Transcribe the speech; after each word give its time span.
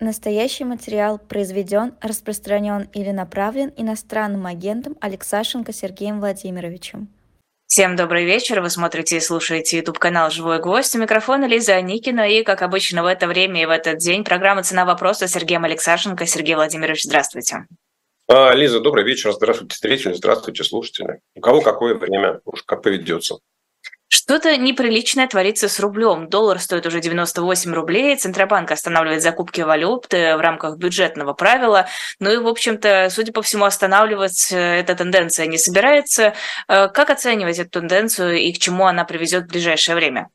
Настоящий 0.00 0.64
материал 0.64 1.18
произведен, 1.18 1.92
распространен 2.00 2.88
или 2.94 3.10
направлен 3.10 3.70
иностранным 3.76 4.46
агентом 4.46 4.96
Алексашенко 4.98 5.74
Сергеем 5.74 6.20
Владимировичем. 6.20 7.08
Всем 7.66 7.96
добрый 7.96 8.24
вечер. 8.24 8.62
Вы 8.62 8.70
смотрите 8.70 9.18
и 9.18 9.20
слушаете 9.20 9.76
YouTube-канал 9.76 10.30
«Живой 10.30 10.58
гвоздь». 10.58 10.96
У 10.96 10.98
микрофона 10.98 11.44
Лиза 11.44 11.74
Аникина. 11.74 12.30
И, 12.30 12.42
как 12.44 12.62
обычно, 12.62 13.02
в 13.02 13.06
это 13.06 13.26
время 13.26 13.62
и 13.62 13.66
в 13.66 13.70
этот 13.70 13.98
день 13.98 14.24
программа 14.24 14.62
«Цена 14.62 14.86
вопроса» 14.86 15.28
с 15.28 15.32
Сергеем 15.32 15.64
Алексашенко. 15.64 16.24
Сергей 16.24 16.54
Владимирович, 16.54 17.04
здравствуйте. 17.04 17.66
А, 18.26 18.54
Лиза, 18.54 18.80
добрый 18.80 19.04
вечер. 19.04 19.32
Здравствуйте, 19.32 19.76
зрители. 19.78 20.14
Здравствуйте, 20.14 20.64
слушатели. 20.64 21.20
У 21.34 21.40
кого 21.40 21.60
какое 21.60 21.94
время, 21.94 22.40
уж 22.46 22.62
как 22.62 22.80
поведется. 22.82 23.36
Что-то 24.12 24.56
неприличное 24.56 25.28
творится 25.28 25.68
с 25.68 25.78
рублем. 25.78 26.28
Доллар 26.28 26.58
стоит 26.58 26.84
уже 26.84 27.00
98 27.00 27.72
рублей, 27.72 28.16
Центробанк 28.16 28.72
останавливает 28.72 29.22
закупки 29.22 29.60
валюты 29.60 30.36
в 30.36 30.40
рамках 30.40 30.78
бюджетного 30.78 31.32
правила. 31.32 31.86
Ну 32.18 32.32
и, 32.32 32.36
в 32.38 32.48
общем-то, 32.48 33.06
судя 33.08 33.32
по 33.32 33.40
всему, 33.40 33.66
останавливать 33.66 34.50
э, 34.50 34.80
эта 34.80 34.96
тенденция 34.96 35.46
не 35.46 35.58
собирается. 35.58 36.34
Э, 36.66 36.88
как 36.88 37.10
оценивать 37.10 37.60
эту 37.60 37.70
тенденцию 37.70 38.38
и 38.38 38.52
к 38.52 38.58
чему 38.58 38.86
она 38.86 39.04
приведет 39.04 39.44
в 39.44 39.48
ближайшее 39.48 39.94
время? 39.94 40.28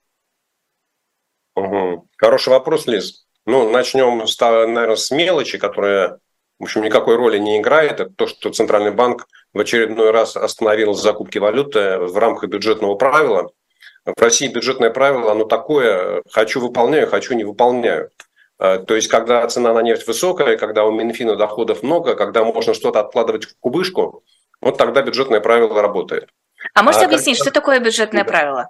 Хороший 2.18 2.50
вопрос, 2.50 2.88
Лиз. 2.88 3.26
Ну, 3.46 3.70
начнем, 3.70 4.24
наверное, 4.40 4.96
с 4.96 5.12
мелочи, 5.12 5.58
которая, 5.58 6.20
в 6.60 6.64
общем, 6.64 6.82
никакой 6.82 7.18
роли 7.18 7.40
не 7.40 7.60
играет. 7.60 8.00
Это 8.00 8.10
то, 8.10 8.26
что 8.26 8.52
Центральный 8.52 8.92
банк 8.92 9.28
в 9.52 9.60
очередной 9.60 10.12
раз 10.12 10.38
остановил 10.38 10.94
закупки 10.94 11.40
валюты 11.40 11.98
в 11.98 12.18
рамках 12.18 12.50
бюджетного 12.50 12.96
правила– 12.96 13.52
в 14.06 14.22
России 14.22 14.48
бюджетное 14.48 14.92
правило, 14.92 15.32
оно 15.32 15.46
такое, 15.46 16.22
хочу 16.32 16.60
выполняю, 16.60 17.08
хочу 17.08 17.34
не 17.34 17.44
выполняю. 17.44 18.12
А, 18.58 18.78
то 18.78 18.96
есть, 18.96 19.08
когда 19.08 19.46
цена 19.48 19.74
на 19.74 19.82
нефть 19.82 20.08
высокая, 20.08 20.58
когда 20.58 20.86
у 20.86 20.92
Минфина 20.92 21.36
доходов 21.36 21.84
много, 21.84 22.16
когда 22.16 22.44
можно 22.44 22.74
что-то 22.74 23.00
откладывать 23.00 23.46
в 23.46 23.60
кубышку, 23.60 24.24
вот 24.62 24.78
тогда 24.78 25.02
бюджетное 25.02 25.42
правило 25.42 25.82
работает. 25.82 26.30
А 26.74 26.84
можете 26.84 27.06
а 27.06 27.08
объяснить, 27.08 27.38
когда... 27.38 27.52
что 27.52 27.60
такое 27.60 27.80
бюджетное 27.80 28.24
правило? 28.24 28.70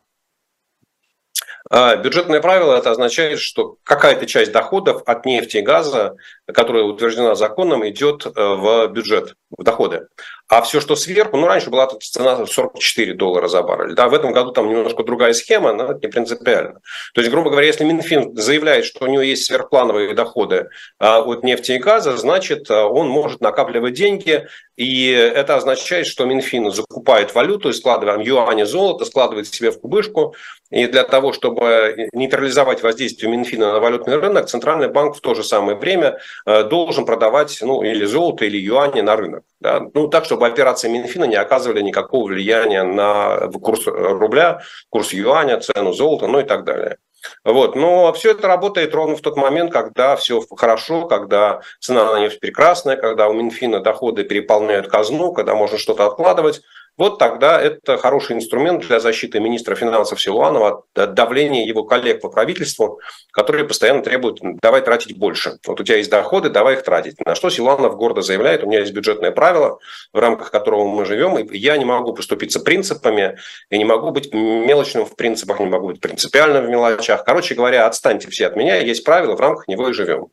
А, 1.70 1.96
бюджетное 1.96 2.42
правило 2.42 2.76
это 2.76 2.92
означает, 2.92 3.40
что 3.40 3.78
какая-то 3.84 4.28
часть 4.28 4.52
доходов 4.52 5.02
от 5.06 5.26
нефти 5.26 5.58
и 5.58 5.62
газа, 5.62 6.16
которая 6.46 6.84
утверждена 6.84 7.34
законом, 7.36 7.88
идет 7.88 8.26
э, 8.26 8.30
в 8.36 8.88
бюджет, 8.88 9.36
в 9.50 9.64
доходы. 9.64 10.08
А 10.48 10.62
все, 10.62 10.80
что 10.80 10.96
сверху, 10.96 11.38
ну, 11.38 11.48
раньше 11.48 11.72
была 11.72 11.88
цена 12.00 12.46
44 12.46 13.16
доллара 13.16 13.48
за 13.48 13.64
баррель. 13.64 13.96
Да, 13.96 14.08
в 14.10 14.14
этом 14.14 14.32
году 14.32 14.52
там 14.52 14.70
немножко 14.70 15.04
другая 15.04 15.34
схема, 15.34 15.74
но 15.74 15.86
это 15.86 16.00
не 16.04 16.08
принципиально. 16.08 16.82
То 17.16 17.22
есть, 17.22 17.32
грубо 17.32 17.50
говоря, 17.50 17.66
если 17.66 17.84
Минфин 17.84 18.36
заявляет, 18.36 18.86
что 18.86 19.06
у 19.06 19.08
него 19.08 19.24
есть 19.24 19.46
сверхплановые 19.46 20.14
доходы 20.14 20.70
а, 21.00 21.22
от 21.22 21.44
нефти 21.44 21.72
и 21.72 21.80
газа, 21.80 22.16
значит, 22.16 22.70
а, 22.70 22.86
он 22.86 23.10
может 23.10 23.42
накапливать 23.42 23.96
деньги, 23.96 24.48
и 24.78 25.10
это 25.10 25.56
означает, 25.56 26.06
что 26.06 26.26
Минфин 26.26 26.72
закупает 26.72 27.34
валюту, 27.34 27.72
складывает 27.72 28.26
юани, 28.26 28.64
золото, 28.64 29.06
складывает 29.06 29.48
себе 29.48 29.72
в 29.72 29.80
кубышку, 29.80 30.36
и 30.70 30.88
для 30.88 31.04
того, 31.04 31.32
чтобы 31.32 32.10
нейтрализовать 32.12 32.84
воздействие 32.84 33.32
Минфина 33.32 33.74
на 33.74 33.80
валютный 33.80 34.18
рынок, 34.18 34.48
Центральный 34.48 34.90
банк 34.90 35.16
в 35.16 35.22
то 35.22 35.34
же 35.34 35.44
самое 35.44 35.78
время 35.78 36.18
а, 36.46 36.64
должен 36.64 37.06
продавать 37.06 37.60
ну, 37.62 37.84
или 37.84 38.04
золото, 38.06 38.46
или 38.46 38.58
юани 38.58 39.02
на 39.02 39.16
рынок. 39.16 39.44
Да? 39.62 39.88
Ну, 39.94 40.08
так, 40.08 40.26
чтобы 40.26 40.48
операции 40.48 40.90
Минфина 40.90 41.26
не 41.26 41.36
оказывали 41.36 41.82
никакого 41.82 42.28
влияния 42.28 42.84
на 42.84 43.48
курс 43.62 43.84
рубля, 43.86 44.62
курс 44.90 45.14
юаня, 45.14 45.60
цену 45.60 45.94
золота, 45.94 46.28
ну 46.28 46.40
и 46.40 46.44
так 46.44 46.66
далее. 46.66 46.98
Вот. 47.44 47.76
Но 47.76 48.12
все 48.14 48.32
это 48.32 48.48
работает 48.48 48.94
ровно 48.94 49.16
в 49.16 49.22
тот 49.22 49.38
момент, 49.38 49.72
когда 49.72 50.16
все 50.16 50.42
хорошо, 50.56 51.08
когда 51.08 51.62
цена 51.80 52.12
на 52.12 52.20
нефть 52.20 52.40
прекрасная, 52.40 52.96
когда 52.98 53.28
у 53.28 53.34
Минфина 53.34 53.80
доходы 53.80 54.24
переполняют 54.24 54.88
казну, 54.88 55.34
когда 55.34 55.56
можно 55.56 55.78
что-то 55.78 56.06
откладывать 56.06 56.62
вот 56.98 57.20
тогда 57.20 57.62
это 57.62 57.98
хороший 57.98 58.38
инструмент 58.38 58.88
для 58.88 59.00
защиты 59.00 59.40
министра 59.40 59.76
финансов 59.76 60.22
Силуанова 60.22 60.86
от 60.96 61.14
давления 61.14 61.66
его 61.66 61.84
коллег 61.84 62.22
по 62.22 62.30
правительству, 62.30 63.00
которые 63.32 63.66
постоянно 63.66 64.02
требуют 64.02 64.40
давай 64.62 64.82
тратить 64.82 65.18
больше. 65.18 65.58
Вот 65.68 65.82
у 65.82 65.84
тебя 65.84 65.98
есть 65.98 66.10
доходы, 66.10 66.50
давай 66.50 66.76
их 66.76 66.84
тратить. 66.84 67.20
На 67.26 67.36
что 67.36 67.50
Силуанов 67.50 67.98
гордо 67.98 68.22
заявляет, 68.22 68.64
у 68.64 68.68
меня 68.68 68.80
есть 68.80 68.94
бюджетное 68.94 69.32
правило, 69.32 69.80
в 70.14 70.20
рамках 70.20 70.52
которого 70.52 70.88
мы 70.88 71.06
живем, 71.06 71.38
и 71.38 71.58
я 71.58 71.78
не 71.78 71.86
могу 71.86 72.14
поступиться 72.14 72.60
принципами, 72.60 73.38
и 73.70 73.78
не 73.78 73.86
могу 73.86 74.12
быть 74.12 74.34
мелочным 74.34 75.06
в 75.06 75.16
принципах, 75.16 75.60
не 75.60 75.66
могу 75.66 75.88
быть 75.88 76.00
принципиальным 76.00 76.66
в 76.66 76.70
мелочах. 76.70 77.26
Короче 77.26 77.56
говоря, 77.56 77.88
отстаньте 77.88 78.30
все 78.30 78.48
от 78.48 78.56
меня, 78.56 78.78
есть 78.78 79.04
правила, 79.04 79.36
в 79.36 79.42
рамках 79.42 79.68
него 79.68 79.90
и 79.90 79.94
живем. 79.94 80.30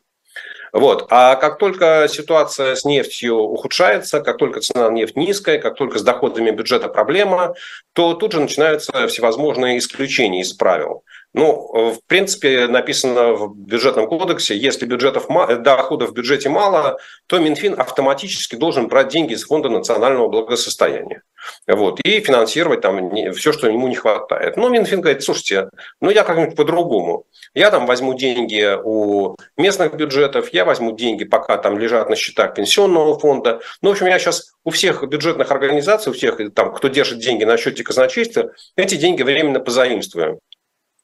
Вот. 0.72 1.06
А 1.10 1.37
как 1.37 1.59
только 1.59 2.06
ситуация 2.09 2.75
с 2.75 2.84
нефтью 2.84 3.37
ухудшается, 3.37 4.21
как 4.21 4.38
только 4.38 4.60
цена 4.60 4.88
на 4.88 4.94
нефть 4.94 5.16
низкая, 5.16 5.59
как 5.59 5.77
только 5.77 5.99
с 5.99 6.03
доходами 6.03 6.50
бюджета 6.50 6.88
проблема, 6.88 7.55
то 7.93 8.15
тут 8.15 8.33
же 8.33 8.41
начинаются 8.41 9.06
всевозможные 9.06 9.78
исключения 9.78 10.41
из 10.41 10.55
правил. 10.55 11.05
Ну, 11.34 11.93
в 11.93 11.98
принципе, 12.06 12.66
написано 12.66 13.32
в 13.32 13.56
бюджетном 13.56 14.06
кодексе, 14.06 14.56
если 14.56 14.84
бюджетов, 14.84 15.26
доходов 15.62 16.10
в 16.10 16.12
бюджете 16.12 16.50
мало, 16.50 16.98
то 17.26 17.38
Минфин 17.38 17.78
автоматически 17.78 18.56
должен 18.56 18.88
брать 18.88 19.09
деньги 19.09 19.32
из 19.32 19.44
Фонда 19.44 19.71
национального 19.71 20.28
благосостояния. 20.28 21.22
Вот, 21.66 22.00
и 22.00 22.21
финансировать 22.21 22.82
там 22.82 23.10
все, 23.32 23.53
что 23.53 23.66
ему 23.66 23.88
не 23.88 23.94
хватает. 23.94 24.56
Но 24.56 24.69
Минфин 24.69 25.00
говорит, 25.00 25.22
слушайте, 25.22 25.71
ну 26.00 26.10
я 26.10 26.22
как-нибудь 26.22 26.54
по-другому. 26.54 27.25
Я 27.54 27.71
там 27.71 27.87
возьму 27.87 28.15
деньги 28.15 28.78
у 28.82 29.34
местных 29.56 29.94
бюджетов, 29.94 30.50
я 30.53 30.65
возьму 30.65 30.92
деньги, 30.92 31.25
пока 31.25 31.56
там 31.56 31.78
лежат 31.78 32.10
на 32.10 32.16
счетах 32.16 32.54
пенсионного 32.54 33.19
фонда. 33.19 33.60
Ну, 33.81 33.88
в 33.88 33.92
общем, 33.92 34.06
я 34.06 34.19
сейчас 34.19 34.53
у 34.65 34.71
всех 34.71 35.03
бюджетных 35.09 35.50
организаций, 35.50 36.10
у 36.10 36.15
всех, 36.15 36.38
там, 36.54 36.72
кто 36.75 36.88
держит 36.88 37.19
деньги 37.19 37.44
на 37.44 37.56
счете 37.56 37.82
казначейства, 37.82 38.53
эти 38.76 38.94
деньги 38.97 39.22
временно 39.22 39.60
позаимствуем 39.60 40.38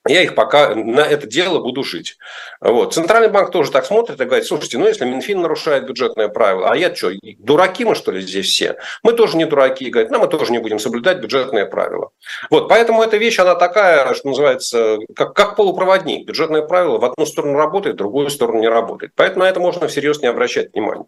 я 0.08 0.22
их 0.22 0.34
пока 0.34 0.74
на 0.74 1.00
это 1.00 1.26
дело 1.26 1.60
буду 1.60 1.84
жить. 1.84 2.16
Вот. 2.60 2.94
Центральный 2.94 3.28
банк 3.28 3.50
тоже 3.50 3.70
так 3.70 3.86
смотрит 3.86 4.20
и 4.20 4.24
говорит, 4.24 4.46
слушайте, 4.46 4.78
ну 4.78 4.86
если 4.86 5.04
Минфин 5.04 5.40
нарушает 5.40 5.86
бюджетное 5.86 6.28
правило, 6.28 6.70
а 6.70 6.76
я 6.76 6.94
что, 6.94 7.12
дураки 7.38 7.84
мы 7.84 7.94
что 7.94 8.12
ли 8.12 8.20
здесь 8.20 8.46
все? 8.46 8.76
Мы 9.02 9.12
тоже 9.12 9.36
не 9.36 9.44
дураки, 9.44 9.84
и 9.84 9.90
говорит, 9.90 10.10
ну 10.10 10.18
мы 10.18 10.28
тоже 10.28 10.52
не 10.52 10.58
будем 10.58 10.78
соблюдать 10.78 11.18
бюджетное 11.18 11.66
правило. 11.66 12.10
Вот, 12.50 12.68
поэтому 12.68 13.02
эта 13.02 13.16
вещь, 13.16 13.38
она 13.38 13.54
такая, 13.54 14.12
что 14.14 14.28
называется, 14.28 14.98
как, 15.14 15.34
как 15.34 15.56
полупроводник. 15.56 16.26
Бюджетное 16.26 16.62
правило 16.62 16.98
в 16.98 17.04
одну 17.04 17.26
сторону 17.26 17.58
работает, 17.58 17.94
в 17.94 17.98
другую 17.98 18.30
сторону 18.30 18.60
не 18.60 18.68
работает. 18.68 19.12
Поэтому 19.14 19.44
на 19.44 19.48
это 19.48 19.60
можно 19.60 19.88
всерьез 19.88 20.20
не 20.20 20.28
обращать 20.28 20.72
внимания. 20.72 21.06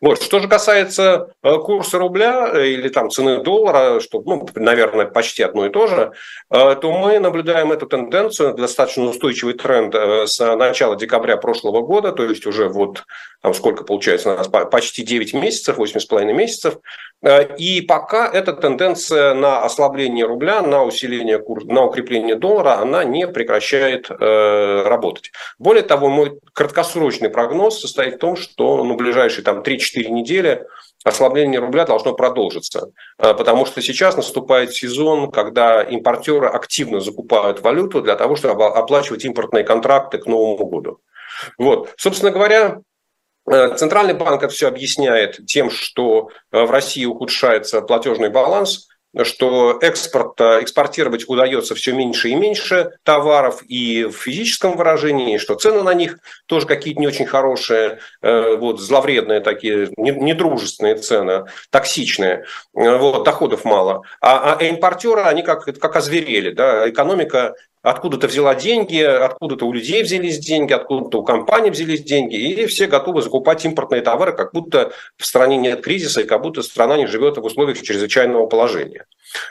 Вот. 0.00 0.22
Что 0.22 0.40
же 0.40 0.48
касается 0.48 1.28
э, 1.42 1.54
курса 1.58 1.98
рубля 1.98 2.50
э, 2.52 2.68
или 2.68 2.88
там 2.88 3.10
цены 3.10 3.42
доллара, 3.42 4.00
что, 4.00 4.22
ну, 4.24 4.48
наверное, 4.54 5.06
почти 5.06 5.42
одно 5.42 5.66
и 5.66 5.70
то 5.70 5.86
же, 5.86 6.12
э, 6.50 6.76
то 6.80 6.92
мы 6.92 7.18
наблюдаем 7.18 7.72
эту 7.72 7.86
тенденцию, 7.86 8.54
достаточно 8.54 9.04
устойчивый 9.04 9.54
тренд 9.54 9.94
с 9.94 10.38
начала 10.56 10.96
декабря 10.96 11.36
прошлого 11.36 11.82
года, 11.82 12.12
то 12.12 12.24
есть 12.24 12.46
уже 12.46 12.68
вот 12.68 13.04
там 13.42 13.54
сколько 13.54 13.84
получается 13.84 14.32
у 14.32 14.36
нас, 14.36 14.48
почти 14.48 15.02
9 15.02 15.34
месяцев, 15.34 15.78
8,5 15.78 16.32
месяцев. 16.32 16.78
И 17.58 17.82
пока 17.82 18.30
эта 18.30 18.52
тенденция 18.52 19.34
на 19.34 19.62
ослабление 19.64 20.24
рубля, 20.24 20.62
на 20.62 20.84
усиление 20.84 21.38
курса, 21.38 21.66
на 21.68 21.84
укрепление 21.84 22.36
доллара, 22.36 22.80
она 22.80 23.04
не 23.04 23.26
прекращает 23.28 24.08
работать. 24.10 25.32
Более 25.58 25.82
того, 25.82 26.08
мой 26.08 26.38
краткосрочный 26.52 27.30
прогноз 27.30 27.80
состоит 27.80 28.16
в 28.16 28.18
том, 28.18 28.36
что 28.36 28.84
на 28.84 28.94
ближайшие 28.94 29.44
там 29.44 29.60
3-4 29.60 30.08
недели 30.10 30.66
ослабление 31.04 31.60
рубля 31.60 31.84
должно 31.84 32.14
продолжиться. 32.14 32.92
А, 33.18 33.34
потому 33.34 33.66
что 33.66 33.80
сейчас 33.82 34.16
наступает 34.16 34.74
сезон, 34.74 35.30
когда 35.30 35.82
импортеры 35.82 36.48
активно 36.48 37.00
закупают 37.00 37.60
валюту 37.60 38.02
для 38.02 38.16
того, 38.16 38.36
чтобы 38.36 38.66
оплачивать 38.66 39.24
импортные 39.24 39.64
контракты 39.64 40.18
к 40.18 40.26
Новому 40.26 40.66
году. 40.66 41.00
Вот. 41.56 41.94
Собственно 41.96 42.32
говоря, 42.32 42.66
э, 42.68 42.80
Центральный 43.76 44.14
банк 44.14 44.42
это 44.42 44.52
все 44.52 44.68
объясняет 44.68 45.46
тем, 45.46 45.70
что 45.70 46.30
э, 46.52 46.64
в 46.64 46.70
России 46.70 47.04
ухудшается 47.04 47.80
платежный 47.82 48.30
баланс, 48.30 48.88
что 49.24 49.78
экспорт, 49.80 50.40
э, 50.40 50.62
экспортировать 50.62 51.28
удается 51.28 51.74
все 51.74 51.92
меньше 51.92 52.28
и 52.28 52.34
меньше 52.34 52.92
товаров 53.02 53.62
и 53.66 54.04
в 54.04 54.12
физическом 54.12 54.76
выражении, 54.76 55.38
что 55.38 55.54
цены 55.54 55.82
на 55.82 55.94
них 55.94 56.18
тоже 56.46 56.66
какие-то 56.66 57.00
не 57.00 57.06
очень 57.06 57.26
хорошие, 57.26 58.00
э, 58.20 58.56
вот, 58.56 58.80
зловредные 58.80 59.40
такие, 59.40 59.88
недружественные 59.96 60.96
цены, 60.96 61.46
токсичные, 61.70 62.44
э, 62.74 62.96
вот, 62.96 63.24
доходов 63.24 63.64
мало. 63.64 64.02
А, 64.20 64.54
а 64.54 64.64
импортеры, 64.64 65.22
они 65.22 65.42
как, 65.42 65.64
как 65.64 65.96
озверели, 65.96 66.50
да, 66.50 66.88
экономика 66.88 67.54
откуда-то 67.82 68.26
взяла 68.26 68.54
деньги, 68.54 69.00
откуда-то 69.00 69.66
у 69.66 69.72
людей 69.72 70.02
взялись 70.02 70.38
деньги, 70.38 70.72
откуда-то 70.72 71.20
у 71.20 71.24
компаний 71.24 71.70
взялись 71.70 72.02
деньги, 72.02 72.36
и 72.36 72.66
все 72.66 72.86
готовы 72.86 73.22
закупать 73.22 73.64
импортные 73.64 74.02
товары, 74.02 74.32
как 74.32 74.52
будто 74.52 74.92
в 75.16 75.24
стране 75.24 75.56
нет 75.56 75.82
кризиса, 75.82 76.22
и 76.22 76.24
как 76.24 76.42
будто 76.42 76.62
страна 76.62 76.96
не 76.96 77.06
живет 77.06 77.38
в 77.38 77.44
условиях 77.44 77.80
чрезвычайного 77.82 78.46
положения. 78.46 79.06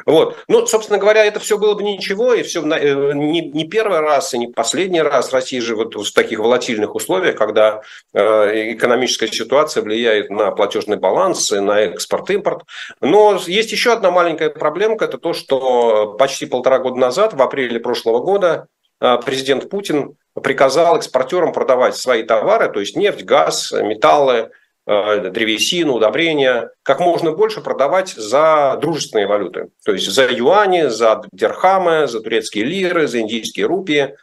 Вот. 0.05 0.37
Ну, 0.47 0.65
собственно 0.65 0.99
говоря, 0.99 1.25
это 1.25 1.39
все 1.39 1.57
было 1.57 1.73
бы 1.73 1.83
ничего, 1.83 2.33
и 2.33 2.43
все 2.43 2.61
э, 2.61 3.13
не, 3.13 3.41
не 3.41 3.67
первый 3.67 3.99
раз, 3.99 4.33
и 4.33 4.37
не 4.37 4.47
последний 4.47 5.01
раз 5.01 5.33
Россия 5.33 5.61
же 5.61 5.75
вот 5.75 5.95
в 5.95 6.13
таких 6.13 6.39
волатильных 6.39 6.95
условиях, 6.95 7.35
когда 7.35 7.81
э, 8.13 8.73
экономическая 8.73 9.27
ситуация 9.27 9.83
влияет 9.83 10.29
на 10.29 10.51
платежный 10.51 10.97
баланс, 10.97 11.51
и 11.51 11.59
на 11.59 11.81
экспорт-импорт. 11.81 12.63
Но 13.01 13.39
есть 13.45 13.71
еще 13.71 13.93
одна 13.93 14.11
маленькая 14.11 14.49
проблемка, 14.49 15.05
это 15.05 15.17
то, 15.17 15.33
что 15.33 16.15
почти 16.17 16.45
полтора 16.45 16.79
года 16.79 16.97
назад, 16.97 17.33
в 17.33 17.41
апреле 17.41 17.79
прошлого 17.79 18.19
года, 18.19 18.67
э, 18.99 19.17
президент 19.25 19.69
Путин 19.69 20.15
приказал 20.41 20.97
экспортерам 20.97 21.53
продавать 21.53 21.95
свои 21.95 22.23
товары, 22.23 22.69
то 22.69 22.79
есть 22.79 22.95
нефть, 22.95 23.23
газ, 23.23 23.71
металлы, 23.71 24.51
древесину, 24.87 25.95
удобрения, 25.95 26.71
как 26.81 27.01
можно 27.01 27.33
больше 27.33 27.59
продавать 27.59 28.09
за 28.09 28.77
дружественные 28.81 29.27
валюты. 29.27 29.67
То 29.83 29.91
есть 29.91 30.09
за 30.09 30.31
юани, 30.31 30.87
за 30.87 31.23
дирхамы, 31.33 32.07
за 32.07 32.21
турецкие 32.21 32.63
лиры, 32.63 33.07
за 33.07 33.19
индийские 33.19 33.65
рупии. 33.65 34.15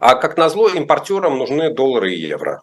А 0.00 0.16
как 0.16 0.36
назло, 0.36 0.68
импортерам 0.68 1.38
нужны 1.38 1.72
доллары 1.72 2.14
и 2.14 2.20
евро. 2.20 2.62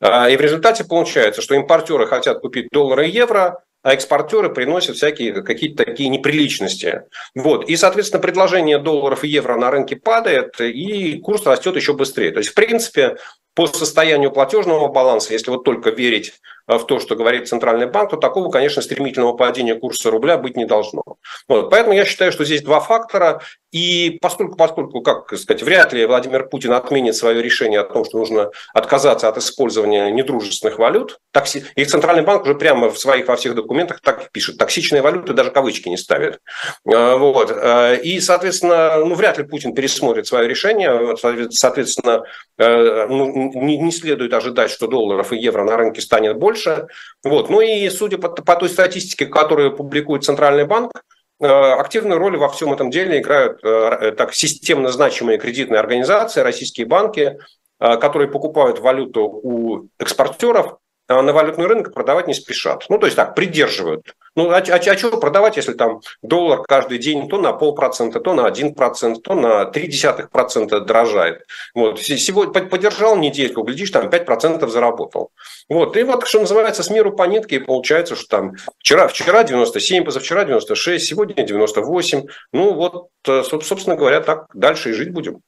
Э, 0.00 0.32
и 0.32 0.36
в 0.36 0.40
результате 0.40 0.84
получается, 0.84 1.42
что 1.42 1.56
импортеры 1.56 2.06
хотят 2.06 2.40
купить 2.40 2.68
доллары 2.70 3.08
и 3.08 3.10
евро, 3.10 3.64
а 3.82 3.94
экспортеры 3.94 4.50
приносят 4.50 4.96
всякие 4.96 5.42
какие-то 5.42 5.84
такие 5.84 6.10
неприличности. 6.10 7.04
Вот. 7.34 7.68
И, 7.68 7.76
соответственно, 7.76 8.20
предложение 8.20 8.78
долларов 8.78 9.24
и 9.24 9.28
евро 9.28 9.56
на 9.56 9.70
рынке 9.70 9.96
падает, 9.96 10.60
и 10.60 11.18
курс 11.18 11.46
растет 11.46 11.76
еще 11.76 11.94
быстрее. 11.94 12.30
То 12.30 12.38
есть, 12.38 12.50
в 12.50 12.54
принципе, 12.54 13.16
по 13.54 13.66
состоянию 13.66 14.30
платежного 14.30 14.88
баланса, 14.88 15.32
если 15.32 15.50
вот 15.50 15.64
только 15.64 15.90
верить 15.90 16.32
Э, 16.70 16.78
в 16.78 16.86
то, 16.86 17.00
что 17.00 17.16
говорит 17.16 17.48
Центральный 17.48 17.86
банк, 17.86 18.10
то 18.10 18.16
такого, 18.16 18.50
конечно, 18.50 18.80
стремительного 18.82 19.32
падения 19.32 19.74
курса 19.74 20.10
рубля 20.10 20.38
быть 20.38 20.56
не 20.56 20.66
должно. 20.66 21.02
Вот. 21.48 21.70
Поэтому 21.70 21.94
я 21.94 22.04
считаю, 22.04 22.32
что 22.32 22.44
здесь 22.44 22.62
два 22.62 22.80
фактора. 22.80 23.42
И 23.72 24.18
поскольку, 24.20 24.56
поскольку, 24.56 25.00
как 25.00 25.36
сказать, 25.36 25.62
вряд 25.62 25.92
ли 25.92 26.04
Владимир 26.04 26.48
Путин 26.48 26.72
отменит 26.72 27.14
свое 27.14 27.40
решение 27.40 27.80
о 27.80 27.84
том, 27.84 28.04
что 28.04 28.18
нужно 28.18 28.50
отказаться 28.74 29.28
от 29.28 29.38
использования 29.38 30.10
недружественных 30.10 30.78
валют, 30.78 31.18
такси... 31.32 31.64
и 31.76 31.84
Центральный 31.84 32.24
банк 32.24 32.42
уже 32.42 32.56
прямо 32.56 32.90
в 32.90 32.98
своих 32.98 33.28
во 33.28 33.36
всех 33.36 33.54
документах 33.54 34.00
так 34.00 34.30
пишет, 34.32 34.58
токсичные 34.58 35.02
валюты 35.02 35.34
даже 35.34 35.52
кавычки 35.52 35.88
не 35.88 35.96
ставит. 35.96 36.40
Э, 36.84 37.16
вот. 37.16 37.52
Э, 37.52 38.00
и, 38.02 38.20
соответственно, 38.20 39.04
ну, 39.04 39.14
вряд 39.14 39.38
ли 39.38 39.44
Путин 39.44 39.72
пересмотрит 39.74 40.26
свое 40.26 40.48
решение. 40.48 41.16
Соответственно, 41.50 42.24
ну, 42.58 43.39
не 43.48 43.92
следует 43.92 44.32
ожидать, 44.32 44.70
что 44.70 44.86
долларов 44.86 45.32
и 45.32 45.38
евро 45.38 45.64
на 45.64 45.76
рынке 45.76 46.00
станет 46.00 46.36
больше. 46.36 46.88
Вот. 47.24 47.50
Ну 47.50 47.60
и 47.60 47.88
судя 47.90 48.18
по, 48.18 48.28
по 48.28 48.56
той 48.56 48.68
статистике, 48.68 49.26
которую 49.26 49.74
публикует 49.76 50.24
Центральный 50.24 50.66
банк, 50.66 50.92
э, 51.40 51.46
активную 51.46 52.18
роль 52.18 52.36
во 52.36 52.48
всем 52.48 52.72
этом 52.72 52.90
деле 52.90 53.20
играют 53.20 53.60
э, 53.64 54.12
так 54.16 54.34
системно 54.34 54.90
значимые 54.90 55.38
кредитные 55.38 55.80
организации, 55.80 56.40
российские 56.40 56.86
банки, 56.86 57.38
э, 57.80 57.96
которые 57.96 58.28
покупают 58.28 58.78
валюту 58.78 59.22
у 59.22 59.88
экспортеров, 59.98 60.78
на 61.10 61.32
валютный 61.32 61.66
рынок 61.66 61.92
продавать 61.92 62.28
не 62.28 62.34
спешат. 62.34 62.86
Ну, 62.88 62.98
то 62.98 63.06
есть 63.06 63.16
так, 63.16 63.34
придерживают. 63.34 64.14
Ну, 64.36 64.50
а, 64.50 64.58
а, 64.58 64.76
а 64.76 64.96
что 64.96 65.16
продавать, 65.18 65.56
если 65.56 65.72
там 65.72 66.00
доллар 66.22 66.62
каждый 66.62 66.98
день 66.98 67.28
то 67.28 67.40
на 67.40 67.52
полпроцента, 67.52 68.20
то 68.20 68.32
на 68.32 68.46
один 68.46 68.74
процент, 68.74 69.22
то 69.22 69.34
на 69.34 69.64
три 69.64 69.88
десятых 69.88 70.30
процента 70.30 70.80
дорожает. 70.80 71.42
Вот. 71.74 72.00
Сегодня 72.00 72.64
подержал 72.64 73.16
недельку, 73.16 73.62
глядишь, 73.62 73.90
там 73.90 74.08
5% 74.08 74.66
заработал. 74.68 75.32
Вот. 75.68 75.96
И 75.96 76.02
вот, 76.04 76.26
что 76.28 76.40
называется, 76.40 76.82
с 76.82 76.90
миру 76.90 77.12
по 77.12 77.24
нитке, 77.24 77.56
и 77.56 77.58
получается, 77.58 78.14
что 78.14 78.28
там 78.28 78.52
вчера, 78.78 79.08
вчера 79.08 79.42
97, 79.42 80.04
позавчера 80.04 80.44
96, 80.44 81.04
сегодня 81.04 81.44
98. 81.44 82.26
Ну, 82.52 82.74
вот, 82.74 83.08
э, 83.26 83.42
собственно 83.42 83.96
говоря, 83.96 84.20
так 84.20 84.46
дальше 84.54 84.90
и 84.90 84.92
жить 84.92 85.12
будем. 85.12 85.42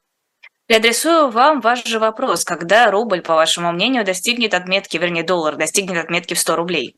Я 0.68 0.76
адресую 0.76 1.30
вам 1.30 1.60
ваш 1.60 1.84
же 1.84 1.98
вопрос. 1.98 2.44
Когда 2.44 2.90
рубль, 2.90 3.20
по 3.20 3.34
вашему 3.34 3.72
мнению, 3.72 4.04
достигнет 4.04 4.54
отметки, 4.54 4.96
вернее, 4.96 5.22
доллар 5.22 5.56
достигнет 5.56 6.04
отметки 6.04 6.34
в 6.34 6.38
100 6.38 6.56
рублей? 6.56 6.96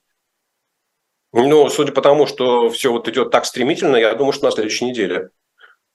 Ну, 1.32 1.68
судя 1.68 1.92
по 1.92 2.00
тому, 2.00 2.26
что 2.26 2.70
все 2.70 2.92
вот 2.92 3.08
идет 3.08 3.30
так 3.30 3.44
стремительно, 3.44 3.96
я 3.96 4.14
думаю, 4.14 4.32
что 4.32 4.44
на 4.44 4.52
следующей 4.52 4.84
неделе. 4.84 5.30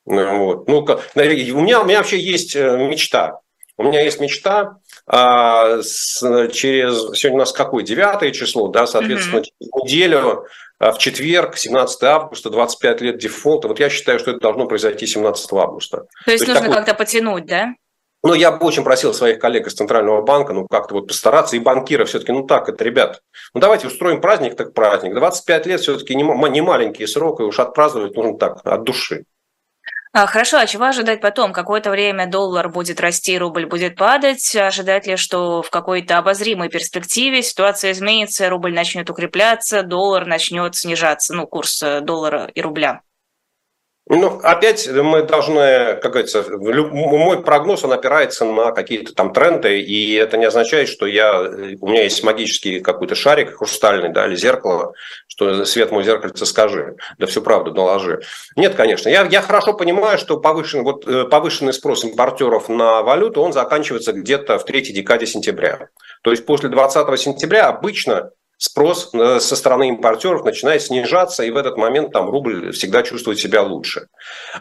Вот. 0.06 0.68
Ну, 0.68 0.80
у 0.80 1.62
меня, 1.62 1.82
у 1.82 1.86
меня 1.86 2.00
вообще 2.00 2.20
есть 2.20 2.56
э, 2.56 2.78
мечта. 2.78 3.40
У 3.78 3.84
меня 3.84 4.02
есть 4.02 4.20
мечта 4.20 4.80
а, 5.08 5.82
с, 5.82 6.20
через 6.52 7.18
сегодня 7.18 7.38
у 7.38 7.40
нас 7.40 7.54
какое 7.54 7.82
девятое 7.82 8.32
число, 8.32 8.68
да, 8.68 8.86
соответственно, 8.86 9.40
mm-hmm. 9.40 9.84
неделю 9.86 10.20
а 10.20 10.44
в 10.80 10.98
четверг, 10.98 11.58
17 11.58 12.04
августа, 12.04 12.50
25 12.50 13.02
лет 13.02 13.18
дефолта. 13.18 13.68
Вот 13.68 13.80
я 13.80 13.90
считаю, 13.90 14.20
что 14.20 14.32
это 14.32 14.40
должно 14.40 14.66
произойти 14.66 15.06
17 15.06 15.52
августа. 15.54 15.98
То 15.98 16.04
есть, 16.04 16.26
То 16.26 16.32
есть 16.32 16.48
нужно 16.48 16.62
такой... 16.62 16.76
как-то 16.76 16.94
потянуть, 16.94 17.46
да? 17.46 17.74
Ну, 18.22 18.34
я 18.34 18.52
бы 18.52 18.66
очень 18.66 18.84
просил 18.84 19.14
своих 19.14 19.40
коллег 19.40 19.68
из 19.68 19.76
Центрального 19.76 20.22
банка, 20.22 20.52
ну, 20.52 20.68
как-то 20.68 20.94
вот 20.94 21.08
постараться, 21.08 21.56
и 21.56 21.60
банкира 21.60 22.04
все-таки, 22.04 22.34
ну, 22.34 22.44
так 22.44 22.68
это, 22.68 22.84
ребят, 22.84 23.22
ну, 23.54 23.62
давайте 23.62 23.88
устроим 23.88 24.20
праздник, 24.20 24.58
так 24.58 24.74
праздник. 24.74 25.16
25 25.16 25.66
лет 25.66 25.80
все-таки 25.80 26.16
не, 26.16 26.24
не 26.50 26.62
маленький 26.62 27.08
срок, 27.08 27.40
и 27.40 27.44
уж 27.44 27.60
отпраздновать 27.60 28.16
нужно 28.16 28.38
так, 28.38 28.60
от 28.66 28.84
души. 28.84 29.24
А, 30.12 30.26
хорошо, 30.26 30.58
а 30.58 30.66
чего 30.66 30.86
ожидать 30.86 31.22
потом? 31.22 31.54
Какое-то 31.54 31.92
время 31.92 32.26
доллар 32.26 32.68
будет 32.70 33.00
расти, 33.00 33.38
рубль 33.38 33.68
будет 33.68 33.96
падать. 33.96 34.56
Ожидать 34.56 35.06
ли, 35.06 35.18
что 35.18 35.62
в 35.62 35.70
какой-то 35.70 36.18
обозримой 36.18 36.70
перспективе 36.70 37.44
ситуация 37.44 37.92
изменится, 37.92 38.50
рубль 38.50 38.74
начнет 38.74 39.08
укрепляться, 39.10 39.84
доллар 39.84 40.26
начнет 40.26 40.76
снижаться, 40.76 41.36
ну, 41.36 41.46
курс 41.46 41.84
э, 41.84 42.02
доллара 42.02 42.50
и 42.56 42.62
рубля? 42.62 43.02
Ну, 44.12 44.40
опять 44.42 44.88
мы 44.88 45.22
должны, 45.22 46.00
как 46.02 46.12
говорится, 46.12 46.44
мой 46.58 47.44
прогноз, 47.44 47.84
он 47.84 47.94
опирается 47.94 48.44
на 48.44 48.72
какие-то 48.72 49.14
там 49.14 49.32
тренды, 49.34 49.82
и 49.82 50.16
это 50.16 50.36
не 50.36 50.46
означает, 50.46 50.90
что 50.90 51.06
я, 51.06 51.40
у 51.40 51.88
меня 51.88 52.04
есть 52.04 52.24
магический 52.24 52.80
какой-то 52.80 53.14
шарик 53.14 53.58
хрустальный, 53.58 54.10
да, 54.10 54.26
или 54.26 54.36
зеркало, 54.36 54.94
что 55.28 55.64
свет 55.64 55.92
мой 55.92 56.04
зеркальце 56.04 56.48
скажи, 56.48 56.96
да 57.20 57.28
всю 57.28 57.44
правду 57.44 57.72
наложи. 57.72 58.22
Нет, 58.56 58.74
конечно, 58.74 59.10
я, 59.10 59.28
я 59.28 59.44
хорошо 59.44 59.74
понимаю, 59.74 60.18
что 60.18 60.40
повышенный, 60.40 60.84
вот, 60.84 61.08
э, 61.08 61.26
повышенный 61.26 61.72
спрос 61.72 62.04
импортеров 62.04 62.68
на 62.68 63.04
валюту, 63.04 63.44
он 63.44 63.54
заканчивается 63.54 64.12
где-то 64.12 64.58
в 64.58 64.66
третьей 64.66 64.96
декаде 64.96 65.28
сентября. 65.28 65.90
То 66.24 66.32
есть 66.32 66.48
после 66.48 66.70
20 66.70 67.20
сентября 67.20 67.68
обычно 67.68 68.32
спрос 68.60 69.10
э, 69.14 69.40
со 69.40 69.56
стороны 69.56 69.88
импортеров 69.88 70.44
начинает 70.44 70.82
снижаться, 70.84 71.44
и 71.44 71.50
в 71.50 71.58
этот 71.58 71.78
момент 71.78 72.12
там 72.12 72.30
рубль 72.30 72.72
всегда 72.74 73.04
чувствует 73.04 73.40
себя 73.40 73.64
лучше. 73.64 74.08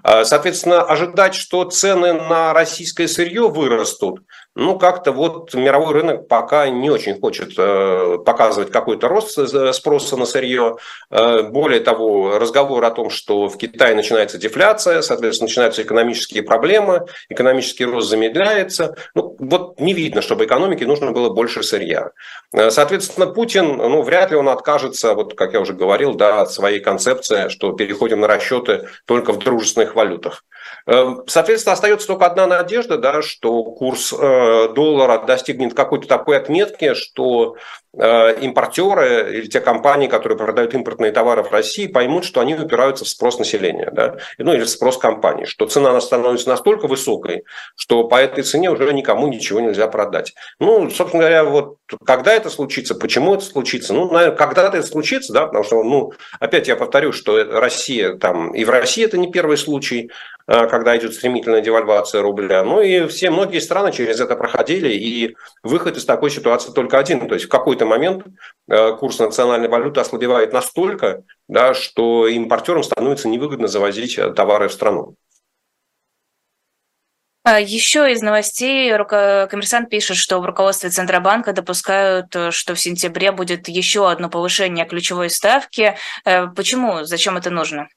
А, 0.02 0.24
соответственно, 0.24 0.82
ожидать, 0.82 1.34
что 1.34 1.64
цены 1.64 2.12
на 2.12 2.54
российское 2.54 3.08
сырье 3.08 3.48
вырастут, 3.48 4.20
ну, 4.58 4.76
как-то 4.76 5.12
вот 5.12 5.54
мировой 5.54 5.92
рынок 5.92 6.26
пока 6.26 6.68
не 6.68 6.90
очень 6.90 7.20
хочет 7.20 7.52
э, 7.56 8.18
показывать 8.26 8.72
какой-то 8.72 9.06
рост 9.06 9.38
спроса 9.72 10.16
на 10.16 10.26
сырье. 10.26 10.78
Э, 11.10 11.42
более 11.42 11.78
того, 11.78 12.40
разговор 12.40 12.84
о 12.84 12.90
том, 12.90 13.08
что 13.08 13.48
в 13.48 13.56
Китае 13.56 13.94
начинается 13.94 14.36
дефляция, 14.36 15.02
соответственно, 15.02 15.46
начинаются 15.46 15.82
экономические 15.82 16.42
проблемы, 16.42 17.06
экономический 17.28 17.84
рост 17.84 18.08
замедляется. 18.08 18.96
Ну, 19.14 19.36
вот 19.38 19.78
не 19.78 19.92
видно, 19.92 20.22
чтобы 20.22 20.44
экономике 20.44 20.86
нужно 20.86 21.12
было 21.12 21.30
больше 21.30 21.62
сырья. 21.62 22.10
Э, 22.52 22.70
соответственно, 22.70 23.28
Путин, 23.28 23.87
ну, 23.88 24.02
вряд 24.02 24.30
ли 24.30 24.36
он 24.36 24.48
откажется, 24.48 25.14
вот 25.14 25.34
как 25.34 25.52
я 25.52 25.60
уже 25.60 25.72
говорил, 25.72 26.14
да, 26.14 26.40
от 26.42 26.52
своей 26.52 26.80
концепции, 26.80 27.48
что 27.48 27.72
переходим 27.72 28.20
на 28.20 28.26
расчеты 28.26 28.88
только 29.06 29.32
в 29.32 29.38
дружественных 29.38 29.94
валютах. 29.94 30.44
Эм, 30.86 31.22
соответственно, 31.26 31.74
остается 31.74 32.06
только 32.06 32.26
одна 32.26 32.46
надежда, 32.46 32.98
да, 32.98 33.22
что 33.22 33.62
курс 33.62 34.12
э, 34.12 34.68
доллара 34.74 35.18
достигнет 35.24 35.74
какой-то 35.74 36.08
такой 36.08 36.36
отметки, 36.36 36.94
что 36.94 37.56
импортеры 37.94 39.32
или 39.32 39.46
те 39.46 39.60
компании, 39.60 40.08
которые 40.08 40.36
продают 40.36 40.74
импортные 40.74 41.10
товары 41.10 41.42
в 41.42 41.50
России, 41.50 41.86
поймут, 41.86 42.24
что 42.24 42.40
они 42.40 42.54
упираются 42.54 43.04
в 43.04 43.08
спрос 43.08 43.38
населения, 43.38 43.90
да, 43.90 44.16
ну 44.36 44.52
или 44.52 44.62
в 44.62 44.68
спрос 44.68 44.98
компаний, 44.98 45.46
что 45.46 45.66
цена 45.66 45.98
становится 46.00 46.48
настолько 46.48 46.86
высокой, 46.86 47.44
что 47.76 48.04
по 48.04 48.16
этой 48.16 48.44
цене 48.44 48.70
уже 48.70 48.92
никому 48.92 49.28
ничего 49.28 49.60
нельзя 49.60 49.88
продать. 49.88 50.34
Ну, 50.60 50.90
собственно 50.90 51.22
говоря, 51.22 51.44
вот 51.44 51.76
когда 52.04 52.34
это 52.34 52.50
случится, 52.50 52.94
почему 52.94 53.34
это 53.34 53.44
случится, 53.44 53.94
ну, 53.94 54.10
наверное, 54.10 54.36
когда-то 54.36 54.76
это 54.76 54.86
случится, 54.86 55.32
да, 55.32 55.46
потому 55.46 55.64
что, 55.64 55.82
ну, 55.82 56.12
опять 56.40 56.68
я 56.68 56.76
повторю, 56.76 57.12
что 57.12 57.42
Россия 57.44 58.14
там, 58.16 58.52
и 58.54 58.64
в 58.64 58.70
России 58.70 59.04
это 59.04 59.16
не 59.16 59.30
первый 59.30 59.56
случай, 59.56 60.10
э, 60.46 60.66
когда 60.66 60.96
идет 60.96 61.14
стремительная 61.14 61.62
девальвация 61.62 62.22
рубля, 62.22 62.62
ну 62.62 62.80
и 62.80 63.06
все 63.06 63.30
многие 63.30 63.60
страны 63.60 63.92
через 63.92 64.20
это 64.20 64.36
проходили, 64.36 64.90
и 64.92 65.36
выход 65.62 65.96
из 65.96 66.04
такой 66.04 66.30
ситуации 66.30 66.72
только 66.72 66.98
один, 66.98 67.26
то 67.26 67.34
есть 67.34 67.46
в 67.46 67.48
какой 67.48 67.76
какой-то 67.78 67.86
момент 67.86 68.24
э, 68.68 68.96
курс 68.96 69.18
национальной 69.18 69.68
валюты 69.68 70.00
ослабевает 70.00 70.52
настолько, 70.52 71.22
да, 71.48 71.74
что 71.74 72.26
импортерам 72.26 72.82
становится 72.82 73.28
невыгодно 73.28 73.68
завозить 73.68 74.18
э, 74.18 74.32
товары 74.32 74.68
в 74.68 74.72
страну. 74.72 75.14
А 77.44 77.60
Еще 77.60 78.12
из 78.12 78.20
новостей 78.20 78.92
коммерсант 78.98 79.88
пишет, 79.88 80.16
что 80.18 80.40
в 80.40 80.44
руководстве 80.44 80.90
Центробанка 80.90 81.52
допускают, 81.52 82.34
э, 82.34 82.50
что 82.50 82.74
в 82.74 82.80
сентябре 82.80 83.32
будет 83.32 83.68
еще 83.68 84.10
одно 84.10 84.28
повышение 84.28 84.84
ключевой 84.84 85.30
ставки. 85.30 85.96
Почему? 86.24 87.04
Зачем 87.04 87.36
это 87.36 87.50
нужно? 87.50 87.88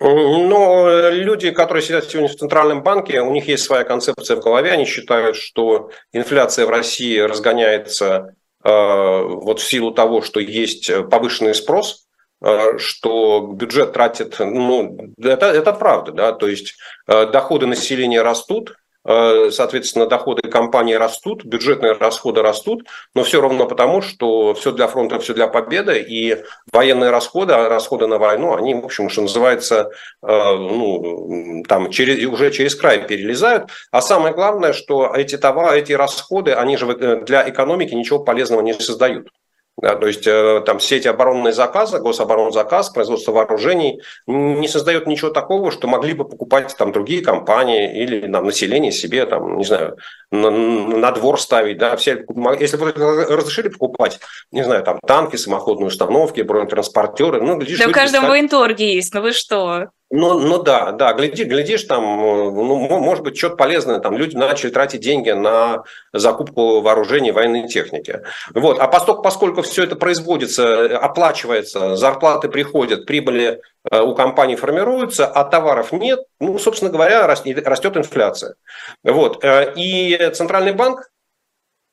Ну, 0.00 1.10
люди, 1.10 1.50
которые 1.50 1.82
сидят 1.82 2.04
сегодня 2.04 2.28
в 2.28 2.36
Центральном 2.36 2.82
банке, 2.82 3.20
у 3.20 3.30
них 3.30 3.48
есть 3.48 3.64
своя 3.64 3.84
концепция 3.84 4.36
в 4.36 4.40
голове. 4.40 4.72
Они 4.72 4.84
считают, 4.84 5.36
что 5.36 5.90
инфляция 6.12 6.66
в 6.66 6.70
России 6.70 7.18
разгоняется 7.20 8.34
вот 8.64 9.60
в 9.60 9.68
силу 9.68 9.90
того, 9.92 10.22
что 10.22 10.40
есть 10.40 10.90
повышенный 11.10 11.54
спрос, 11.54 12.06
э, 12.42 12.78
что 12.78 13.52
бюджет 13.52 13.92
тратит, 13.92 14.36
ну, 14.38 15.12
это, 15.22 15.46
это 15.46 15.72
правда, 15.74 16.12
да, 16.12 16.32
то 16.32 16.48
есть 16.48 16.74
э, 17.06 17.26
доходы 17.26 17.66
населения 17.66 18.22
растут, 18.22 18.74
Э, 18.74 18.83
соответственно, 19.04 20.06
доходы 20.06 20.48
компании 20.48 20.94
растут, 20.94 21.44
бюджетные 21.44 21.92
расходы 21.92 22.42
растут, 22.42 22.86
но 23.14 23.22
все 23.22 23.40
равно 23.40 23.66
потому, 23.66 24.00
что 24.00 24.54
все 24.54 24.72
для 24.72 24.86
фронта, 24.86 25.18
все 25.18 25.34
для 25.34 25.46
победы, 25.46 26.00
и 26.00 26.42
военные 26.72 27.10
расходы, 27.10 27.52
а 27.52 27.68
расходы 27.68 28.06
на 28.06 28.18
войну, 28.18 28.54
они, 28.54 28.74
в 28.74 28.84
общем, 28.84 29.08
что 29.10 29.22
называется, 29.22 29.90
э, 30.22 30.26
ну, 30.26 31.62
там, 31.68 31.90
через, 31.90 32.26
уже 32.26 32.50
через 32.50 32.74
край 32.74 33.06
перелезают. 33.06 33.70
А 33.90 34.00
самое 34.00 34.34
главное, 34.34 34.72
что 34.72 35.12
эти 35.14 35.36
товары, 35.36 35.78
эти 35.78 35.92
расходы, 35.92 36.52
они 36.52 36.76
же 36.76 36.86
э, 36.86 37.22
для 37.24 37.48
экономики 37.48 37.94
ничего 37.94 38.20
полезного 38.20 38.62
не 38.62 38.72
создают. 38.72 39.28
Да, 39.76 39.96
то 39.96 40.06
есть 40.06 40.24
э, 40.26 40.62
там 40.64 40.78
сеть 40.78 41.04
оборонные 41.04 41.52
заказы, 41.52 41.98
гособоронзаказ, 41.98 42.90
производство 42.90 43.32
вооружений 43.32 44.00
не 44.28 44.68
создает 44.68 45.08
ничего 45.08 45.30
такого, 45.30 45.72
что 45.72 45.88
могли 45.88 46.12
бы 46.12 46.24
покупать 46.24 46.74
там 46.78 46.92
другие 46.92 47.22
компании 47.22 48.00
или 48.00 48.30
там, 48.30 48.46
население 48.46 48.92
себе, 48.92 49.26
там, 49.26 49.58
не 49.58 49.64
знаю, 49.64 49.96
на, 50.30 50.50
на 50.50 51.10
двор 51.10 51.40
ставить. 51.40 51.78
Да, 51.78 51.96
все, 51.96 52.24
если 52.60 52.76
бы 52.76 52.92
разрешили 52.92 53.68
покупать, 53.68 54.20
не 54.52 54.62
знаю, 54.62 54.84
там 54.84 55.00
танки, 55.04 55.34
самоходные 55.34 55.88
установки, 55.88 56.42
бронетранспортеры. 56.42 57.42
Ну, 57.42 57.56
глядишь, 57.56 57.80
да 57.80 57.88
в 57.88 57.92
каждом 57.92 58.20
искать... 58.20 58.30
военторге 58.30 58.94
есть, 58.94 59.12
ну 59.12 59.22
вы 59.22 59.32
что? 59.32 59.88
Ну, 60.10 60.38
ну 60.38 60.62
да, 60.62 60.92
да, 60.92 61.12
гляди, 61.14 61.44
глядишь, 61.44 61.84
там, 61.84 62.04
ну, 62.04 63.00
может 63.00 63.24
быть, 63.24 63.36
что-то 63.36 63.56
полезное, 63.56 64.00
там 64.00 64.16
люди 64.16 64.36
начали 64.36 64.70
тратить 64.70 65.00
деньги 65.00 65.30
на 65.30 65.84
закупку 66.12 66.82
вооружений, 66.82 67.32
военной 67.32 67.66
техники. 67.66 68.20
Вот. 68.54 68.78
А 68.78 68.86
поскольку, 68.86 69.22
поскольку 69.22 69.62
все 69.62 69.84
это 69.84 69.96
производится, 69.96 70.98
оплачивается, 70.98 71.96
зарплаты 71.96 72.48
приходят, 72.48 73.06
прибыли 73.06 73.62
э, 73.90 74.00
у 74.02 74.14
компаний 74.14 74.56
формируются, 74.56 75.26
а 75.26 75.42
товаров 75.42 75.90
нет, 75.90 76.20
ну, 76.38 76.58
собственно 76.58 76.92
говоря, 76.92 77.26
растет 77.26 77.96
инфляция. 77.96 78.54
Вот. 79.02 79.42
Э, 79.42 79.72
и 79.74 80.30
Центральный 80.34 80.74
банк, 80.74 81.10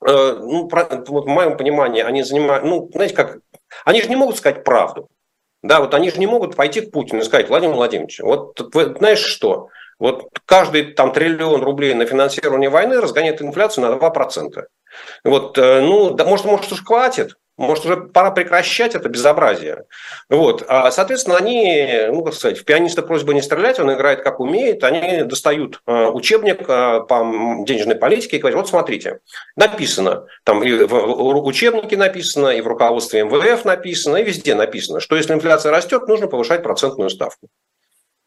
э, 0.05 0.35
ну, 0.37 0.69
в 0.69 1.27
моем 1.27 1.55
понимании, 1.55 2.03
они 2.03 2.23
занимают, 2.23 2.65
ну, 2.65 2.89
знаете, 2.93 3.15
как, 3.15 3.37
они 3.85 4.01
же 4.01 4.09
не 4.09 4.17
могут 4.17 4.37
сказать 4.37 4.65
правду. 4.65 5.07
Да, 5.63 5.79
вот 5.79 5.93
они 5.93 6.09
же 6.09 6.19
не 6.19 6.27
могут 6.27 6.55
пойти 6.55 6.81
к 6.81 6.91
Путину 6.91 7.21
и 7.21 7.23
сказать, 7.23 7.49
Владимир 7.49 7.75
Владимирович, 7.75 8.19
вот 8.19 8.59
вы 8.73 8.95
знаешь 8.97 9.19
что, 9.19 9.69
вот 9.99 10.29
каждый 10.45 10.93
там 10.93 11.13
триллион 11.13 11.61
рублей 11.61 11.93
на 11.93 12.05
финансирование 12.05 12.69
войны 12.69 12.99
разгоняет 12.99 13.41
инфляцию 13.41 13.87
на 13.87 13.95
2%. 13.95 14.65
Вот, 15.23 15.57
э, 15.57 15.81
ну, 15.81 16.11
да, 16.11 16.25
может, 16.25 16.45
может, 16.45 16.71
уж 16.71 16.83
хватит, 16.83 17.35
может, 17.61 17.85
уже 17.85 17.97
пора 17.97 18.31
прекращать 18.31 18.95
это 18.95 19.07
безобразие. 19.07 19.85
Вот. 20.29 20.63
А, 20.67 20.89
соответственно, 20.89 21.37
они, 21.37 22.07
ну, 22.07 22.23
как 22.23 22.33
сказать, 22.33 22.57
в 22.57 22.65
пианиста 22.65 23.03
просьба 23.03 23.33
не 23.33 23.41
стрелять, 23.41 23.79
он 23.79 23.93
играет 23.93 24.23
как 24.23 24.39
умеет, 24.39 24.83
они 24.83 25.23
достают 25.23 25.79
а, 25.85 26.09
учебник 26.09 26.63
а, 26.67 27.01
по 27.01 27.19
денежной 27.65 27.95
политике 27.95 28.37
и 28.37 28.39
говорят, 28.39 28.57
вот 28.57 28.69
смотрите, 28.69 29.19
написано, 29.55 30.25
там 30.43 30.63
и 30.63 30.85
в 30.85 31.45
учебнике 31.45 31.97
написано, 31.97 32.47
и 32.47 32.61
в 32.61 32.67
руководстве 32.67 33.23
МВФ 33.25 33.63
написано, 33.65 34.17
и 34.17 34.23
везде 34.23 34.55
написано, 34.55 34.99
что 34.99 35.15
если 35.15 35.33
инфляция 35.33 35.71
растет, 35.71 36.07
нужно 36.07 36.27
повышать 36.27 36.63
процентную 36.63 37.09
ставку. 37.11 37.47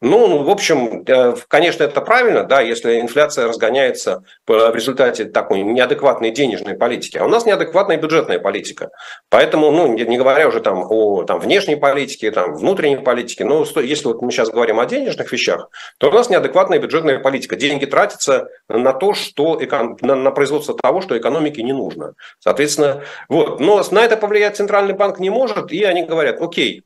Ну, 0.01 0.27
ну, 0.27 0.43
в 0.43 0.49
общем, 0.49 1.03
э, 1.07 1.35
конечно, 1.47 1.83
это 1.83 2.01
правильно, 2.01 2.43
да, 2.43 2.59
если 2.59 2.99
инфляция 2.99 3.47
разгоняется 3.47 4.23
в 4.45 4.75
результате 4.75 5.23
такой 5.23 5.61
неадекватной 5.61 6.31
денежной 6.31 6.75
политики. 6.75 7.17
А 7.17 7.23
у 7.23 7.29
нас 7.29 7.45
неадекватная 7.45 7.95
бюджетная 7.95 8.39
политика. 8.39 8.89
Поэтому, 9.29 9.71
ну, 9.71 9.93
не 9.93 10.17
говоря 10.17 10.49
уже 10.49 10.59
там 10.59 10.85
о 10.89 11.23
там, 11.23 11.39
внешней 11.39 11.77
политике, 11.77 12.31
там, 12.31 12.55
внутренней 12.55 12.97
политике, 12.97 13.45
но 13.45 13.65
если 13.81 14.07
вот 14.07 14.21
мы 14.21 14.31
сейчас 14.31 14.49
говорим 14.49 14.81
о 14.81 14.85
денежных 14.85 15.31
вещах, 15.31 15.69
то 15.97 16.09
у 16.09 16.11
нас 16.11 16.29
неадекватная 16.29 16.79
бюджетная 16.79 17.19
политика. 17.19 17.55
Деньги 17.55 17.85
тратятся 17.85 18.49
на 18.67 18.91
то, 18.91 19.13
что 19.13 19.59
на, 20.01 20.15
на 20.15 20.31
производство 20.31 20.75
того, 20.75 21.01
что 21.01 21.17
экономике 21.17 21.63
не 21.63 21.73
нужно. 21.73 22.15
Соответственно, 22.39 23.03
вот. 23.29 23.61
Но 23.61 23.81
на 23.91 24.03
это 24.03 24.17
повлиять 24.17 24.57
Центральный 24.57 24.93
банк 24.93 25.19
не 25.19 25.29
может, 25.29 25.71
и 25.71 25.83
они 25.83 26.03
говорят, 26.03 26.41
окей, 26.41 26.83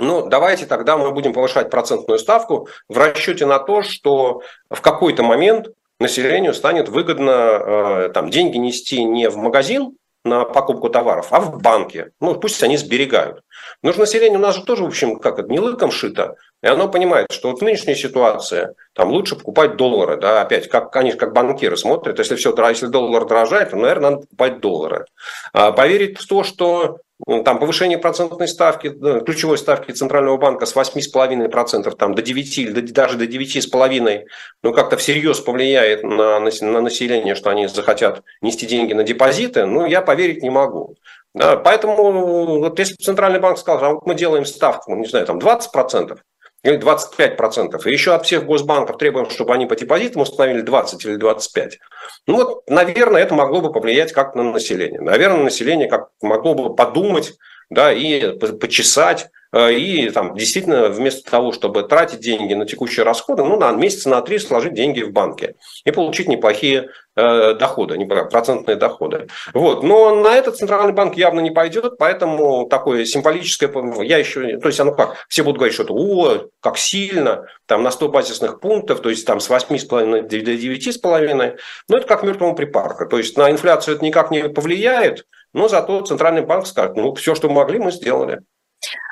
ну, 0.00 0.26
давайте 0.26 0.66
тогда 0.66 0.96
мы 0.96 1.10
будем 1.12 1.32
повышать 1.32 1.70
процентную 1.70 2.18
ставку 2.18 2.68
в 2.88 2.96
расчете 2.96 3.46
на 3.46 3.58
то, 3.58 3.82
что 3.82 4.42
в 4.70 4.80
какой-то 4.80 5.22
момент 5.22 5.68
населению 5.98 6.54
станет 6.54 6.88
выгодно 6.88 7.30
э, 7.30 8.10
там, 8.14 8.30
деньги 8.30 8.56
нести 8.56 9.04
не 9.04 9.28
в 9.28 9.36
магазин 9.36 9.92
на 10.24 10.44
покупку 10.44 10.90
товаров, 10.90 11.28
а 11.30 11.40
в 11.40 11.60
банке. 11.62 12.10
Ну, 12.20 12.34
пусть 12.34 12.62
они 12.62 12.76
сберегают. 12.76 13.42
Но 13.82 13.92
же 13.92 14.00
население 14.00 14.38
у 14.38 14.42
нас 14.42 14.56
же 14.56 14.64
тоже, 14.64 14.84
в 14.84 14.88
общем, 14.88 15.18
как 15.18 15.38
это, 15.38 15.50
не 15.50 15.60
лыком 15.60 15.90
шито. 15.90 16.36
И 16.62 16.66
оно 16.66 16.88
понимает, 16.88 17.32
что 17.32 17.50
вот 17.50 17.60
в 17.60 17.64
нынешней 17.64 17.94
ситуации 17.94 18.74
там 18.92 19.10
лучше 19.10 19.36
покупать 19.36 19.76
доллары. 19.76 20.18
Да, 20.18 20.42
опять, 20.42 20.68
как 20.68 20.94
они 20.96 21.12
как 21.12 21.32
банкиры 21.32 21.76
смотрят, 21.76 22.18
если, 22.18 22.36
все, 22.36 22.54
если 22.68 22.86
доллар 22.86 23.26
дорожает, 23.26 23.70
то, 23.70 23.76
наверное, 23.76 24.10
надо 24.10 24.22
покупать 24.22 24.60
доллары. 24.60 25.06
А 25.54 25.72
поверить 25.72 26.18
в 26.18 26.26
то, 26.26 26.44
что 26.44 26.98
там 27.26 27.58
повышение 27.58 27.98
процентной 27.98 28.48
ставки, 28.48 28.90
ключевой 29.24 29.58
ставки 29.58 29.92
Центрального 29.92 30.36
банка 30.36 30.66
с 30.66 30.74
8,5% 30.74 31.94
там, 31.96 32.14
до 32.14 32.22
9 32.22 32.58
или 32.58 32.80
даже 32.80 33.16
до 33.16 33.24
9,5%, 33.24 34.24
ну, 34.62 34.72
как-то 34.72 34.96
всерьез 34.96 35.40
повлияет 35.40 36.02
на, 36.02 36.40
на 36.40 36.80
население, 36.80 37.34
что 37.34 37.50
они 37.50 37.66
захотят 37.68 38.22
нести 38.40 38.66
деньги 38.66 38.92
на 38.92 39.02
депозиты, 39.02 39.66
ну, 39.66 39.86
я 39.86 40.02
поверить 40.02 40.42
не 40.42 40.50
могу. 40.50 40.96
Да, 41.32 41.56
поэтому 41.56 42.58
вот 42.58 42.78
если 42.78 42.94
Центральный 42.94 43.38
банк 43.38 43.58
сказал, 43.58 43.84
а 43.84 43.94
вот 43.94 44.06
мы 44.06 44.14
делаем 44.14 44.44
ставку, 44.44 44.94
не 44.96 45.06
знаю, 45.06 45.26
там 45.26 45.38
20%, 45.38 46.18
или 46.62 46.78
25%. 46.78 47.80
И 47.86 47.92
еще 47.92 48.14
от 48.14 48.26
всех 48.26 48.44
госбанков 48.44 48.98
требуем, 48.98 49.30
чтобы 49.30 49.54
они 49.54 49.66
по 49.66 49.76
депозитам 49.76 50.22
установили 50.22 50.60
20 50.60 51.04
или 51.04 51.16
25. 51.16 51.78
Ну 52.26 52.36
вот, 52.36 52.68
наверное, 52.68 53.22
это 53.22 53.34
могло 53.34 53.60
бы 53.60 53.72
повлиять 53.72 54.12
как 54.12 54.34
на 54.34 54.42
население. 54.42 55.00
Наверное, 55.00 55.44
население 55.44 55.88
как 55.88 56.10
могло 56.20 56.54
бы 56.54 56.74
подумать, 56.74 57.34
да, 57.70 57.92
и 57.92 58.36
почесать, 58.58 59.30
и 59.52 60.10
там 60.10 60.36
действительно 60.36 60.88
вместо 60.88 61.28
того, 61.28 61.52
чтобы 61.52 61.82
тратить 61.82 62.20
деньги 62.20 62.54
на 62.54 62.66
текущие 62.66 63.04
расходы, 63.04 63.42
ну, 63.42 63.56
на 63.58 63.72
месяц 63.72 64.06
на 64.06 64.20
три 64.20 64.38
сложить 64.38 64.74
деньги 64.74 65.02
в 65.02 65.12
банке 65.12 65.56
и 65.84 65.90
получить 65.90 66.28
неплохие 66.28 66.90
э, 67.16 67.54
доходы, 67.54 67.98
не 67.98 68.04
процентные 68.04 68.76
доходы. 68.76 69.26
Вот. 69.52 69.82
Но 69.82 70.14
на 70.14 70.36
этот 70.36 70.56
центральный 70.56 70.92
банк 70.92 71.16
явно 71.16 71.40
не 71.40 71.50
пойдет, 71.50 71.98
поэтому 71.98 72.66
такое 72.66 73.04
символическое, 73.04 73.70
я 74.04 74.18
еще, 74.18 74.58
то 74.58 74.68
есть 74.68 74.78
оно 74.78 74.92
как, 74.92 75.16
все 75.28 75.42
будут 75.42 75.58
говорить, 75.58 75.74
что 75.74 75.82
это, 75.82 75.94
о, 75.94 76.48
как 76.60 76.78
сильно, 76.78 77.46
там 77.66 77.82
на 77.82 77.90
100 77.90 78.08
базисных 78.08 78.60
пунктов, 78.60 79.00
то 79.00 79.10
есть 79.10 79.26
там 79.26 79.40
с 79.40 79.50
8,5 79.50 80.28
до 80.28 80.36
9,5, 80.36 81.58
но 81.88 81.96
это 81.96 82.06
как 82.06 82.22
мертвому 82.22 82.54
припарка, 82.54 83.06
то 83.06 83.18
есть 83.18 83.36
на 83.36 83.50
инфляцию 83.50 83.96
это 83.96 84.04
никак 84.04 84.30
не 84.30 84.48
повлияет, 84.48 85.26
но 85.52 85.66
зато 85.66 86.02
центральный 86.02 86.42
банк 86.42 86.66
скажет, 86.66 86.96
ну, 86.96 87.14
все, 87.14 87.34
что 87.34 87.48
могли, 87.48 87.78
мы 87.78 87.90
сделали. 87.90 88.40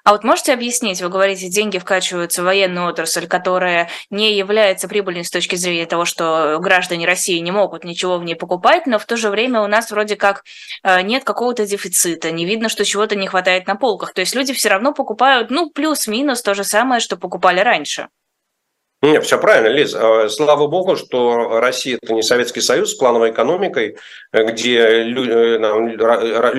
А 0.09 0.12
вот 0.12 0.25
можете 0.25 0.55
объяснить, 0.55 1.03
вы 1.03 1.11
говорите, 1.11 1.50
деньги 1.50 1.77
вкачиваются 1.77 2.41
в 2.41 2.47
военную 2.47 2.88
отрасль, 2.88 3.27
которая 3.27 3.91
не 4.09 4.33
является 4.33 4.88
прибыльной 4.88 5.23
с 5.23 5.31
точки 5.31 5.55
зрения 5.55 5.85
того, 5.85 6.07
что 6.07 6.57
граждане 6.62 7.05
России 7.05 7.38
не 7.41 7.50
могут 7.50 7.85
ничего 7.85 8.17
в 8.17 8.25
ней 8.25 8.35
покупать, 8.35 8.87
но 8.87 8.99
в 8.99 9.05
то 9.05 9.19
же 9.19 9.29
время 9.29 9.61
у 9.61 9.67
нас 9.67 9.91
вроде 9.91 10.17
как 10.17 10.45
э, 10.83 11.03
нет 11.03 11.25
какого-то 11.25 11.67
дефицита, 11.67 12.31
не 12.31 12.47
видно, 12.47 12.71
что 12.71 12.87
чего-то 12.87 13.17
не 13.17 13.27
хватает 13.27 13.67
на 13.67 13.77
полках. 13.77 14.15
То 14.15 14.23
есть 14.23 14.35
люди 14.35 14.55
все 14.55 14.71
равно 14.71 14.95
покупают, 14.95 15.50
ну, 15.50 15.69
плюс-минус 15.69 16.41
то 16.41 16.55
же 16.55 16.65
самое, 16.65 17.03
что 17.03 17.19
покупали 17.19 17.61
раньше. 17.61 18.09
Нет, 19.00 19.25
все 19.25 19.38
правильно, 19.38 19.69
Лиз. 19.69 19.95
А, 19.95 20.29
слава 20.29 20.67
богу, 20.67 20.97
что 20.97 21.61
Россия– 21.61 21.99
это 22.03 22.15
не 22.15 22.23
Советский 22.23 22.62
Союз 22.62 22.93
с 22.93 22.97
плановой 22.97 23.31
экономикой, 23.31 23.97
где 24.33 24.79
э, 24.79 25.59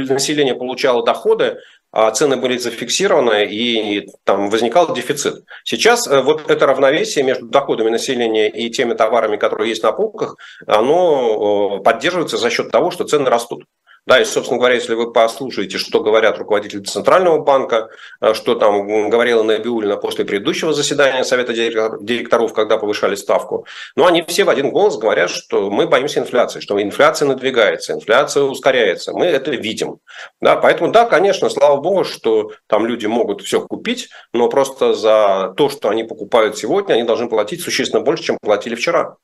население 0.07 0.55
получало 0.55 1.03
доходы, 1.03 1.57
цены 1.91 2.37
были 2.37 2.57
зафиксированы 2.57 3.45
и 3.45 4.07
там 4.23 4.49
возникал 4.49 4.93
дефицит. 4.93 5.43
Сейчас 5.63 6.07
э, 6.07 6.21
вот 6.21 6.49
это 6.49 6.67
равновесие 6.67 7.25
между 7.25 7.47
доходами 7.47 7.89
населения 7.89 8.49
и 8.49 8.69
теми 8.69 8.93
товарами, 8.93 9.37
которые 9.37 9.69
есть 9.69 9.83
на 9.83 9.91
полках, 9.91 10.35
оно 10.67 11.79
поддерживается 11.79 12.37
за 12.37 12.49
счет 12.49 12.71
того, 12.71 12.91
что 12.91 13.05
цены 13.05 13.29
растут. 13.29 13.63
Да, 14.05 14.19
и, 14.19 14.25
собственно 14.25 14.57
говоря, 14.57 14.75
если 14.75 14.95
вы 14.95 15.11
послушаете, 15.11 15.77
что 15.77 16.01
говорят 16.01 16.37
руководители 16.37 16.81
Центрального 16.83 17.39
банка, 17.39 17.89
э, 18.21 18.33
что 18.33 18.55
там 18.55 19.09
говорила 19.09 19.43
Набиулина 19.43 19.97
после 19.97 20.25
предыдущего 20.25 20.73
заседания 20.73 21.23
Совета 21.23 21.53
директоров, 21.53 22.53
когда 22.53 22.77
повышали 22.77 23.15
ставку, 23.15 23.65
ну, 23.95 24.05
они 24.05 24.23
все 24.23 24.43
в 24.43 24.49
один 24.49 24.71
голос 24.71 24.97
говорят, 24.97 25.29
что 25.29 25.69
мы 25.69 25.87
боимся 25.87 26.19
инфляции, 26.19 26.59
что 26.59 26.81
инфляция 26.81 27.27
надвигается, 27.27 27.93
инфляция 27.93 28.43
ускоряется. 28.43 29.13
Мы 29.13 29.25
это 29.25 29.51
видим. 29.51 29.99
Да, 30.41 30.55
поэтому, 30.55 30.91
да, 30.91 31.05
конечно, 31.05 31.49
слава 31.49 31.79
богу, 31.79 32.03
что 32.03 32.51
там 32.67 32.85
люди 32.85 33.05
могут 33.05 33.41
все 33.41 33.61
купить, 33.61 34.09
но 34.33 34.49
просто 34.49 34.93
за 34.93 35.53
то, 35.55 35.69
что 35.69 35.89
они 35.89 36.03
покупают 36.03 36.57
сегодня, 36.57 36.93
они 36.93 37.03
должны 37.03 37.29
платить 37.29 37.61
существенно 37.61 38.01
больше, 38.01 38.23
чем 38.23 38.37
платили 38.41 38.75
вчера. 38.75 39.17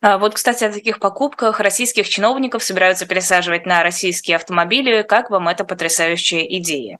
А, 0.00 0.18
вот, 0.18 0.34
кстати, 0.34 0.64
о 0.64 0.72
таких 0.72 0.98
покупках 0.98 1.60
российских 1.60 2.08
чиновников 2.08 2.62
собираются 2.62 3.06
пересаживать 3.06 3.66
на 3.66 3.82
российские 3.82 4.36
автомобили. 4.36 5.02
Как 5.02 5.30
вам 5.30 5.48
эта 5.48 5.64
потрясающая 5.64 6.42
идея? 6.42 6.98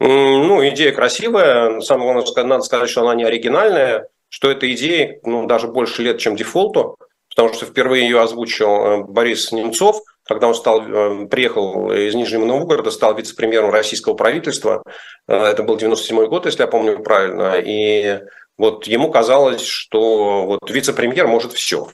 Ну, 0.00 0.66
идея 0.68 0.92
красивая. 0.92 1.80
Самое 1.80 2.12
главное, 2.12 2.44
надо 2.44 2.62
сказать, 2.62 2.88
что 2.88 3.02
она 3.02 3.14
не 3.14 3.24
оригинальная, 3.24 4.08
что 4.28 4.50
эта 4.50 4.70
идея 4.72 5.18
ну, 5.24 5.46
даже 5.46 5.66
больше 5.66 6.02
лет, 6.02 6.18
чем 6.18 6.36
дефолту, 6.36 6.96
потому 7.28 7.52
что 7.52 7.66
впервые 7.66 8.04
ее 8.04 8.20
озвучил 8.20 8.68
э, 8.68 9.04
Борис 9.04 9.50
Немцов, 9.50 10.00
когда 10.24 10.48
он 10.48 10.54
стал, 10.54 10.82
э, 10.82 11.26
приехал 11.26 11.90
из 11.90 12.14
Нижнего 12.14 12.44
Новгорода, 12.44 12.90
стал 12.90 13.16
вице-премьером 13.16 13.70
российского 13.70 14.14
правительства. 14.14 14.82
Э, 15.26 15.36
это 15.36 15.62
был 15.62 15.76
97 15.76 16.26
год, 16.26 16.46
если 16.46 16.62
я 16.62 16.68
помню 16.68 17.02
правильно. 17.02 17.54
И 17.58 18.20
вот 18.58 18.86
ему 18.86 19.10
казалось, 19.10 19.62
что 19.62 20.44
вот 20.46 20.70
вице-премьер 20.70 21.26
может 21.26 21.52
все. 21.52 21.88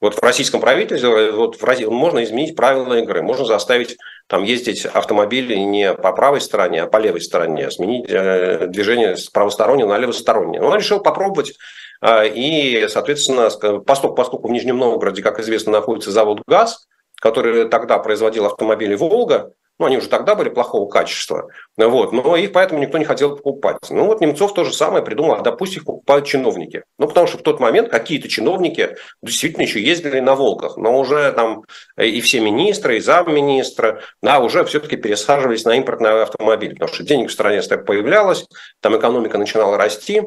Вот 0.00 0.14
в 0.14 0.22
российском 0.22 0.60
правительстве 0.60 1.32
вот 1.32 1.56
в 1.56 1.64
России, 1.64 1.84
можно 1.84 2.22
изменить 2.22 2.54
правила 2.54 2.94
игры, 2.94 3.20
можно 3.20 3.44
заставить 3.44 3.96
там 4.28 4.44
ездить 4.44 4.86
автомобили 4.86 5.56
не 5.56 5.92
по 5.92 6.12
правой 6.12 6.40
стороне, 6.40 6.82
а 6.82 6.86
по 6.86 6.98
левой 6.98 7.20
стороне, 7.20 7.70
сменить 7.70 8.06
э, 8.08 8.68
движение 8.68 9.16
с 9.16 9.28
правостороннего 9.28 9.88
на 9.88 9.98
левостороннее. 9.98 10.62
Он 10.62 10.76
решил 10.76 11.00
попробовать, 11.00 11.54
э, 12.00 12.28
и, 12.28 12.86
соответственно, 12.88 13.50
поскольку, 13.80 14.14
поскольку 14.14 14.48
в 14.48 14.52
Нижнем 14.52 14.78
Новгороде, 14.78 15.22
как 15.22 15.40
известно, 15.40 15.72
находится 15.72 16.12
завод 16.12 16.42
«ГАЗ», 16.46 16.86
который 17.16 17.68
тогда 17.68 17.98
производил 17.98 18.46
автомобили 18.46 18.94
«Волга», 18.94 19.52
ну, 19.78 19.86
они 19.86 19.98
уже 19.98 20.08
тогда 20.08 20.34
были 20.34 20.48
плохого 20.48 20.88
качества. 20.88 21.48
Вот, 21.76 22.12
но 22.12 22.36
их 22.36 22.52
поэтому 22.52 22.80
никто 22.80 22.98
не 22.98 23.04
хотел 23.04 23.36
покупать. 23.36 23.76
Ну, 23.90 24.06
вот 24.06 24.20
Немцов 24.20 24.54
то 24.54 24.64
же 24.64 24.72
самое 24.72 25.04
придумал, 25.04 25.34
а 25.34 25.40
допусть 25.40 25.76
их 25.76 25.84
покупают 25.84 26.26
чиновники. 26.26 26.82
Ну, 26.98 27.06
потому 27.06 27.26
что 27.26 27.38
в 27.38 27.42
тот 27.42 27.60
момент 27.60 27.90
какие-то 27.90 28.28
чиновники 28.28 28.96
действительно 29.22 29.62
еще 29.62 29.80
ездили 29.80 30.20
на 30.20 30.34
«Волгах», 30.34 30.76
но 30.76 30.98
уже 30.98 31.32
там 31.32 31.64
и 31.96 32.20
все 32.20 32.40
министры, 32.40 32.96
и 32.96 33.00
замминистра, 33.00 34.02
да, 34.22 34.40
уже 34.40 34.64
все-таки 34.64 34.96
пересаживались 34.96 35.64
на 35.64 35.76
импортные 35.76 36.22
автомобили, 36.22 36.74
потому 36.74 36.92
что 36.92 37.04
денег 37.04 37.30
в 37.30 37.32
стране 37.32 37.62
появлялось, 37.62 38.46
там 38.80 38.96
экономика 38.96 39.38
начинала 39.38 39.76
расти, 39.76 40.22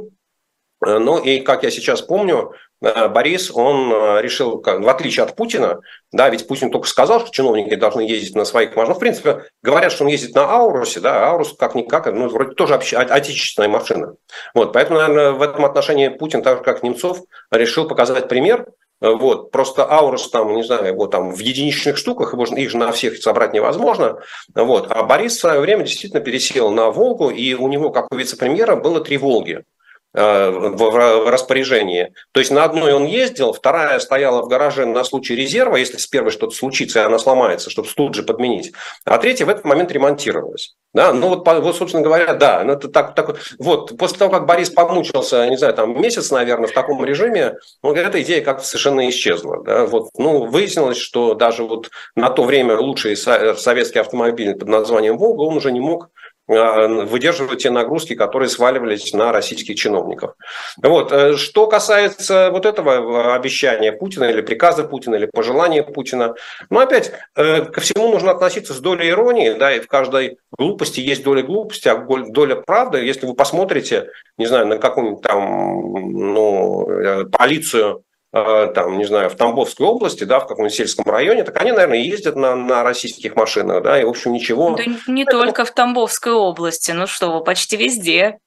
ну 0.81 1.19
и, 1.19 1.41
как 1.41 1.63
я 1.63 1.71
сейчас 1.71 2.01
помню, 2.01 2.53
Э, 2.53 2.70
Борис, 2.81 3.51
он 3.53 3.93
э, 3.93 4.21
решил, 4.21 4.59
в 4.59 4.89
отличие 4.89 5.23
от 5.23 5.35
Путина, 5.35 5.81
да, 6.11 6.29
ведь 6.29 6.47
Путин 6.47 6.71
только 6.71 6.87
сказал, 6.87 7.19
что 7.19 7.31
чиновники 7.31 7.75
должны 7.75 8.01
ездить 8.01 8.35
на 8.35 8.43
своих 8.43 8.75
машинах. 8.75 8.89
Ну, 8.89 8.95
в 8.95 8.99
принципе, 8.99 9.43
говорят, 9.61 9.91
что 9.91 10.03
он 10.03 10.09
ездит 10.09 10.33
на 10.33 10.51
Аурусе, 10.51 10.99
да, 10.99 11.27
Аурус 11.27 11.55
как-никак, 11.57 12.07
ну, 12.07 12.27
вроде 12.27 12.55
тоже 12.55 12.73
отечественная 12.73 13.69
машина. 13.69 14.15
Вот, 14.55 14.73
поэтому, 14.73 14.99
наверное, 14.99 15.31
в 15.31 15.41
этом 15.43 15.63
отношении 15.63 16.07
Путин, 16.07 16.41
так 16.41 16.57
же 16.57 16.63
как 16.63 16.81
Немцов, 16.81 17.19
решил 17.51 17.87
показать 17.87 18.27
пример, 18.27 18.65
вот, 18.99 19.51
просто 19.51 19.83
Аурус 19.83 20.29
там, 20.29 20.55
не 20.55 20.63
знаю, 20.63 20.87
его 20.87 21.07
там 21.07 21.31
в 21.31 21.39
единичных 21.39 21.97
штуках, 21.97 22.33
их 22.33 22.69
же 22.69 22.77
на 22.77 22.91
всех 22.91 23.17
собрать 23.17 23.51
невозможно. 23.51 24.19
Вот. 24.53 24.91
А 24.91 25.03
Борис 25.03 25.37
в 25.37 25.39
свое 25.39 25.59
время 25.59 25.83
действительно 25.83 26.21
пересел 26.21 26.69
на 26.69 26.91
Волгу, 26.91 27.31
и 27.31 27.55
у 27.55 27.67
него, 27.67 27.89
как 27.89 28.11
у 28.11 28.15
вице-премьера, 28.15 28.75
было 28.75 29.01
три 29.01 29.17
Волги. 29.17 29.63
Э, 30.13 30.49
в 30.49 31.31
распоряжении. 31.31 32.13
То 32.33 32.41
есть 32.41 32.51
на 32.51 32.65
одной 32.65 32.91
он 32.91 33.05
ездил, 33.05 33.53
вторая 33.53 33.97
стояла 33.99 34.41
в 34.41 34.49
гараже 34.49 34.85
на 34.85 35.05
случай 35.05 35.37
резерва, 35.37 35.77
если 35.77 35.95
с 35.95 36.05
первой 36.05 36.31
что-то 36.31 36.53
случится, 36.53 36.99
и 36.99 37.03
она 37.03 37.17
сломается, 37.17 37.69
чтобы 37.69 37.87
тут 37.87 38.13
же 38.15 38.23
подменить. 38.23 38.73
А 39.05 39.17
третья 39.19 39.45
в 39.45 39.49
этот 39.49 39.63
момент 39.63 39.89
ремонтировалась. 39.89 40.75
Да, 40.93 41.13
ну 41.13 41.29
вот, 41.29 41.47
вот, 41.47 41.77
собственно 41.77 42.03
говоря, 42.03 42.33
да, 42.33 42.61
ну 42.65 42.73
это 42.73 42.89
так, 42.89 43.15
так, 43.15 43.37
вот, 43.57 43.97
после 43.97 44.17
того, 44.17 44.29
как 44.29 44.45
Борис 44.45 44.69
помучился, 44.69 45.47
не 45.47 45.55
знаю, 45.55 45.73
там 45.75 46.01
месяц, 46.01 46.29
наверное, 46.29 46.67
в 46.67 46.73
таком 46.73 47.05
режиме, 47.05 47.55
ну, 47.81 47.93
эта 47.93 48.21
идея 48.21 48.41
как-то 48.41 48.67
совершенно 48.67 49.09
исчезла, 49.09 49.63
да, 49.63 49.85
вот, 49.85 50.09
ну, 50.17 50.43
выяснилось, 50.47 50.97
что 50.97 51.35
даже 51.35 51.63
вот 51.63 51.89
на 52.15 52.29
то 52.29 52.43
время 52.43 52.77
лучший 52.77 53.15
советский 53.15 53.99
автомобиль 53.99 54.55
под 54.55 54.67
названием 54.67 55.17
«Волга», 55.17 55.43
он 55.43 55.55
уже 55.55 55.71
не 55.71 55.79
мог 55.79 56.09
выдерживать 56.47 57.63
те 57.63 57.69
нагрузки, 57.69 58.15
которые 58.15 58.49
сваливались 58.49 59.13
на 59.13 59.31
российских 59.31 59.75
чиновников. 59.75 60.33
Вот. 60.81 61.11
Э, 61.11 61.37
что 61.37 61.67
касается 61.67 62.49
вот 62.51 62.65
этого 62.65 63.33
обещания 63.35 63.91
Путина 63.91 64.25
или 64.25 64.41
приказа 64.41 64.83
Путина 64.83 65.15
или 65.15 65.27
пожелания 65.27 65.83
Путина, 65.83 66.35
ну 66.69 66.79
опять 66.79 67.11
э, 67.35 67.65
ко 67.65 67.79
всему 67.79 68.11
нужно 68.11 68.31
относиться 68.31 68.73
с 68.73 68.79
долей 68.79 69.09
иронии, 69.09 69.51
да, 69.51 69.73
и 69.73 69.79
в 69.79 69.87
каждой 69.87 70.37
глупости 70.57 70.99
есть 70.99 71.23
доля 71.23 71.43
глупости, 71.43 71.87
а 71.87 71.95
доля 71.95 72.55
правды. 72.55 72.99
Если 72.99 73.25
вы 73.25 73.33
посмотрите, 73.33 74.09
не 74.37 74.45
знаю, 74.45 74.67
на 74.67 74.77
какую-нибудь 74.77 75.21
там 75.21 76.33
ну, 76.33 77.29
полицию 77.31 77.71
Э, 77.91 78.10
там, 78.31 78.97
не 78.97 79.05
знаю, 79.05 79.29
в 79.29 79.35
Тамбовской 79.35 79.85
области, 79.85 80.23
да, 80.23 80.39
в 80.39 80.47
каком-нибудь 80.47 80.75
сельском 80.75 81.05
районе, 81.05 81.43
так 81.43 81.59
они, 81.61 81.71
наверное, 81.71 81.97
ездят 81.97 82.35
на, 82.35 82.55
на 82.55 82.83
российских 82.83 83.35
машинах, 83.35 83.83
да, 83.83 83.99
и, 83.99 84.05
в 84.05 84.09
общем, 84.09 84.31
ничего. 84.31 84.75
Да 84.75 84.83
не 85.07 85.25
только 85.25 85.65
в 85.65 85.71
Тамбовской 85.71 86.31
области, 86.31 86.91
ну 86.91 87.07
что 87.07 87.31
вы, 87.31 87.43
почти 87.43 87.75
везде. 87.75 88.39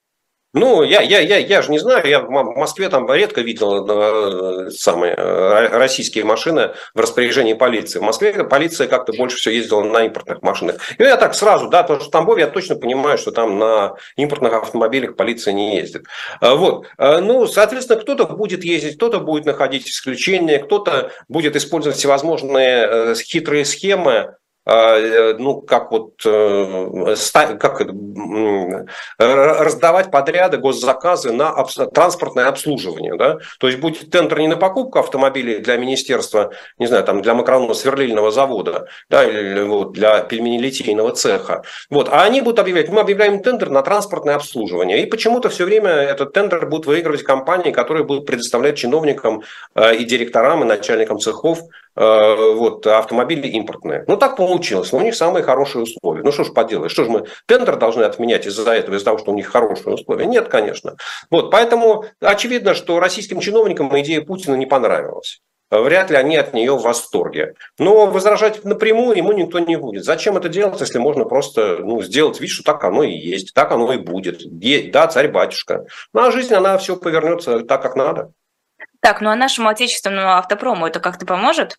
Ну, 0.54 0.84
я, 0.84 1.02
я, 1.02 1.18
я, 1.18 1.38
я 1.38 1.62
же 1.62 1.72
не 1.72 1.80
знаю, 1.80 2.06
я 2.06 2.20
в 2.20 2.30
Москве 2.30 2.88
там 2.88 3.12
редко 3.12 3.40
видел 3.40 3.84
э, 3.88 4.70
самые 4.70 5.14
э, 5.14 5.68
российские 5.76 6.24
машины 6.24 6.74
в 6.94 7.00
распоряжении 7.00 7.54
полиции. 7.54 7.98
В 7.98 8.02
Москве 8.02 8.44
полиция 8.44 8.86
как-то 8.86 9.12
больше 9.12 9.36
всего 9.36 9.52
ездила 9.52 9.82
на 9.82 10.04
импортных 10.04 10.42
машинах. 10.42 10.76
И 10.96 11.02
я 11.02 11.16
так 11.16 11.34
сразу, 11.34 11.68
да, 11.68 11.82
потому 11.82 11.98
что 11.98 12.08
в 12.08 12.12
Тамбове 12.12 12.42
я 12.42 12.46
точно 12.46 12.76
понимаю, 12.76 13.18
что 13.18 13.32
там 13.32 13.58
на 13.58 13.96
импортных 14.14 14.52
автомобилях 14.52 15.16
полиция 15.16 15.54
не 15.54 15.76
ездит. 15.76 16.06
А, 16.40 16.54
вот. 16.54 16.86
А, 16.98 17.20
ну, 17.20 17.48
соответственно, 17.48 18.00
кто-то 18.00 18.26
будет 18.26 18.64
ездить, 18.64 18.94
кто-то 18.94 19.18
будет 19.18 19.46
находить 19.46 19.88
исключения, 19.88 20.60
кто-то 20.60 21.10
будет 21.28 21.56
использовать 21.56 21.98
всевозможные 21.98 22.86
э, 22.86 23.14
хитрые 23.16 23.64
схемы, 23.64 24.36
ну, 24.66 25.60
как 25.60 25.90
вот 25.92 26.14
э, 26.24 27.16
как 27.58 27.82
раздавать 29.18 30.10
подряды, 30.10 30.56
госзаказы 30.56 31.32
на 31.32 31.52
транспортное 31.92 32.46
обслуживание. 32.48 33.16
Да? 33.16 33.38
То 33.58 33.66
есть 33.66 33.78
будет 33.78 34.10
тендер 34.10 34.40
не 34.40 34.48
на 34.48 34.56
покупку 34.56 34.98
автомобилей 34.98 35.58
для 35.58 35.76
министерства, 35.76 36.52
не 36.78 36.86
знаю, 36.86 37.04
там 37.04 37.20
для 37.20 37.34
макаронно-сверлильного 37.34 38.30
завода, 38.30 38.88
да, 39.10 39.24
или 39.24 39.62
вот, 39.62 39.92
для 39.92 40.20
пельмени-литейного 40.20 41.12
цеха. 41.12 41.62
Вот. 41.90 42.08
А 42.10 42.22
они 42.22 42.40
будут 42.40 42.58
объявлять, 42.58 42.88
мы 42.88 43.00
объявляем 43.00 43.42
тендер 43.42 43.68
на 43.68 43.82
транспортное 43.82 44.36
обслуживание. 44.36 45.02
И 45.02 45.06
почему-то 45.06 45.50
все 45.50 45.64
время 45.64 45.90
этот 45.90 46.32
тендер 46.32 46.66
будут 46.66 46.86
выигрывать 46.86 47.22
компании, 47.22 47.70
которые 47.70 48.04
будут 48.04 48.26
предоставлять 48.26 48.78
чиновникам 48.78 49.42
э, 49.74 49.96
и 49.96 50.04
директорам, 50.04 50.62
и 50.62 50.66
начальникам 50.66 51.18
цехов 51.18 51.58
вот, 51.96 52.84
автомобили 52.88 53.46
импортные. 53.46 54.04
Ну, 54.08 54.16
так 54.16 54.34
получилось 54.36 54.53
получилось, 54.54 54.92
но 54.92 54.98
у 54.98 55.02
них 55.02 55.16
самые 55.16 55.42
хорошие 55.42 55.82
условия. 55.82 56.22
Ну 56.22 56.30
что 56.30 56.44
ж 56.44 56.52
поделаешь, 56.52 56.92
что 56.92 57.04
же 57.04 57.10
мы 57.10 57.26
тендер 57.46 57.76
должны 57.76 58.04
отменять 58.04 58.46
из-за 58.46 58.70
этого, 58.70 58.94
из-за 58.94 59.06
того, 59.06 59.18
что 59.18 59.32
у 59.32 59.34
них 59.34 59.48
хорошие 59.48 59.94
условия? 59.94 60.26
Нет, 60.26 60.48
конечно. 60.48 60.94
Вот, 61.28 61.50
поэтому 61.50 62.04
очевидно, 62.20 62.74
что 62.74 63.00
российским 63.00 63.40
чиновникам 63.40 63.90
идея 64.00 64.20
Путина 64.20 64.54
не 64.54 64.66
понравилась. 64.66 65.40
Вряд 65.70 66.10
ли 66.10 66.16
они 66.16 66.36
от 66.36 66.54
нее 66.54 66.76
в 66.76 66.82
восторге. 66.82 67.54
Но 67.80 68.06
возражать 68.06 68.64
напрямую 68.64 69.16
ему 69.16 69.32
никто 69.32 69.58
не 69.58 69.74
будет. 69.74 70.04
Зачем 70.04 70.36
это 70.36 70.48
делать, 70.48 70.80
если 70.80 70.98
можно 70.98 71.24
просто 71.24 71.78
ну, 71.78 72.00
сделать 72.00 72.40
вид, 72.40 72.50
что 72.50 72.62
так 72.62 72.84
оно 72.84 73.02
и 73.02 73.10
есть, 73.10 73.54
так 73.54 73.72
оно 73.72 73.92
и 73.92 73.98
будет. 73.98 74.42
Да, 74.92 75.08
царь-батюшка. 75.08 75.86
Ну 76.12 76.20
а 76.20 76.30
жизнь, 76.30 76.54
она 76.54 76.78
все 76.78 76.96
повернется 76.96 77.60
так, 77.60 77.82
как 77.82 77.96
надо. 77.96 78.30
Так, 79.00 79.20
ну 79.20 79.30
а 79.30 79.36
нашему 79.36 79.68
отечественному 79.68 80.28
автопрому 80.28 80.86
это 80.86 81.00
как-то 81.00 81.26
поможет? 81.26 81.76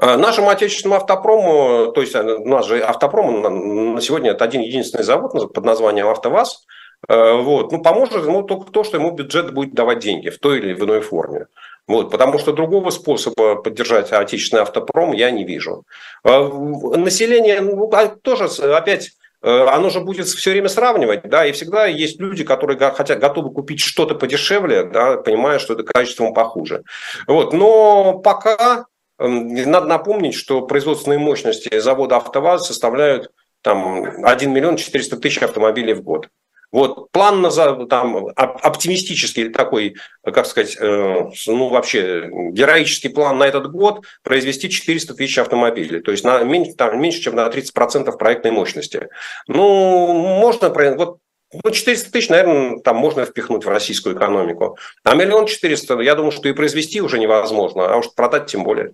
А 0.00 0.16
нашему 0.16 0.48
отечественному 0.48 1.00
автопрому, 1.00 1.90
то 1.92 2.00
есть 2.00 2.14
э, 2.14 2.22
у 2.22 2.48
нас 2.48 2.66
же 2.66 2.80
автопром 2.80 3.94
на 3.94 4.00
сегодня 4.00 4.30
это 4.30 4.44
один 4.44 4.60
единственный 4.60 5.02
завод 5.02 5.52
под 5.52 5.64
названием 5.64 6.06
АвтоВАЗ, 6.06 6.66
э, 7.08 7.32
вот, 7.34 7.72
ну, 7.72 7.82
поможет 7.82 8.24
ему 8.24 8.44
только 8.44 8.70
то, 8.70 8.84
что 8.84 8.96
ему 8.96 9.10
бюджет 9.10 9.52
будет 9.52 9.74
давать 9.74 9.98
деньги 9.98 10.28
в 10.28 10.38
той 10.38 10.58
или 10.58 10.72
в 10.72 10.84
иной 10.84 11.00
форме. 11.00 11.46
Вот, 11.88 12.12
потому 12.12 12.38
что 12.38 12.52
другого 12.52 12.90
способа 12.90 13.56
поддержать 13.56 14.12
отечественный 14.12 14.62
автопром 14.62 15.12
я 15.12 15.32
не 15.32 15.44
вижу. 15.44 15.84
Население 16.22 17.60
ну, 17.60 17.90
а 17.92 18.06
тоже 18.06 18.44
опять 18.72 19.12
э, 19.42 19.64
оно 19.64 19.90
же 19.90 19.98
будет 20.00 20.28
все 20.28 20.50
время 20.52 20.68
сравнивать, 20.68 21.22
да, 21.24 21.44
и 21.44 21.50
всегда 21.50 21.86
есть 21.86 22.20
люди, 22.20 22.44
которые 22.44 22.78
хотят, 22.78 23.18
готовы 23.18 23.50
купить 23.50 23.80
что-то 23.80 24.14
подешевле, 24.14 24.84
да, 24.84 25.16
понимая, 25.16 25.58
что 25.58 25.74
это 25.74 25.82
качеством 25.82 26.34
похуже. 26.34 26.84
Вот, 27.26 27.52
но 27.52 28.18
пока 28.18 28.84
надо 29.18 29.86
напомнить, 29.86 30.34
что 30.34 30.62
производственные 30.62 31.18
мощности 31.18 31.78
завода 31.78 32.16
«АвтоВАЗ» 32.16 32.66
составляют 32.66 33.30
там 33.62 34.24
1 34.24 34.52
миллион 34.52 34.76
400 34.76 35.16
тысяч 35.16 35.42
автомобилей 35.42 35.94
в 35.94 36.02
год. 36.02 36.28
Вот 36.70 37.10
план 37.12 37.40
на, 37.40 37.50
там, 37.86 38.28
оптимистический 38.36 39.48
такой, 39.48 39.96
как 40.22 40.46
сказать, 40.46 40.76
э, 40.78 41.30
ну 41.46 41.68
вообще 41.68 42.28
героический 42.52 43.08
план 43.08 43.38
на 43.38 43.44
этот 43.44 43.70
год 43.70 44.04
произвести 44.22 44.68
400 44.68 45.14
тысяч 45.14 45.38
автомобилей, 45.38 46.00
то 46.00 46.10
есть 46.10 46.24
на, 46.24 46.42
меньше, 46.42 46.74
там, 46.74 47.00
меньше, 47.00 47.22
чем 47.22 47.36
на 47.36 47.46
30% 47.46 48.14
проектной 48.18 48.50
мощности. 48.50 49.08
Ну, 49.46 50.12
можно, 50.12 50.68
вот 50.68 51.20
ну, 51.52 51.70
400 51.70 52.12
тысяч, 52.12 52.28
наверное, 52.28 52.80
там 52.80 52.96
можно 52.96 53.24
впихнуть 53.24 53.64
в 53.64 53.68
российскую 53.68 54.14
экономику. 54.14 54.76
А 55.04 55.14
миллион 55.14 55.46
четыреста, 55.46 55.98
я 56.00 56.14
думаю, 56.14 56.32
что 56.32 56.50
и 56.50 56.52
произвести 56.52 57.00
уже 57.00 57.18
невозможно, 57.18 57.90
а 57.90 57.96
уж 57.96 58.12
продать 58.14 58.46
тем 58.46 58.64
более. 58.64 58.92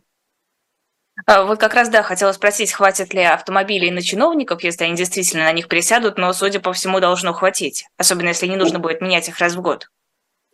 А, 1.27 1.45
вот 1.45 1.59
как 1.59 1.75
раз, 1.75 1.89
да, 1.89 2.03
хотела 2.03 2.33
спросить, 2.33 2.73
хватит 2.73 3.15
ли 3.15 3.23
автомобилей 3.23 3.91
на 3.91 4.03
чиновников, 4.03 4.63
если 4.63 4.85
они 4.85 4.95
действительно 4.95 5.45
на 5.45 5.53
них 5.53 5.69
пересядут, 5.69 6.19
но, 6.19 6.33
судя 6.33 6.61
по 6.61 6.73
всему, 6.73 7.01
должно 7.01 7.33
хватить, 7.33 7.87
особенно 7.97 8.29
если 8.29 8.47
не 8.47 8.57
нужно 8.57 8.79
будет 8.79 9.01
менять 9.01 9.29
их 9.29 9.39
раз 9.39 9.55
в 9.55 9.63
год. 9.63 9.89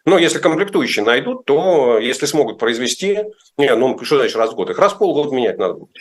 Ну, 0.05 0.17
если 0.17 0.39
комплектующие 0.39 1.05
найдут, 1.05 1.45
то 1.45 1.99
если 1.99 2.27
смогут 2.27 2.59
произвести, 2.59 3.19
не, 3.59 3.75
ну, 3.75 3.99
что 4.03 4.19
значит 4.19 4.37
раз 4.37 4.53
в 4.53 4.55
год, 4.55 4.71
их 4.71 4.79
раз 4.79 4.93
в 4.93 4.99
полгода 4.99 5.35
менять 5.35 5.59
надо 5.59 5.75
будет. 5.75 5.97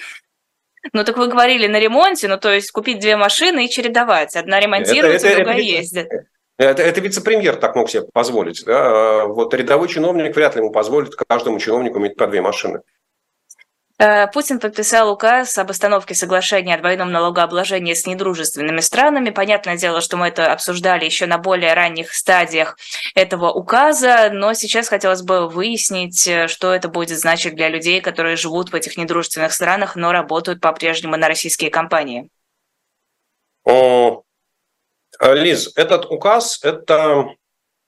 Ну, 0.94 1.04
так 1.04 1.18
вы 1.18 1.28
говорили 1.28 1.68
на 1.68 1.80
ремонте, 1.80 2.28
ну, 2.28 2.38
то 2.38 2.54
есть 2.54 2.72
купить 2.72 3.00
две 3.00 3.18
машины 3.18 3.66
и 3.66 3.70
чередовать. 3.70 4.36
Одна 4.36 4.60
ремонтируется, 4.60 5.28
это, 5.28 5.36
это, 5.36 5.38
другая 5.38 5.58
это, 5.58 5.66
ездит. 5.66 6.10
Это, 6.58 6.84
это 6.84 7.02
вице-премьер 7.02 7.58
так 7.58 7.76
мог 7.76 7.90
себе 7.90 8.04
позволить. 8.04 8.64
Да? 8.66 9.24
А 9.24 9.26
вот 9.26 9.54
рядовой 9.54 9.90
чиновник 9.90 10.36
вряд 10.36 10.56
ли 10.56 10.62
ему 10.62 10.72
позволит 10.72 11.16
каждому 11.16 11.60
чиновнику 11.60 12.00
иметь 12.00 12.16
по 12.16 12.28
две 12.28 12.42
машины. 12.42 12.82
Э, 14.00 14.28
Путин 14.28 14.60
подписал 14.60 15.12
указ 15.12 15.58
об 15.58 15.72
остановке 15.72 16.16
соглашения 16.16 16.76
о 16.76 16.78
двойном 16.78 17.12
налогообложении 17.12 17.94
с 17.94 18.08
недружественными 18.08 18.80
странами. 18.80 19.30
Понятное 19.30 19.76
дело, 19.76 20.00
что 20.00 20.16
мы 20.16 20.30
это 20.30 20.54
обсуждали 20.54 21.04
еще 21.04 21.26
на 21.26 21.38
более 21.38 21.74
ранних 21.74 22.14
стадиях 22.14 22.78
этого 23.14 23.52
указа, 23.52 24.30
но 24.32 24.54
сейчас 24.54 24.88
хотелось 24.88 25.22
бы 25.22 25.50
выяснить, 25.50 26.26
э, 26.28 26.48
что 26.48 26.74
это 26.74 26.88
будет 26.88 27.20
значить 27.20 27.56
для 27.56 27.68
людей, 27.68 28.00
которые 28.00 28.38
живут 28.38 28.72
в 28.72 28.76
этих 28.76 28.96
недружественных 28.96 29.52
странах, 29.52 29.98
но 29.98 30.14
работают 30.14 30.62
по-прежнему 30.62 31.18
на 31.18 31.28
российские 31.28 31.70
компании. 31.70 32.30
О, 33.66 34.24
Лиз, 35.22 35.74
этот 35.76 36.06
указ– 36.10 36.60
это 36.64 37.26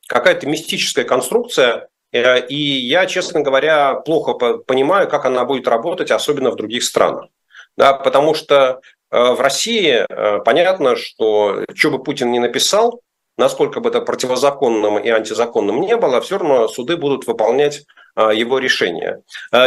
какая-то 0.08 0.46
мистическая 0.46 1.06
конструкция, 1.06 1.88
и 2.12 2.56
я, 2.56 3.06
честно 3.06 3.42
говоря, 3.42 3.96
плохо 3.96 4.34
понимаю, 4.34 5.08
как 5.08 5.26
она 5.26 5.46
будет 5.46 5.68
работать, 5.68 6.12
особенно 6.12 6.52
в 6.52 6.56
других 6.56 6.84
странах. 6.84 7.30
Да, 7.78 7.94
потому 7.94 8.34
что 8.34 8.82
э, 9.12 9.32
в 9.32 9.40
России 9.40 10.06
э, 10.08 10.40
понятно, 10.44 10.98
что 10.98 11.64
что 11.74 11.92
бы 11.92 12.04
Путин 12.04 12.32
ни 12.32 12.40
написал, 12.40 13.02
насколько 13.38 13.80
бы 13.80 13.90
это 13.90 14.02
противозаконным 14.02 15.00
и 15.00 15.10
антизаконным 15.10 15.80
не 15.80 15.96
было, 15.96 16.20
все 16.20 16.38
равно 16.38 16.68
суды 16.68 16.98
будут 16.98 17.28
выполнять 17.28 17.86
его 18.18 18.60
решения. 18.60 19.22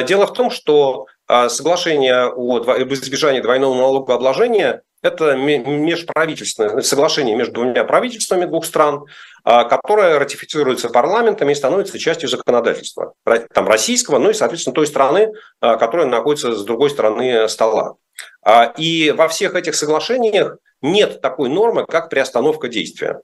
Дело 0.06 0.26
в 0.26 0.34
том, 0.34 0.50
что 0.50 1.06
соглашение 1.26 2.24
об 2.24 2.92
избежании 2.92 3.40
двойного 3.40 3.74
налогообложения 3.74 4.82
это 5.04 5.36
межправительственное 5.36 6.80
соглашение 6.80 7.36
между 7.36 7.54
двумя 7.54 7.84
правительствами 7.84 8.46
двух 8.46 8.64
стран, 8.64 9.04
а, 9.44 9.64
которое 9.64 10.18
ратифицируется 10.18 10.88
парламентами 10.88 11.52
и 11.52 11.54
становится 11.54 11.98
частью 11.98 12.30
законодательства 12.30 13.12
там, 13.52 13.68
российского, 13.68 14.18
ну 14.18 14.30
и, 14.30 14.34
соответственно, 14.34 14.74
той 14.74 14.86
страны, 14.86 15.32
а, 15.60 15.76
которая 15.76 16.06
находится 16.06 16.54
с 16.54 16.64
другой 16.64 16.88
стороны 16.88 17.46
стола. 17.50 17.96
А, 18.42 18.72
и 18.78 19.10
во 19.10 19.28
всех 19.28 19.54
этих 19.54 19.74
соглашениях 19.74 20.56
нет 20.80 21.20
такой 21.20 21.50
нормы, 21.50 21.84
как 21.84 22.08
приостановка 22.08 22.68
действия. 22.68 23.20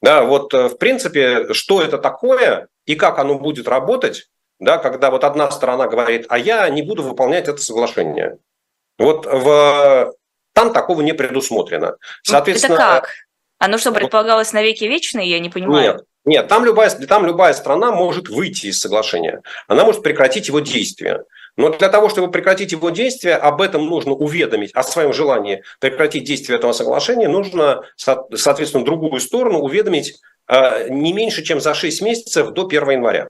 Да, 0.00 0.24
вот 0.24 0.54
э, 0.54 0.68
в 0.68 0.78
принципе, 0.78 1.52
что 1.52 1.82
это 1.82 1.98
такое 1.98 2.68
и 2.86 2.94
как 2.94 3.18
оно 3.18 3.38
будет 3.38 3.68
работать, 3.68 4.30
да, 4.58 4.78
когда 4.78 5.10
вот 5.10 5.24
одна 5.24 5.50
сторона 5.50 5.88
говорит, 5.88 6.24
а 6.30 6.38
я 6.38 6.66
не 6.70 6.80
буду 6.80 7.02
выполнять 7.02 7.48
это 7.48 7.60
соглашение. 7.60 8.38
Вот 8.98 9.26
в 9.26 10.14
там 10.52 10.72
такого 10.72 11.02
не 11.02 11.12
предусмотрено. 11.12 11.96
Соответственно, 12.22 12.74
это 12.74 12.82
как? 12.82 13.10
Оно 13.58 13.78
что, 13.78 13.92
предполагалось 13.92 14.52
на 14.52 14.62
веки 14.62 14.84
вечные, 14.84 15.28
я 15.28 15.38
не 15.38 15.50
понимаю? 15.50 15.92
Нет, 15.92 16.04
нет, 16.24 16.48
там 16.48 16.64
любая, 16.64 16.90
там 16.90 17.26
любая 17.26 17.52
страна 17.52 17.92
может 17.92 18.28
выйти 18.28 18.66
из 18.66 18.80
соглашения. 18.80 19.42
Она 19.68 19.84
может 19.84 20.02
прекратить 20.02 20.48
его 20.48 20.60
действие. 20.60 21.24
Но 21.56 21.70
для 21.70 21.88
того, 21.88 22.08
чтобы 22.08 22.30
прекратить 22.30 22.72
его 22.72 22.90
действие, 22.90 23.36
об 23.36 23.60
этом 23.60 23.86
нужно 23.86 24.12
уведомить, 24.12 24.72
о 24.72 24.82
своем 24.82 25.12
желании 25.12 25.62
прекратить 25.78 26.24
действие 26.24 26.58
этого 26.58 26.72
соглашения, 26.72 27.28
нужно, 27.28 27.82
соответственно, 27.96 28.84
другую 28.84 29.20
сторону 29.20 29.58
уведомить 29.58 30.20
э, 30.48 30.88
не 30.88 31.12
меньше, 31.12 31.42
чем 31.42 31.60
за 31.60 31.74
6 31.74 32.00
месяцев 32.02 32.50
до 32.52 32.66
1 32.66 32.90
января. 32.90 33.28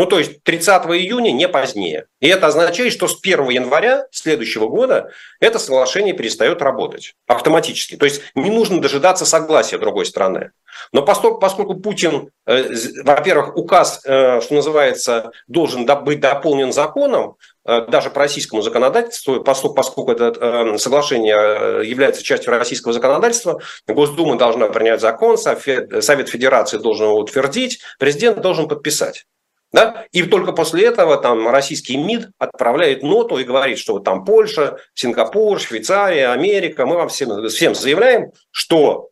Ну, 0.00 0.06
то 0.06 0.18
есть 0.18 0.42
30 0.44 0.86
июня, 0.86 1.30
не 1.30 1.46
позднее. 1.46 2.06
И 2.20 2.28
это 2.28 2.46
означает, 2.46 2.90
что 2.90 3.06
с 3.06 3.20
1 3.22 3.50
января 3.50 4.06
следующего 4.12 4.66
года 4.66 5.10
это 5.40 5.58
соглашение 5.58 6.14
перестает 6.14 6.62
работать 6.62 7.12
автоматически. 7.26 7.96
То 7.96 8.06
есть 8.06 8.22
не 8.34 8.48
нужно 8.48 8.80
дожидаться 8.80 9.26
согласия 9.26 9.76
другой 9.76 10.06
страны. 10.06 10.52
Но 10.94 11.02
поскольку, 11.02 11.74
Путин, 11.74 12.30
э, 12.46 12.64
во-первых, 13.04 13.58
указ, 13.58 14.00
э, 14.06 14.40
что 14.40 14.54
называется, 14.54 15.32
должен 15.48 15.84
быть 15.84 16.20
дополнен 16.20 16.72
законом, 16.72 17.36
э, 17.66 17.82
даже 17.88 18.08
по 18.08 18.20
российскому 18.20 18.62
законодательству, 18.62 19.44
поскольку, 19.44 19.74
поскольку 19.74 20.12
это 20.12 20.78
соглашение 20.78 21.86
является 21.86 22.22
частью 22.22 22.54
российского 22.54 22.94
законодательства, 22.94 23.60
Госдума 23.86 24.38
должна 24.38 24.68
принять 24.68 25.02
закон, 25.02 25.36
Совет 25.36 26.28
Федерации 26.30 26.78
должен 26.78 27.08
его 27.08 27.18
утвердить, 27.18 27.80
президент 27.98 28.40
должен 28.40 28.66
подписать. 28.66 29.26
Да? 29.72 30.06
И 30.10 30.22
только 30.24 30.52
после 30.52 30.86
этого 30.86 31.16
там, 31.16 31.48
российский 31.48 31.96
МИД 31.96 32.30
отправляет 32.38 33.02
ноту 33.02 33.38
и 33.38 33.44
говорит, 33.44 33.78
что 33.78 33.94
вот 33.94 34.04
там 34.04 34.24
Польша, 34.24 34.78
Сингапур, 34.94 35.60
Швейцария, 35.60 36.32
Америка, 36.32 36.86
мы 36.86 36.96
вам 36.96 37.08
всем, 37.08 37.48
всем 37.48 37.74
заявляем, 37.74 38.32
что 38.50 39.10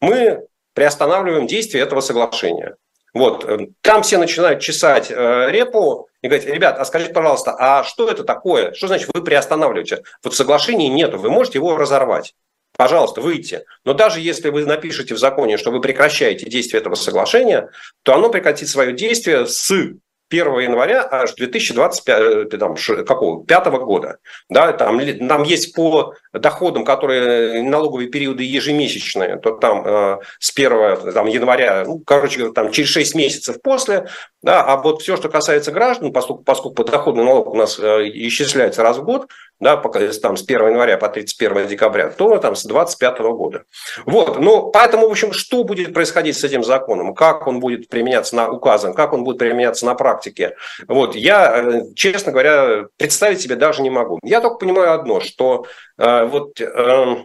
мы 0.00 0.46
приостанавливаем 0.74 1.46
действие 1.46 1.84
этого 1.84 2.00
соглашения. 2.00 2.76
Вот, 3.14 3.46
там 3.82 4.02
все 4.02 4.16
начинают 4.16 4.60
чесать 4.60 5.10
э, 5.10 5.50
репу 5.50 6.08
и 6.22 6.28
говорить, 6.28 6.46
ребят, 6.48 6.78
а 6.78 6.84
скажите, 6.86 7.12
пожалуйста, 7.12 7.54
а 7.58 7.84
что 7.84 8.08
это 8.08 8.24
такое? 8.24 8.72
Что 8.72 8.86
значит 8.86 9.10
вы 9.12 9.22
приостанавливаете? 9.22 10.02
Вот 10.24 10.34
соглашения 10.34 10.88
нету, 10.88 11.18
вы 11.18 11.28
можете 11.28 11.58
его 11.58 11.76
разорвать 11.76 12.34
пожалуйста, 12.82 13.20
выйти. 13.20 13.64
Но 13.84 13.94
даже 13.94 14.18
если 14.18 14.50
вы 14.50 14.66
напишете 14.66 15.14
в 15.14 15.18
законе, 15.18 15.56
что 15.56 15.70
вы 15.70 15.80
прекращаете 15.80 16.50
действие 16.50 16.80
этого 16.80 16.96
соглашения, 16.96 17.70
то 18.02 18.12
оно 18.12 18.28
прекратит 18.28 18.68
свое 18.68 18.92
действие 18.92 19.46
с 19.46 19.70
1 20.32 20.58
января 20.58 21.06
аж 21.08 21.34
2025 21.34 22.20
э, 22.52 22.58
там, 22.58 22.74
какого, 23.06 23.44
5 23.44 23.66
года. 23.84 24.18
Да, 24.48 24.72
там, 24.72 25.00
там 25.28 25.42
есть 25.44 25.76
по 25.76 26.14
доходам, 26.32 26.84
которые 26.84 27.62
налоговые 27.62 28.08
периоды 28.08 28.42
ежемесячные, 28.42 29.36
то 29.36 29.52
там 29.52 29.86
э, 29.86 30.18
с 30.40 30.50
1 30.50 31.12
там, 31.12 31.28
января, 31.28 31.84
ну, 31.86 32.00
короче, 32.04 32.50
там, 32.50 32.72
через 32.72 32.88
6 32.88 33.14
месяцев 33.14 33.62
после, 33.62 34.08
да, 34.42 34.64
а 34.64 34.76
вот 34.78 35.02
все, 35.02 35.16
что 35.16 35.28
касается 35.28 35.70
граждан, 35.70 36.12
поскольку, 36.12 36.42
поскольку 36.42 36.82
подоходный 36.82 37.24
налог 37.24 37.46
у 37.46 37.56
нас 37.56 37.78
э, 37.78 38.08
исчисляется 38.08 38.82
раз 38.82 38.96
в 38.96 39.04
год, 39.04 39.28
да, 39.60 39.76
пока, 39.76 40.00
там, 40.20 40.36
с 40.36 40.42
1 40.42 40.68
января 40.68 40.98
по 40.98 41.08
31 41.08 41.68
декабря, 41.68 42.10
то 42.10 42.38
там 42.38 42.56
с 42.56 42.64
25 42.64 43.18
года. 43.20 43.64
Вот, 44.06 44.38
ну, 44.40 44.70
поэтому, 44.70 45.08
в 45.08 45.10
общем, 45.10 45.32
что 45.32 45.64
будет 45.64 45.94
происходить 45.94 46.36
с 46.36 46.44
этим 46.44 46.64
законом, 46.64 47.14
как 47.14 47.46
он 47.46 47.60
будет 47.60 47.88
применяться 47.88 48.34
на 48.34 48.50
указан, 48.50 48.94
как 48.94 49.12
он 49.12 49.24
будет 49.24 49.38
применяться 49.38 49.86
на 49.86 49.94
практике, 49.94 50.56
вот, 50.88 51.14
я, 51.14 51.56
э, 51.56 51.82
честно 51.94 52.32
говоря, 52.32 52.86
представить 52.96 53.40
себе 53.40 53.56
даже 53.56 53.82
не 53.82 53.90
могу. 53.90 54.18
Я 54.24 54.40
только 54.40 54.56
понимаю 54.56 54.94
одно, 54.94 55.20
что 55.20 55.66
э, 55.98 56.24
вот 56.24 56.60
э, 56.60 57.16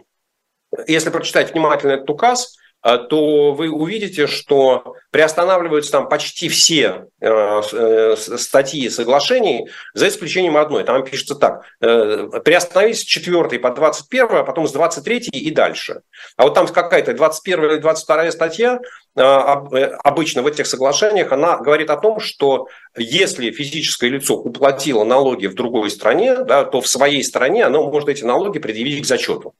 если 0.86 1.10
прочитать 1.10 1.52
внимательно 1.52 1.92
этот 1.92 2.10
указ, 2.10 2.56
то 2.80 3.52
вы 3.52 3.70
увидите, 3.70 4.26
что 4.26 4.94
приостанавливаются 5.10 5.90
там 5.90 6.08
почти 6.08 6.48
все 6.48 7.06
э, 7.20 7.62
э, 7.72 8.16
статьи 8.16 8.88
соглашений, 8.88 9.68
за 9.94 10.08
исключением 10.08 10.56
одной. 10.56 10.84
Там 10.84 11.04
пишется 11.04 11.34
так, 11.34 11.64
э, 11.80 12.28
приостановить 12.44 12.98
с 12.98 13.02
4 13.02 13.58
по 13.58 13.70
21, 13.70 14.26
а 14.30 14.44
потом 14.44 14.68
с 14.68 14.72
23 14.72 15.28
и 15.32 15.50
дальше. 15.50 16.02
А 16.36 16.44
вот 16.44 16.54
там 16.54 16.66
какая-то 16.68 17.14
21 17.14 17.64
или 17.64 17.76
22 17.78 18.30
статья, 18.32 18.80
обычно 19.14 20.42
в 20.42 20.46
этих 20.46 20.66
соглашениях, 20.66 21.32
она 21.32 21.56
говорит 21.56 21.90
о 21.90 21.96
том, 21.96 22.20
что 22.20 22.68
если 22.96 23.50
физическое 23.50 24.10
лицо 24.10 24.36
уплатило 24.36 25.02
налоги 25.02 25.46
в 25.46 25.54
другой 25.54 25.90
стране, 25.90 26.36
да, 26.44 26.64
то 26.64 26.80
в 26.80 26.86
своей 26.86 27.24
стране 27.24 27.64
оно 27.64 27.90
может 27.90 28.08
эти 28.08 28.22
налоги 28.22 28.60
предъявить 28.60 29.02
к 29.02 29.06
зачету. 29.06 29.54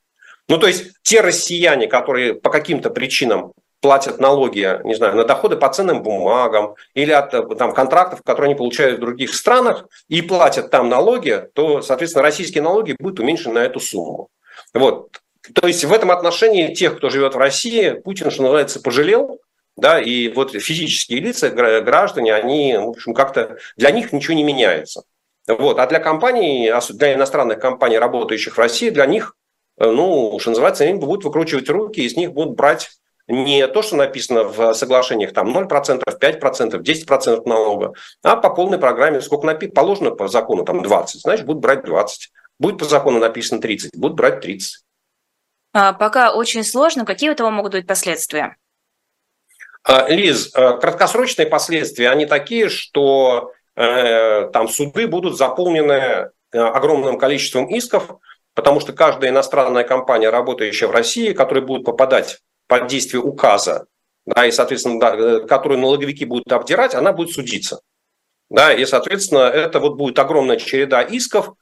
Ну, 0.48 0.58
то 0.58 0.66
есть 0.66 0.92
те 1.02 1.20
россияне, 1.20 1.86
которые 1.86 2.34
по 2.34 2.50
каким-то 2.50 2.90
причинам 2.90 3.52
платят 3.80 4.18
налоги, 4.18 4.80
не 4.84 4.94
знаю, 4.94 5.16
на 5.16 5.24
доходы 5.24 5.56
по 5.56 5.68
ценным 5.68 6.02
бумагам 6.02 6.74
или 6.94 7.12
от 7.12 7.30
там, 7.56 7.72
контрактов, 7.72 8.22
которые 8.24 8.46
они 8.46 8.54
получают 8.56 8.98
в 8.98 9.00
других 9.00 9.34
странах, 9.34 9.86
и 10.08 10.20
платят 10.22 10.70
там 10.70 10.88
налоги, 10.88 11.44
то, 11.54 11.82
соответственно, 11.82 12.22
российские 12.22 12.62
налоги 12.62 12.96
будут 12.98 13.20
уменьшены 13.20 13.54
на 13.54 13.64
эту 13.64 13.78
сумму. 13.78 14.28
Вот. 14.74 15.20
То 15.54 15.66
есть 15.66 15.84
в 15.84 15.92
этом 15.92 16.10
отношении 16.10 16.74
тех, 16.74 16.96
кто 16.96 17.08
живет 17.08 17.34
в 17.34 17.38
России, 17.38 17.90
Путин, 17.90 18.30
что 18.30 18.42
называется, 18.42 18.80
пожалел, 18.80 19.40
да, 19.76 20.00
и 20.00 20.28
вот 20.28 20.52
физические 20.52 21.20
лица, 21.20 21.50
граждане, 21.50 22.34
они, 22.34 22.76
в 22.76 22.88
общем, 22.88 23.14
как-то 23.14 23.58
для 23.76 23.92
них 23.92 24.12
ничего 24.12 24.34
не 24.34 24.42
меняется. 24.42 25.04
Вот. 25.46 25.78
А 25.78 25.86
для 25.86 26.00
компаний, 26.00 26.70
для 26.90 27.14
иностранных 27.14 27.60
компаний, 27.60 27.98
работающих 27.98 28.56
в 28.56 28.58
России, 28.58 28.90
для 28.90 29.06
них, 29.06 29.34
э, 29.34 29.47
ну, 29.78 30.38
что 30.40 30.50
называется, 30.50 30.84
они 30.84 30.98
будут 30.98 31.24
выкручивать 31.24 31.68
руки, 31.68 32.00
и 32.00 32.08
с 32.08 32.16
них 32.16 32.32
будут 32.32 32.56
брать 32.56 32.90
не 33.28 33.66
то, 33.68 33.82
что 33.82 33.96
написано 33.96 34.44
в 34.44 34.72
соглашениях, 34.72 35.32
там 35.32 35.56
0%, 35.56 36.02
5%, 36.02 36.82
10% 36.82 37.42
налога, 37.44 37.92
а 38.22 38.36
по 38.36 38.50
полной 38.50 38.78
программе, 38.78 39.20
сколько 39.20 39.46
напи- 39.46 39.70
положено 39.70 40.10
по 40.12 40.28
закону, 40.28 40.64
там 40.64 40.82
20, 40.82 41.20
значит, 41.20 41.46
будут 41.46 41.62
брать 41.62 41.84
20. 41.84 42.32
Будет 42.58 42.78
по 42.78 42.84
закону 42.86 43.20
написано 43.20 43.60
30, 43.60 43.96
будут 43.96 44.16
брать 44.16 44.40
30. 44.40 44.82
А, 45.74 45.92
пока 45.92 46.32
очень 46.32 46.64
сложно. 46.64 47.04
Какие 47.04 47.28
у 47.28 47.32
этого 47.32 47.50
могут 47.50 47.72
быть 47.72 47.86
последствия? 47.86 48.56
А, 49.84 50.08
Лиз, 50.08 50.50
э, 50.54 50.78
краткосрочные 50.78 51.46
последствия, 51.46 52.10
они 52.10 52.26
такие, 52.26 52.68
что 52.68 53.52
э, 53.76 54.48
там 54.52 54.68
суды 54.68 55.06
будут 55.06 55.36
заполнены 55.36 55.92
э, 55.92 56.58
огромным 56.58 57.18
количеством 57.18 57.66
исков, 57.66 58.18
потому 58.58 58.80
что 58.80 58.92
каждая 58.92 59.30
иностранная 59.30 59.84
компания, 59.84 60.30
работающая 60.30 60.88
в 60.88 60.90
России, 60.90 61.32
которая 61.32 61.64
будет 61.64 61.84
попадать 61.84 62.40
под 62.66 62.88
действие 62.88 63.22
указа, 63.22 63.86
да, 64.26 64.44
и, 64.44 64.50
соответственно, 64.50 64.98
да, 64.98 65.46
которую 65.46 65.78
налоговики 65.78 66.24
будут 66.24 66.52
обдирать, 66.52 66.96
она 66.96 67.12
будет 67.12 67.30
судиться. 67.30 67.82
Да, 68.50 68.72
и, 68.72 68.84
соответственно, 68.84 69.42
это 69.42 69.78
вот 69.78 69.94
будет 69.94 70.18
огромная 70.18 70.56
череда 70.56 71.02
исков, 71.02 71.52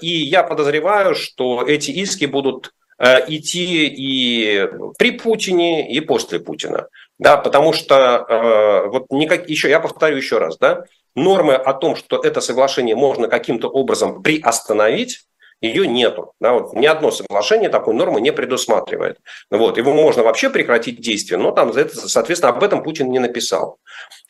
и 0.00 0.08
я 0.08 0.42
подозреваю, 0.42 1.14
что 1.14 1.62
эти 1.62 1.92
иски 1.92 2.24
будут 2.24 2.72
Э, 2.96 3.24
идти 3.26 3.86
и 3.88 4.68
при 4.98 5.12
Путине, 5.12 5.92
и 5.92 6.00
после 6.00 6.38
Путина. 6.38 6.88
Да, 7.18 7.36
потому 7.36 7.72
что 7.72 8.24
э, 8.28 8.88
вот 8.88 9.06
никак, 9.10 9.48
еще, 9.48 9.68
я 9.68 9.80
повторю 9.80 10.16
еще 10.16 10.38
раз, 10.38 10.58
да, 10.58 10.84
нормы 11.16 11.54
о 11.54 11.72
том, 11.74 11.96
что 11.96 12.20
это 12.20 12.40
соглашение 12.40 12.94
можно 12.94 13.28
каким-то 13.28 13.68
образом 13.68 14.22
приостановить, 14.22 15.24
ее 15.64 15.86
нету. 15.86 16.32
Да, 16.40 16.52
вот 16.52 16.72
ни 16.74 16.86
одно 16.86 17.10
соглашение 17.10 17.68
такой 17.68 17.94
нормы 17.94 18.20
не 18.20 18.32
предусматривает. 18.32 19.18
Вот, 19.50 19.78
его 19.78 19.92
можно 19.92 20.22
вообще 20.22 20.50
прекратить 20.50 21.00
действие, 21.00 21.38
но 21.38 21.50
там, 21.52 21.72
соответственно, 21.72 22.52
об 22.52 22.62
этом 22.62 22.82
Путин 22.82 23.10
не 23.10 23.18
написал. 23.18 23.78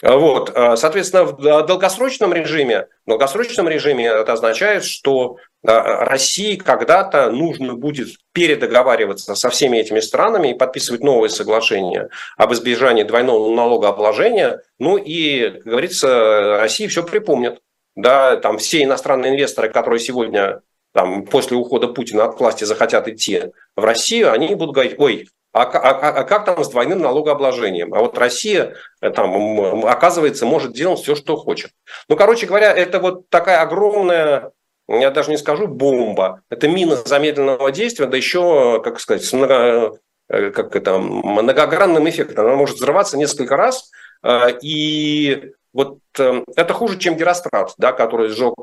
Вот, 0.03 0.51
э, 0.55 0.77
соответственно, 0.77 1.25
в 1.25 1.66
долгосрочном 1.66 2.33
режиме, 2.33 2.88
в 3.07 3.11
долгосрочном 3.11 3.68
режиме 3.68 4.07
это 4.07 4.33
означает, 4.33 4.85
что 4.85 5.37
э, 5.62 5.70
России 5.70 6.57
когда-то 6.57 7.31
нужно 7.31 7.75
будет 7.75 8.09
передоговариваться 8.33 9.35
со 9.35 9.51
всеми 9.51 9.79
этими 9.79 10.01
странами 10.01 10.49
и 10.51 10.55
подписывать 10.55 11.03
новые 11.03 11.31
соглашения 11.31 12.11
об 12.37 12.53
избежании 12.53 13.05
двойного 13.05 13.55
налогообложения. 13.55 14.61
Ну 14.79 14.97
и, 14.97 15.51
как 15.51 15.62
говорится, 15.64 16.59
России 16.59 16.87
все 16.87 17.03
припомнит. 17.03 17.61
Да, 17.97 18.37
там 18.37 18.59
все 18.59 18.83
иностранные 18.83 19.33
инвесторы, 19.33 19.70
которые 19.70 20.01
сегодня 20.01 20.61
там, 20.94 21.24
после 21.24 21.57
ухода 21.57 21.88
Путина 21.88 22.24
от 22.24 22.38
власти 22.38 22.62
захотят 22.62 23.09
идти 23.09 23.42
в 23.76 23.85
Россию, 23.85 24.33
они 24.33 24.54
будут 24.54 24.74
говорить, 24.74 24.94
ой, 24.98 25.28
а, 25.52 25.62
а, 25.62 25.90
а, 25.90 26.09
а 26.20 26.24
как 26.24 26.44
там 26.44 26.62
с 26.62 26.68
двойным 26.68 27.00
налогообложением? 27.00 27.92
А 27.94 27.98
вот 27.98 28.16
Россия, 28.16 28.74
э, 29.00 29.11
там, 29.11 29.85
оказывается, 29.87 30.46
может 30.46 30.72
делать 30.72 31.00
все, 31.00 31.16
что 31.16 31.37
хочет. 31.37 31.72
Ну, 32.09 32.16
короче 32.16 32.46
говоря, 32.46 32.72
это 32.72 33.00
вот 33.00 33.28
такая 33.28 33.61
огромная, 33.61 34.52
я 34.88 35.11
даже 35.11 35.30
не 35.30 35.37
скажу 35.37 35.66
бомба, 35.66 36.42
это 36.48 36.68
мина 36.68 36.96
замедленного 36.96 37.72
действия, 37.72 38.07
да 38.07 38.16
еще, 38.16 38.80
как 38.83 39.00
сказать, 39.00 39.24
с 39.24 39.33
много, 39.33 39.98
э, 40.28 40.50
как 40.50 40.76
это, 40.76 40.98
многогранным 40.98 42.09
эффектом. 42.09 42.46
Она 42.46 42.54
может 42.54 42.76
взрываться 42.76 43.18
несколько 43.18 43.57
раз, 43.57 43.90
э, 44.22 44.59
и 44.62 45.52
вот 45.72 45.98
это 46.16 46.72
хуже, 46.72 46.98
чем 46.98 47.16
Герострат, 47.16 47.74
да, 47.78 47.92
который 47.92 48.28
сжег 48.28 48.54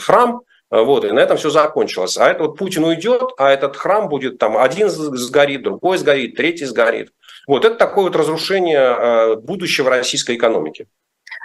храм, 0.00 0.40
вот, 0.70 1.04
и 1.04 1.12
на 1.12 1.20
этом 1.20 1.36
все 1.36 1.50
закончилось. 1.50 2.18
А 2.18 2.28
это 2.28 2.44
вот 2.44 2.58
Путин 2.58 2.84
уйдет, 2.84 3.22
а 3.38 3.50
этот 3.50 3.76
храм 3.76 4.08
будет 4.08 4.38
там 4.38 4.56
один 4.56 4.88
сгорит, 4.88 5.62
другой 5.62 5.98
сгорит, 5.98 6.36
третий 6.36 6.64
сгорит. 6.64 7.12
Вот 7.46 7.64
это 7.64 7.76
такое 7.76 8.04
вот 8.04 8.16
разрушение 8.16 8.78
э, 8.78 9.36
будущего 9.36 9.90
российской 9.90 10.36
экономики. 10.36 10.88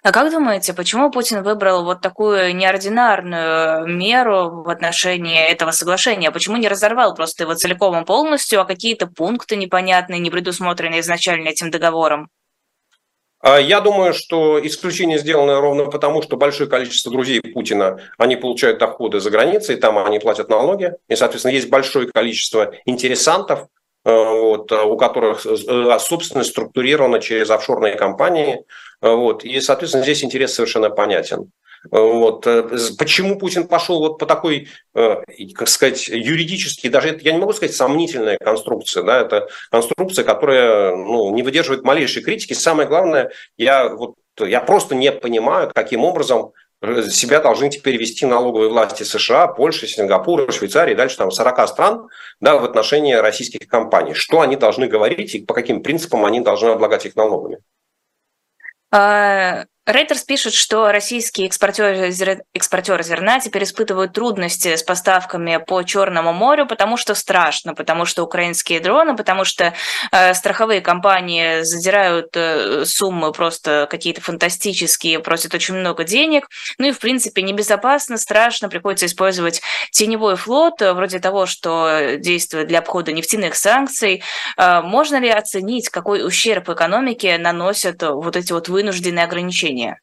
А 0.04 0.12
как 0.12 0.32
думаете, 0.32 0.74
почему 0.74 1.12
Путин 1.12 1.44
выбрал 1.44 1.84
вот 1.84 2.02
такую 2.02 2.56
неординарную 2.56 3.86
меру 3.86 4.64
в 4.64 4.70
отношении 4.70 5.40
этого 5.40 5.70
соглашения? 5.70 6.32
Почему 6.32 6.58
не 6.58 6.68
разорвал 6.68 7.14
просто 7.14 7.44
его 7.44 7.54
целиком 7.54 8.02
и 8.02 8.06
полностью, 8.06 8.62
а 8.62 8.66
какие-то 8.66 9.06
пункты 9.06 9.56
непонятные, 9.56 10.20
не 10.20 10.32
предусмотренные 10.32 11.02
изначально 11.02 11.50
этим 11.50 11.70
договором? 11.70 12.30
А 13.42 13.60
я 13.60 13.82
думаю, 13.82 14.14
что 14.14 14.60
исключение 14.66 15.18
сделано 15.18 15.60
ровно 15.60 15.86
потому, 15.86 16.22
что 16.22 16.38
большое 16.38 16.70
количество 16.70 17.12
друзей 17.12 17.42
Путина, 17.42 18.00
они 18.18 18.36
получают 18.36 18.80
доходы 18.80 19.20
за 19.20 19.32
границей, 19.32 19.78
там 19.78 19.98
они 19.98 20.20
платят 20.20 20.50
налоги, 20.50 20.94
и, 21.08 21.16
соответственно, 21.16 21.54
есть 21.54 21.70
большое 21.70 22.08
количество 22.08 22.74
интересантов, 22.86 23.68
э, 24.06 24.14
вот, 24.14 24.72
у 24.72 24.96
которых 24.96 25.46
э, 25.46 26.00
собственность 26.00 26.52
структурирована 26.52 27.20
через 27.20 27.50
офшорные 27.50 27.96
компании, 27.96 28.64
вот, 29.02 29.44
и, 29.44 29.60
соответственно, 29.60 30.04
здесь 30.04 30.24
интерес 30.24 30.54
совершенно 30.54 30.92
понятен. 30.92 31.52
Вот. 31.90 32.46
Э, 32.46 32.64
почему 32.98 33.38
Путин 33.38 33.68
пошел 33.68 34.00
вот 34.00 34.20
по 34.20 34.26
такой, 34.26 34.68
э, 34.94 35.16
как 35.56 35.68
сказать, 35.68 36.08
юридически, 36.08 36.88
даже 36.88 37.18
я 37.22 37.32
не 37.32 37.40
могу 37.40 37.54
сказать 37.54 37.76
сомнительная 37.76 38.38
конструкция, 38.38 39.04
да, 39.04 39.22
это 39.22 39.48
конструкция, 39.72 40.24
которая 40.24 40.96
ну, 40.96 41.34
не 41.34 41.42
выдерживает 41.42 41.84
малейшей 41.84 42.22
критики. 42.22 42.54
Самое 42.54 42.88
главное, 42.88 43.32
я, 43.58 43.90
вот, 43.90 44.16
я 44.40 44.62
просто 44.62 44.94
не 44.94 45.12
понимаю, 45.12 45.72
каким 45.74 46.04
образом 46.04 46.52
э, 46.82 47.04
себя 47.10 47.40
должны 47.40 47.70
теперь 47.72 47.98
вести 47.98 48.28
налоговые 48.28 48.70
власти 48.70 49.02
США, 49.02 49.48
Польши, 49.48 49.88
Сингапура, 49.88 50.52
Швейцарии, 50.52 50.94
дальше 50.94 51.18
там 51.18 51.32
40 51.32 51.68
стран 51.68 52.10
да, 52.40 52.58
в 52.58 52.64
отношении 52.64 53.14
российских 53.14 53.68
компаний. 53.68 54.14
Что 54.14 54.42
они 54.42 54.56
должны 54.56 54.86
говорить 54.86 55.34
и 55.34 55.40
по 55.40 55.56
каким 55.56 55.82
принципам 55.82 56.26
они 56.26 56.42
должны 56.42 56.70
облагать 56.70 57.08
их 57.08 57.16
налогами? 57.16 57.58
Рейтерс 59.92 60.24
пишет, 60.24 60.54
что 60.54 60.90
российские 60.92 61.48
экспортеры, 61.48 62.14
экспортеры 62.54 63.04
зерна 63.04 63.40
теперь 63.40 63.64
испытывают 63.64 64.14
трудности 64.14 64.76
с 64.76 64.84
поставками 64.84 65.58
по 65.58 65.84
Черному 65.84 66.32
морю, 66.32 66.66
потому 66.66 66.96
что 66.96 67.14
страшно, 67.14 67.74
потому 67.74 68.06
что 68.06 68.24
украинские 68.24 68.80
дроны, 68.80 69.18
потому 69.18 69.44
что 69.44 69.74
э, 70.12 70.34
страховые 70.34 70.80
компании 70.80 71.64
задирают 71.64 72.30
э, 72.36 72.86
суммы 72.86 73.34
просто 73.34 73.88
какие-то 73.90 74.22
фантастические, 74.22 75.20
просят 75.20 75.54
очень 75.54 75.76
много 75.76 76.06
денег. 76.06 76.48
Ну 76.78 76.88
и, 76.88 76.92
в 76.92 77.00
принципе, 77.00 77.42
небезопасно, 77.42 78.18
страшно, 78.18 78.70
приходится 78.70 79.08
использовать 79.08 79.62
теневой 79.92 80.38
флот, 80.38 80.82
э, 80.82 80.94
вроде 80.94 81.20
того, 81.20 81.46
что 81.46 82.16
действует 82.18 82.68
для 82.68 82.80
обхода 82.80 83.12
нефтяных 83.12 83.56
санкций. 83.56 84.24
Э, 84.58 84.82
можно 84.82 85.20
ли 85.20 85.30
оценить, 85.30 85.90
какой 85.90 86.26
ущерб 86.26 86.70
экономике 86.70 87.38
наносят 87.38 88.04
вот 88.04 88.38
эти 88.38 88.54
вот 88.54 88.70
вынужденные 88.70 89.26
ограничения? 89.26 89.81
Зрения? 89.82 90.00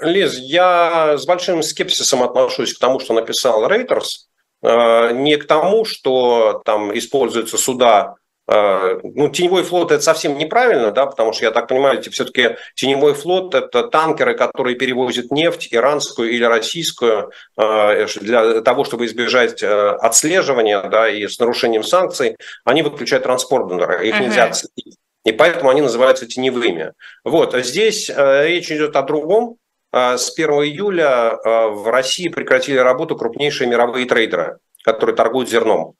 Лиз, 0.00 0.38
я 0.38 1.16
с 1.16 1.24
большим 1.24 1.62
скепсисом 1.62 2.22
отношусь 2.22 2.74
к 2.74 2.78
тому, 2.78 3.00
что 3.00 3.14
написал 3.14 3.66
Рейтерс, 3.66 4.28
э, 4.62 5.12
не 5.12 5.36
к 5.36 5.46
тому, 5.46 5.84
что 5.84 6.60
там 6.64 6.96
используются 6.96 7.56
суда 7.56 8.16
э, 8.46 9.00
ну, 9.02 9.30
теневой 9.30 9.62
флот 9.62 9.92
это 9.92 10.02
совсем 10.02 10.36
неправильно, 10.36 10.90
да, 10.90 11.06
потому 11.06 11.32
что, 11.32 11.44
я 11.44 11.50
так 11.50 11.68
понимаю, 11.68 12.02
все-таки 12.10 12.56
теневой 12.74 13.14
флот 13.14 13.54
это 13.54 13.84
танкеры, 13.84 14.34
которые 14.34 14.76
перевозят 14.76 15.30
нефть, 15.30 15.68
иранскую 15.70 16.30
или 16.30 16.44
российскую, 16.44 17.30
э, 17.56 18.06
для 18.20 18.60
того, 18.60 18.84
чтобы 18.84 19.06
избежать 19.06 19.62
отслеживания, 19.62 20.82
да, 20.82 21.08
и 21.08 21.26
с 21.26 21.38
нарушением 21.38 21.84
санкций, 21.84 22.36
они 22.64 22.82
выключают 22.82 23.24
транспортеры, 23.24 24.06
их 24.08 24.14
uh-huh. 24.14 24.22
нельзя 24.22 24.44
отследить 24.44 24.98
и 25.28 25.32
поэтому 25.32 25.70
они 25.70 25.82
называются 25.82 26.26
теневыми. 26.26 26.92
Вот, 27.22 27.54
а 27.54 27.62
здесь 27.62 28.08
э, 28.08 28.46
речь 28.46 28.70
идет 28.72 28.96
о 28.96 29.02
другом. 29.02 29.56
Э, 29.92 30.16
с 30.16 30.32
1 30.34 30.50
июля 30.64 31.32
э, 31.32 31.68
в 31.68 31.90
России 31.90 32.28
прекратили 32.28 32.78
работу 32.78 33.16
крупнейшие 33.16 33.68
мировые 33.68 34.06
трейдеры, 34.06 34.58
которые 34.84 35.14
торгуют 35.14 35.50
зерном, 35.50 35.94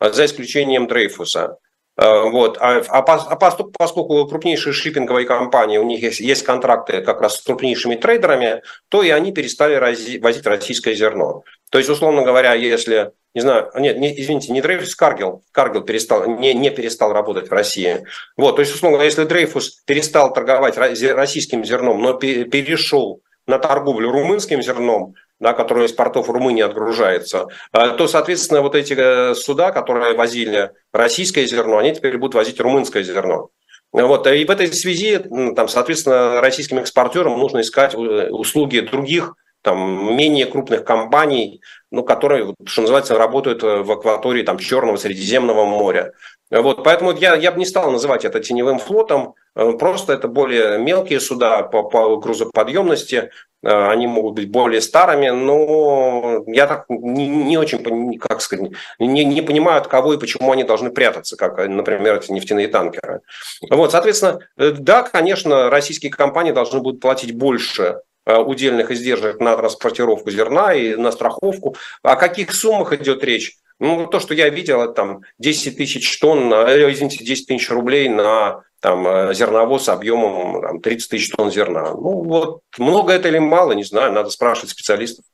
за 0.00 0.26
исключением 0.26 0.86
Дрейфуса. 0.86 1.56
Вот. 1.96 2.58
А, 2.60 2.82
а, 2.88 2.98
а 2.98 3.36
поскольку, 3.36 3.72
поскольку 3.78 4.26
крупнейшие 4.26 4.72
шиппинговые 4.72 5.26
компании, 5.26 5.78
у 5.78 5.84
них 5.84 6.02
есть, 6.02 6.18
есть 6.18 6.42
контракты 6.42 7.02
как 7.02 7.20
раз 7.20 7.36
с 7.36 7.42
крупнейшими 7.42 7.94
трейдерами, 7.94 8.62
то 8.88 9.02
и 9.02 9.10
они 9.10 9.32
перестали 9.32 9.74
рази, 9.74 10.18
возить 10.18 10.46
российское 10.46 10.94
зерно. 10.94 11.44
То 11.70 11.78
есть, 11.78 11.90
условно 11.90 12.22
говоря, 12.22 12.54
если, 12.54 13.12
не 13.32 13.40
знаю, 13.40 13.70
нет, 13.76 13.98
не, 13.98 14.20
извините, 14.20 14.52
не 14.52 14.60
Дрейфус, 14.60 14.94
Каргил, 14.96 15.42
Каргил 15.52 15.82
перестал, 15.82 16.26
не, 16.26 16.52
не 16.54 16.70
перестал 16.70 17.12
работать 17.12 17.48
в 17.48 17.52
России. 17.52 18.04
Вот, 18.36 18.56
то 18.56 18.60
есть, 18.60 18.74
условно 18.74 18.96
говоря, 18.96 19.10
если 19.10 19.24
Дрейфус 19.24 19.82
перестал 19.86 20.32
торговать 20.32 20.76
российским 20.76 21.64
зерном, 21.64 22.02
но 22.02 22.14
перешел 22.14 23.22
на 23.46 23.58
торговлю 23.58 24.10
румынским 24.10 24.62
зерном, 24.62 25.14
да, 25.40 25.52
которое 25.52 25.86
из 25.86 25.92
портов 25.92 26.28
Румынии 26.28 26.62
отгружается, 26.62 27.46
а, 27.72 27.90
то, 27.90 28.06
соответственно, 28.06 28.62
вот 28.62 28.74
эти 28.74 28.94
э, 28.96 29.34
суда, 29.34 29.72
которые 29.72 30.14
возили 30.14 30.72
российское 30.92 31.46
зерно, 31.46 31.78
они 31.78 31.94
теперь 31.94 32.16
будут 32.18 32.34
возить 32.34 32.60
румынское 32.60 33.02
зерно. 33.02 33.50
Вот. 33.92 34.26
И 34.26 34.44
в 34.44 34.50
этой 34.50 34.72
связи, 34.72 35.18
там, 35.54 35.68
соответственно, 35.68 36.40
российским 36.40 36.78
экспортерам 36.78 37.38
нужно 37.38 37.60
искать 37.60 37.94
э, 37.94 38.30
услуги 38.30 38.80
других 38.80 39.34
там, 39.64 40.14
менее 40.14 40.44
крупных 40.44 40.84
компаний, 40.84 41.62
ну, 41.90 42.04
которые, 42.04 42.54
что 42.66 42.82
называется, 42.82 43.16
работают 43.16 43.62
в 43.62 43.90
акватории 43.90 44.42
там, 44.42 44.58
Черного, 44.58 44.96
Средиземного 44.96 45.64
моря. 45.64 46.12
Вот, 46.50 46.84
поэтому 46.84 47.12
я, 47.12 47.34
я 47.34 47.50
бы 47.50 47.58
не 47.58 47.64
стал 47.64 47.90
называть 47.90 48.26
это 48.26 48.38
теневым 48.40 48.78
флотом, 48.78 49.34
э, 49.56 49.72
просто 49.72 50.12
это 50.12 50.28
более 50.28 50.78
мелкие 50.78 51.18
суда 51.18 51.62
по, 51.62 51.82
по 51.82 52.16
грузоподъемности, 52.18 53.30
э, 53.62 53.88
они 53.90 54.06
могут 54.06 54.34
быть 54.34 54.50
более 54.50 54.82
старыми, 54.82 55.30
но 55.30 56.44
я 56.46 56.66
так 56.66 56.84
не, 56.90 57.26
не 57.26 57.56
очень, 57.56 58.18
как 58.18 58.42
сказать, 58.42 58.70
не, 58.98 59.24
не 59.24 59.40
понимаю, 59.40 59.78
от 59.78 59.88
кого 59.88 60.12
и 60.12 60.18
почему 60.18 60.52
они 60.52 60.64
должны 60.64 60.90
прятаться, 60.90 61.36
как, 61.36 61.66
например, 61.66 62.16
эти 62.16 62.30
нефтяные 62.30 62.68
танкеры. 62.68 63.22
Вот, 63.70 63.92
соответственно, 63.92 64.40
э, 64.58 64.72
да, 64.72 65.02
конечно, 65.02 65.70
российские 65.70 66.12
компании 66.12 66.52
должны 66.52 66.80
будут 66.80 67.00
платить 67.00 67.34
больше 67.34 68.02
удельных 68.26 68.90
издержек 68.90 69.40
на 69.40 69.56
транспортировку 69.56 70.30
зерна 70.30 70.74
и 70.74 70.94
на 70.96 71.12
страховку. 71.12 71.76
О 72.02 72.16
каких 72.16 72.54
суммах 72.54 72.92
идет 72.92 73.22
речь? 73.24 73.58
Ну, 73.80 74.06
то, 74.06 74.20
что 74.20 74.34
я 74.34 74.48
видел, 74.48 74.82
это 74.82 74.92
там 74.92 75.20
10 75.38 75.76
тысяч 75.76 76.18
тонн, 76.18 76.52
э, 76.52 76.92
извините, 76.92 77.24
10 77.24 77.48
тысяч 77.48 77.70
рублей 77.70 78.08
на 78.08 78.62
там, 78.80 79.06
э, 79.06 79.34
зерновоз 79.34 79.88
объемом 79.88 80.62
там, 80.62 80.80
30 80.80 81.10
тысяч 81.10 81.30
тонн 81.30 81.50
зерна. 81.50 81.92
Ну, 81.92 82.22
вот 82.22 82.60
много 82.78 83.12
это 83.12 83.28
или 83.28 83.38
мало, 83.38 83.72
не 83.72 83.84
знаю, 83.84 84.12
надо 84.12 84.30
спрашивать 84.30 84.70
специалистов. 84.70 85.24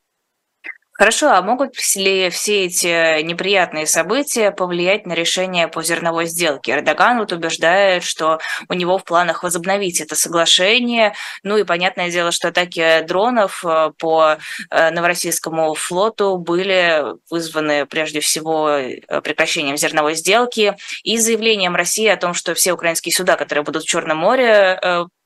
Хорошо, 1.00 1.30
а 1.30 1.40
могут 1.40 1.76
ли 1.96 2.28
все 2.28 2.66
эти 2.66 3.22
неприятные 3.22 3.86
события 3.86 4.50
повлиять 4.50 5.06
на 5.06 5.14
решение 5.14 5.66
по 5.66 5.82
зерновой 5.82 6.26
сделке? 6.26 6.72
Эрдоган 6.72 7.20
вот 7.20 7.32
убеждает, 7.32 8.04
что 8.04 8.38
у 8.68 8.74
него 8.74 8.98
в 8.98 9.04
планах 9.04 9.42
возобновить 9.42 10.02
это 10.02 10.14
соглашение. 10.14 11.14
Ну 11.42 11.56
и 11.56 11.64
понятное 11.64 12.10
дело, 12.10 12.32
что 12.32 12.48
атаки 12.48 13.02
дронов 13.08 13.64
э, 13.64 13.92
по 13.98 14.36
э, 14.70 14.90
Новороссийскому 14.90 15.72
флоту 15.72 16.36
были 16.36 17.02
вызваны 17.30 17.86
прежде 17.86 18.20
всего 18.20 18.68
э, 18.68 19.00
прекращением 19.22 19.78
зерновой 19.78 20.16
сделки 20.16 20.76
и 21.02 21.16
заявлением 21.16 21.76
России 21.76 22.08
о 22.08 22.18
том, 22.18 22.34
что 22.34 22.52
все 22.52 22.74
украинские 22.74 23.14
суда, 23.14 23.36
которые 23.36 23.64
будут 23.64 23.84
в 23.84 23.88
Черном 23.88 24.18
море 24.18 24.78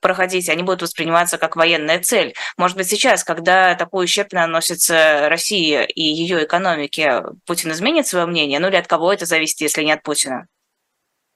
проходить, 0.05 0.51
они 0.51 0.62
будут 0.62 0.83
восприниматься 0.83 1.38
как 1.38 1.57
военная 1.57 1.99
цель. 1.99 2.35
Может 2.59 2.77
быть, 2.77 2.87
сейчас, 2.87 3.25
когда 3.25 3.75
такой 3.75 4.05
ущерб 4.05 4.35
наносится 4.35 5.31
России 5.31 5.83
и 5.83 6.03
ее 6.03 6.45
экономике, 6.45 7.23
Путин 7.47 7.73
изменит 7.73 8.07
свое 8.07 8.27
мнение? 8.27 8.61
Ну 8.61 8.69
или 8.69 8.77
от 8.77 8.87
кого 8.87 9.14
это 9.14 9.25
зависит, 9.25 9.62
если 9.62 9.83
не 9.83 9.93
от 9.93 10.03
Путина? 10.03 10.47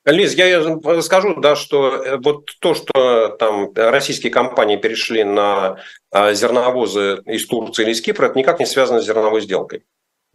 Лиз, 0.05 0.35
я 0.35 1.03
скажу, 1.03 1.41
да, 1.41 1.57
что 1.57 1.97
э, 1.97 2.19
вот 2.19 2.51
то, 2.61 2.75
что 2.75 3.29
там 3.39 3.73
российские 3.75 4.31
компании 4.31 4.77
перешли 4.77 5.25
на 5.25 5.79
а, 6.11 6.35
зерновозы 6.35 7.23
из 7.25 7.47
Турции 7.47 7.85
или 7.85 7.93
из 7.93 8.03
Кипра, 8.03 8.27
это 8.27 8.39
никак 8.39 8.61
не 8.61 8.67
связано 8.67 9.01
с 9.01 9.07
зерновой 9.07 9.41
сделкой 9.41 9.83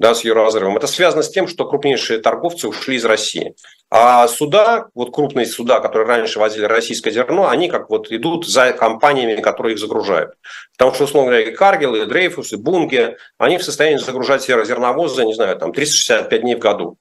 да, 0.04 0.14
с 0.14 0.26
ее 0.26 0.34
разрывом. 0.34 0.76
Это 0.76 0.86
связано 0.86 1.24
с 1.24 1.30
тем, 1.30 1.48
что 1.48 1.66
крупнейшие 1.66 2.20
торговцы 2.20 2.68
ушли 2.68 2.98
из 2.98 3.06
России. 3.06 3.56
А 3.90 4.28
суда, 4.28 4.88
вот 4.94 5.16
крупные 5.16 5.46
суда, 5.46 5.80
которые 5.80 6.06
раньше 6.06 6.40
возили 6.40 6.66
российское 6.66 7.10
зерно, 7.10 7.48
они 7.48 7.70
как 7.70 7.90
вот 7.90 8.12
идут 8.12 8.46
за 8.46 8.74
компаниями, 8.74 9.40
которые 9.40 9.76
их 9.76 9.80
загружают. 9.80 10.34
Потому 10.78 10.94
что, 10.94 11.06
условно 11.06 11.32
говоря, 11.32 11.50
и 11.50 11.56
Каргил, 11.56 11.96
и 11.96 12.06
Дрейфус, 12.06 12.52
и 12.52 12.58
Бунге, 12.58 13.16
они 13.38 13.58
в 13.58 13.64
состоянии 13.64 13.98
загружать 13.98 14.44
зерновозы, 14.44 15.24
не 15.24 15.36
знаю, 15.36 15.58
там 15.58 15.72
365 15.72 16.42
дней 16.42 16.56
в 16.56 16.60
году. 16.60 16.98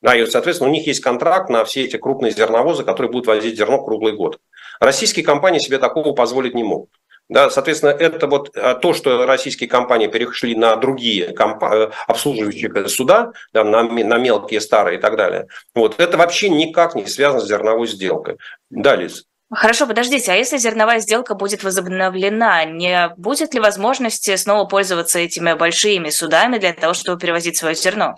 Да, 0.00 0.14
и, 0.14 0.24
соответственно, 0.24 0.70
у 0.70 0.72
них 0.72 0.86
есть 0.86 1.00
контракт 1.00 1.50
на 1.50 1.64
все 1.64 1.82
эти 1.82 1.96
крупные 1.96 2.30
зерновозы, 2.30 2.84
которые 2.84 3.10
будут 3.10 3.26
возить 3.26 3.56
зерно 3.56 3.82
круглый 3.82 4.12
год. 4.12 4.38
Российские 4.78 5.24
компании 5.24 5.58
себе 5.58 5.78
такого 5.78 6.12
позволить 6.12 6.54
не 6.54 6.62
могут. 6.62 6.90
Да, 7.28 7.48
соответственно, 7.48 7.90
это 7.90 8.26
вот 8.26 8.54
а, 8.56 8.74
то, 8.74 8.92
что 8.92 9.24
российские 9.24 9.68
компании 9.68 10.08
перешли 10.08 10.54
на 10.54 10.76
другие 10.76 11.32
компа- 11.32 11.74
э, 11.74 11.90
обслуживающие 12.06 12.88
суда, 12.88 13.32
да, 13.52 13.64
на, 13.64 13.82
на 13.82 14.18
мелкие, 14.18 14.60
старые 14.60 14.98
и 14.98 15.00
так 15.00 15.16
далее, 15.16 15.46
вот, 15.74 15.98
это 15.98 16.18
вообще 16.18 16.50
никак 16.50 16.94
не 16.94 17.06
связано 17.06 17.40
с 17.40 17.48
зерновой 17.48 17.86
сделкой. 17.86 18.36
Да, 18.68 18.94
Лиз? 18.96 19.24
Хорошо, 19.50 19.86
подождите, 19.86 20.32
а 20.32 20.34
если 20.34 20.58
зерновая 20.58 20.98
сделка 20.98 21.34
будет 21.34 21.62
возобновлена, 21.62 22.64
не 22.64 23.12
будет 23.16 23.54
ли 23.54 23.60
возможности 23.60 24.34
снова 24.36 24.64
пользоваться 24.66 25.18
этими 25.18 25.54
большими 25.54 26.10
судами 26.10 26.58
для 26.58 26.72
того, 26.72 26.92
чтобы 26.92 27.18
перевозить 27.18 27.56
свое 27.56 27.74
зерно? 27.74 28.16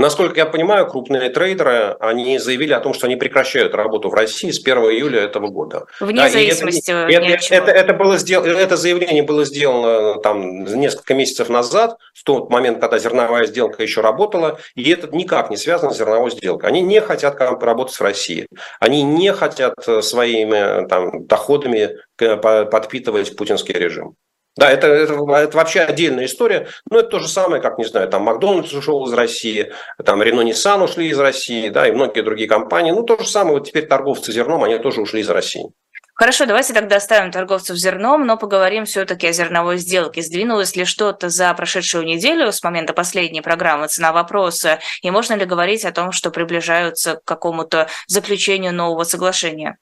Насколько 0.00 0.40
я 0.40 0.46
понимаю, 0.46 0.86
крупные 0.86 1.28
трейдеры, 1.28 1.94
они 2.00 2.38
заявили 2.38 2.72
о 2.72 2.80
том, 2.80 2.94
что 2.94 3.06
они 3.06 3.16
прекращают 3.16 3.74
работу 3.74 4.08
в 4.08 4.14
России 4.14 4.50
с 4.50 4.58
1 4.58 4.78
июля 4.78 5.20
этого 5.20 5.48
года. 5.48 5.84
Вне 6.00 6.22
да, 6.22 6.30
зависимости 6.30 6.90
это, 6.90 7.26
это, 7.26 7.54
это, 7.54 7.70
это, 7.70 7.92
было 7.92 8.16
сделано, 8.16 8.56
это 8.56 8.78
заявление 8.78 9.22
было 9.22 9.44
сделано 9.44 10.18
там 10.22 10.64
несколько 10.64 11.12
месяцев 11.12 11.50
назад, 11.50 11.98
в 12.14 12.24
тот 12.24 12.48
момент, 12.48 12.80
когда 12.80 12.98
зерновая 12.98 13.44
сделка 13.44 13.82
еще 13.82 14.00
работала, 14.00 14.58
и 14.74 14.88
это 14.90 15.14
никак 15.14 15.50
не 15.50 15.58
связано 15.58 15.92
с 15.92 15.98
зерновой 15.98 16.30
сделкой. 16.30 16.70
Они 16.70 16.80
не 16.80 17.02
хотят 17.02 17.38
работать 17.38 17.94
в 17.94 18.00
России. 18.00 18.46
Они 18.78 19.02
не 19.02 19.34
хотят 19.34 19.74
э, 19.86 20.00
своими 20.00 20.88
там, 20.88 21.26
доходами 21.26 21.96
э, 22.18 22.36
подпитывать 22.36 23.36
путинский 23.36 23.74
режим. 23.74 24.16
Да, 24.60 24.70
это, 24.70 24.88
это, 24.88 25.14
это 25.14 25.56
вообще 25.56 25.80
отдельная 25.80 26.26
история. 26.26 26.68
Но 26.90 26.98
это 26.98 27.08
то 27.08 27.18
же 27.18 27.28
самое, 27.28 27.62
как, 27.62 27.78
не 27.78 27.86
знаю, 27.86 28.10
там 28.10 28.24
Макдональдс 28.24 28.74
ушел 28.74 29.06
из 29.06 29.12
России, 29.14 29.72
там 30.04 30.22
Рено 30.22 30.42
Ниссан 30.42 30.82
ушли 30.82 31.08
из 31.08 31.18
России, 31.18 31.70
да, 31.70 31.88
и 31.88 31.92
многие 31.92 32.20
другие 32.20 32.46
компании. 32.46 32.90
Ну, 32.90 33.02
то 33.02 33.16
же 33.18 33.26
самое, 33.26 33.56
вот 33.56 33.66
теперь 33.66 33.86
торговцы 33.86 34.32
зерном, 34.32 34.62
они 34.62 34.76
тоже 34.76 35.00
ушли 35.00 35.22
из 35.22 35.30
России. 35.30 35.64
Хорошо, 36.14 36.44
давайте 36.44 36.74
тогда 36.74 36.96
оставим 36.96 37.32
торговцев 37.32 37.78
зерном, 37.78 38.26
но 38.26 38.36
поговорим 38.36 38.84
все-таки 38.84 39.26
о 39.28 39.32
зерновой 39.32 39.78
сделке. 39.78 40.20
Сдвинулось 40.20 40.76
ли 40.76 40.84
что-то 40.84 41.30
за 41.30 41.54
прошедшую 41.54 42.04
неделю 42.04 42.52
с 42.52 42.62
момента 42.62 42.92
последней 42.92 43.40
программы 43.40 43.88
«Цена 43.88 44.12
вопроса», 44.12 44.78
и 45.00 45.10
можно 45.10 45.32
ли 45.32 45.46
говорить 45.46 45.86
о 45.86 45.92
том, 45.92 46.12
что 46.12 46.30
приближаются 46.30 47.14
к 47.14 47.24
какому-то 47.24 47.88
заключению 48.08 48.74
нового 48.74 49.04
соглашения? 49.04 49.78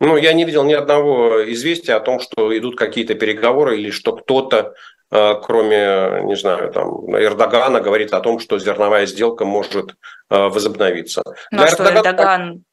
Ну, 0.00 0.16
я 0.16 0.32
не 0.32 0.44
видел 0.44 0.64
ни 0.64 0.72
одного 0.72 1.50
известия 1.52 1.96
о 1.96 2.00
том, 2.00 2.20
что 2.20 2.56
идут 2.56 2.76
какие-то 2.76 3.14
переговоры 3.14 3.78
или 3.78 3.90
что 3.90 4.16
кто-то, 4.16 4.74
э, 5.10 5.34
кроме, 5.42 6.22
не 6.24 6.36
знаю, 6.36 6.72
там, 6.72 7.16
Эрдогана, 7.16 7.80
говорит 7.80 8.12
о 8.12 8.20
том, 8.20 8.40
что 8.40 8.58
зерновая 8.58 9.06
сделка 9.06 9.44
может 9.44 9.94
э, 10.30 10.36
возобновиться. 10.36 11.22
Ну, 11.50 11.62
а 11.62 11.68
что 11.68 11.84
Эрдоган... 11.84 12.64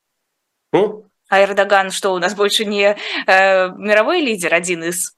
Эрдоган... 0.74 1.04
А 1.30 1.44
Эрдоган 1.44 1.92
что, 1.92 2.14
у 2.14 2.20
нас 2.20 2.36
больше 2.36 2.66
не 2.66 2.98
э, 3.28 3.70
мировой 3.78 4.20
лидер, 4.20 4.54
один 4.54 4.84
из? 4.84 5.16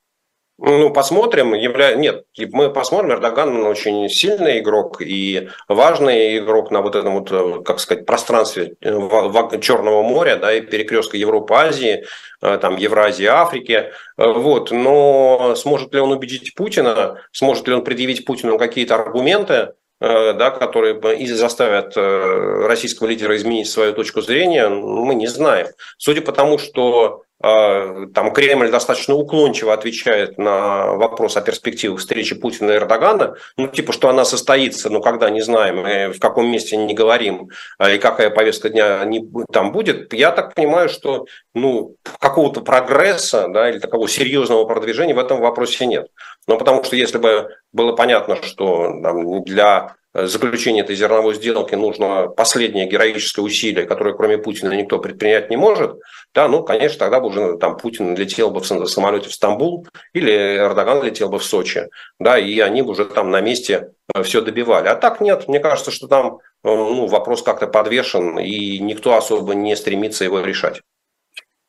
Ну, 0.59 0.91
посмотрим. 0.91 1.53
Явля... 1.55 1.95
Нет, 1.95 2.25
мы 2.51 2.71
посмотрим. 2.71 3.13
Эрдоган 3.13 3.65
очень 3.65 4.07
сильный 4.07 4.59
игрок 4.59 5.01
и 5.01 5.49
важный 5.67 6.37
игрок 6.37 6.69
на 6.69 6.81
вот 6.81 6.95
этом 6.95 7.19
вот, 7.19 7.31
э, 7.31 7.63
как 7.63 7.79
сказать, 7.79 8.05
пространстве 8.05 8.75
э, 8.81 9.59
Черного 9.59 10.03
моря, 10.03 10.35
да, 10.35 10.53
и 10.53 10.61
перекрестка 10.61 11.17
Европы, 11.17 11.55
Азии, 11.55 12.05
э, 12.41 12.57
там, 12.59 12.77
Евразии, 12.77 13.25
Африки. 13.25 13.91
Вот. 14.15 14.69
Но 14.69 15.55
сможет 15.55 15.93
ли 15.95 15.99
он 15.99 16.11
убедить 16.11 16.53
Путина, 16.53 17.19
сможет 17.31 17.67
ли 17.67 17.73
он 17.73 17.83
предъявить 17.83 18.23
Путину 18.23 18.59
какие-то 18.59 18.95
аргументы, 18.95 19.73
да, 19.99 20.51
которые 20.51 20.99
и 21.15 21.25
заставят 21.27 21.95
российского 21.95 23.07
лидера 23.07 23.37
изменить 23.37 23.69
свою 23.69 23.93
точку 23.93 24.21
зрения, 24.21 24.67
мы 24.67 25.15
не 25.15 25.27
знаем. 25.27 25.67
Судя 25.97 26.21
по 26.21 26.33
тому, 26.33 26.57
что 26.57 27.23
там 27.41 28.31
Кремль 28.31 28.71
достаточно 28.71 29.15
уклончиво 29.15 29.73
отвечает 29.73 30.37
на 30.37 30.93
вопрос 30.93 31.35
о 31.35 31.41
перспективах 31.41 31.99
встречи 31.99 32.35
Путина 32.35 32.71
и 32.71 32.75
Эрдогана, 32.75 33.35
ну 33.57 33.67
типа, 33.67 33.91
что 33.91 34.07
она 34.07 34.23
состоится, 34.23 34.89
но 34.89 35.01
когда 35.01 35.29
не 35.29 35.41
знаем, 35.41 36.13
в 36.13 36.19
каком 36.19 36.49
месте 36.49 36.77
не 36.77 36.93
говорим, 36.93 37.49
а, 37.77 37.91
и 37.91 37.97
какая 37.97 38.29
повестка 38.29 38.69
дня 38.69 39.03
не, 39.03 39.27
там 39.51 39.73
будет, 39.73 40.13
я 40.13 40.31
так 40.31 40.55
понимаю, 40.55 40.87
что 40.87 41.25
ну, 41.53 41.97
какого-то 42.19 42.61
прогресса 42.61 43.47
да, 43.49 43.69
или 43.69 43.79
такого 43.79 44.07
серьезного 44.07 44.65
продвижения 44.65 45.13
в 45.13 45.19
этом 45.19 45.41
вопросе 45.41 45.85
нет. 45.85 46.07
Но 46.47 46.57
потому 46.57 46.83
что 46.83 46.95
если 46.95 47.17
бы 47.17 47.49
было 47.73 47.93
понятно, 47.93 48.41
что 48.41 49.01
там, 49.01 49.43
для 49.43 49.95
заключения 50.13 50.81
этой 50.81 50.95
зерновой 50.95 51.33
сделки 51.33 51.75
нужно 51.75 52.27
последнее 52.27 52.87
героическое 52.87 53.43
усилие, 53.43 53.85
которое 53.85 54.13
кроме 54.13 54.37
Путина 54.37 54.73
никто 54.73 54.99
предпринять 54.99 55.49
не 55.49 55.57
может, 55.57 55.99
да, 56.33 56.47
ну, 56.47 56.63
конечно, 56.63 56.99
тогда 56.99 57.19
бы 57.19 57.27
уже 57.27 57.57
там 57.57 57.77
Путин 57.77 58.15
летел 58.15 58.51
бы 58.51 58.59
в 58.61 58.65
самолете 58.65 59.29
в 59.29 59.33
Стамбул 59.33 59.87
или 60.13 60.31
Эрдоган 60.31 61.03
летел 61.03 61.29
бы 61.29 61.39
в 61.39 61.43
Сочи, 61.43 61.89
да, 62.19 62.37
и 62.37 62.59
они 62.59 62.81
бы 62.81 62.91
уже 62.91 63.05
там 63.05 63.31
на 63.31 63.41
месте 63.41 63.91
все 64.23 64.41
добивали. 64.41 64.87
А 64.87 64.95
так 64.95 65.21
нет, 65.21 65.47
мне 65.47 65.59
кажется, 65.59 65.91
что 65.91 66.07
там 66.07 66.39
ну, 66.63 67.07
вопрос 67.07 67.41
как-то 67.41 67.67
подвешен, 67.67 68.39
и 68.39 68.79
никто 68.79 69.15
особо 69.15 69.53
не 69.53 69.75
стремится 69.75 70.23
его 70.23 70.41
решать. 70.41 70.81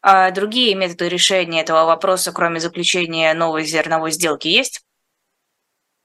А 0.07 0.31
другие 0.31 0.75
методы 0.75 1.09
решения 1.09 1.63
этого 1.63 1.87
вопроса, 1.87 2.31
кроме 2.31 2.61
заключения 2.61 3.33
новой 3.33 3.65
зерновой 3.65 4.11
сделки, 4.11 4.49
есть? 4.49 4.84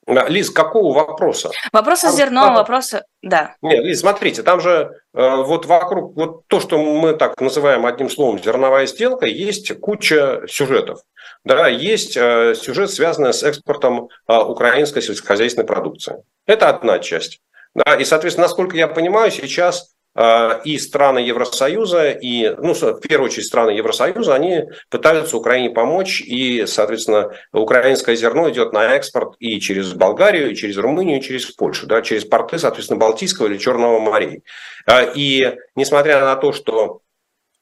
Лиз, 0.10 0.50
какого 0.50 0.94
вопроса? 0.94 1.52
Вопроса 1.72 2.10
с 2.10 2.16
зерном, 2.16 2.56
вопроса, 2.56 3.06
да. 3.22 3.56
Нет, 3.62 3.84
Лиз, 3.84 4.00
смотрите, 4.00 4.44
там 4.44 4.60
же 4.60 4.92
э, 5.14 5.36
вот 5.36 5.66
вокруг, 5.66 6.16
вот 6.16 6.48
то, 6.48 6.60
что 6.60 6.78
мы 6.78 7.14
так 7.14 7.40
называем 7.40 7.86
одним 7.86 8.10
словом 8.10 8.42
зерновая 8.42 8.88
сделка, 8.88 9.26
есть 9.26 9.80
куча 9.80 10.42
сюжетов. 10.48 11.02
Да, 11.44 11.68
есть 11.68 12.18
э, 12.18 12.56
сюжет, 12.56 12.92
связанный 12.92 13.34
с 13.34 13.44
экспортом 13.44 14.10
э, 14.28 14.38
украинской 14.38 15.02
сельскохозяйственной 15.02 15.68
продукции. 15.68 16.24
Это 16.46 16.70
одна 16.70 17.00
часть. 17.00 17.40
Да, 17.76 17.96
и, 17.96 18.04
соответственно, 18.04 18.48
насколько 18.48 18.76
я 18.76 18.88
понимаю, 18.88 19.32
сейчас 19.32 19.92
и 20.18 20.78
страны 20.80 21.20
Евросоюза, 21.20 22.12
и, 22.12 22.54
ну, 22.58 22.74
в 22.74 23.00
первую 23.00 23.28
очередь, 23.28 23.46
страны 23.46 23.72
Евросоюза, 23.72 24.36
они 24.36 24.64
пытаются 24.90 25.38
Украине 25.38 25.70
помочь, 25.70 26.22
и, 26.22 26.66
соответственно, 26.66 27.32
украинское 27.54 28.16
зерно 28.16 28.50
идет 28.50 28.74
на 28.74 28.96
экспорт 28.96 29.36
и 29.40 29.60
через 29.60 29.94
Болгарию, 29.94 30.52
и 30.52 30.56
через 30.56 30.78
Румынию, 30.78 31.20
и 31.20 31.22
через 31.22 31.46
Польшу, 31.46 31.88
да, 31.88 32.02
через 32.02 32.26
порты, 32.26 32.58
соответственно, 32.58 33.00
Балтийского 33.00 33.48
или 33.48 33.58
Черного 33.58 34.00
морей. 34.00 34.44
А, 34.86 35.04
и 35.04 35.56
несмотря 35.76 36.22
на 36.22 36.36
то, 36.36 36.52
что 36.52 37.02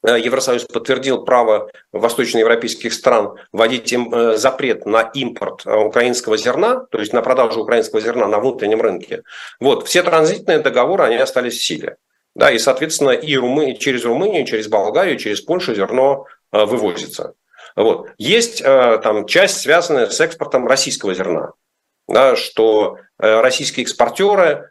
э, 0.02 0.18
Евросоюз 0.18 0.64
подтвердил 0.64 1.24
право 1.24 1.70
восточноевропейских 1.92 2.92
стран 2.92 3.36
вводить 3.52 3.92
им 3.92 4.12
э, 4.12 4.36
запрет 4.36 4.86
на 4.86 5.02
импорт 5.02 5.66
э, 5.66 5.76
украинского 5.76 6.36
зерна, 6.36 6.86
то 6.90 6.98
есть 6.98 7.12
на 7.12 7.22
продажу 7.22 7.60
украинского 7.60 8.00
зерна 8.00 8.26
на 8.26 8.38
внутреннем 8.38 8.80
рынке. 8.80 9.22
Вот, 9.60 9.86
все 9.86 10.02
транзитные 10.02 10.60
договоры, 10.60 11.04
они 11.04 11.16
остались 11.16 11.58
в 11.58 11.64
силе. 11.64 11.96
Да, 12.38 12.52
и, 12.52 12.58
соответственно, 12.58 13.10
и 13.10 13.36
Румы... 13.36 13.74
через 13.74 14.04
Румынию, 14.04 14.46
через 14.46 14.68
Болгарию, 14.68 15.18
через 15.18 15.40
Польшу 15.40 15.74
зерно 15.74 16.26
э, 16.52 16.64
вывозится. 16.64 17.34
Вот. 17.74 18.10
Есть 18.16 18.62
э, 18.64 19.00
там 19.02 19.26
часть, 19.26 19.58
связанная 19.58 20.08
с 20.08 20.20
экспортом 20.20 20.68
российского 20.68 21.14
зерна, 21.14 21.50
да, 22.06 22.36
что 22.36 22.98
э, 23.18 23.40
российские 23.40 23.82
экспортеры 23.82 24.70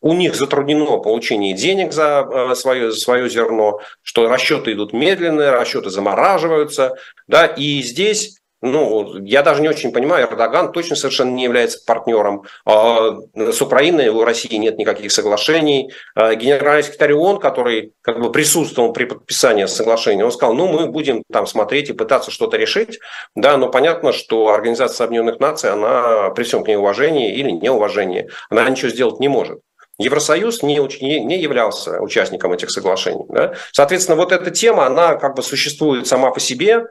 у 0.00 0.14
них 0.14 0.34
затруднено 0.34 0.96
получение 0.96 1.52
денег 1.52 1.92
за 1.92 2.54
свое, 2.54 2.90
за 2.90 2.98
свое 2.98 3.28
зерно, 3.28 3.80
что 4.00 4.30
расчеты 4.30 4.72
идут 4.72 4.94
медленные, 4.94 5.50
расчеты 5.50 5.90
замораживаются. 5.90 6.96
Да, 7.26 7.44
и 7.44 7.82
здесь 7.82 8.38
ну, 8.66 9.24
я 9.24 9.42
даже 9.42 9.62
не 9.62 9.68
очень 9.68 9.92
понимаю, 9.92 10.26
Эрдоган 10.26 10.72
точно 10.72 10.96
совершенно 10.96 11.30
не 11.30 11.44
является 11.44 11.78
партнером. 11.86 12.44
А, 12.64 13.16
с 13.34 13.62
Украиной 13.62 14.08
у 14.08 14.24
России 14.24 14.54
нет 14.56 14.78
никаких 14.78 15.12
соглашений. 15.12 15.92
А, 16.14 16.34
генеральный 16.34 16.82
секретарь 16.82 17.14
ООН, 17.14 17.38
который 17.38 17.92
как 18.02 18.20
бы 18.20 18.30
присутствовал 18.30 18.92
при 18.92 19.04
подписании 19.04 19.66
соглашения, 19.66 20.24
он 20.24 20.32
сказал, 20.32 20.54
ну, 20.54 20.68
мы 20.68 20.86
будем 20.86 21.22
там 21.32 21.46
смотреть 21.46 21.90
и 21.90 21.94
пытаться 21.94 22.30
что-то 22.30 22.56
решить. 22.56 22.98
Да, 23.34 23.56
но 23.56 23.68
понятно, 23.68 24.12
что 24.12 24.48
Организация 24.48 25.06
Объединенных 25.06 25.40
Наций, 25.40 25.70
она 25.70 26.30
при 26.30 26.44
всем 26.44 26.64
к 26.64 26.68
ней 26.68 26.76
уважении 26.76 27.34
или 27.34 27.50
неуважении, 27.50 28.28
она 28.50 28.68
ничего 28.68 28.90
сделать 28.90 29.20
не 29.20 29.28
может. 29.28 29.60
Евросоюз 29.98 30.62
не, 30.62 30.76
не 30.76 31.38
являлся 31.40 32.00
участником 32.00 32.52
этих 32.52 32.70
соглашений. 32.70 33.24
Да? 33.30 33.54
Соответственно, 33.72 34.16
вот 34.16 34.30
эта 34.30 34.50
тема, 34.50 34.86
она 34.86 35.14
как 35.14 35.36
бы 35.36 35.42
существует 35.42 36.06
сама 36.06 36.30
по 36.30 36.40
себе, 36.40 36.84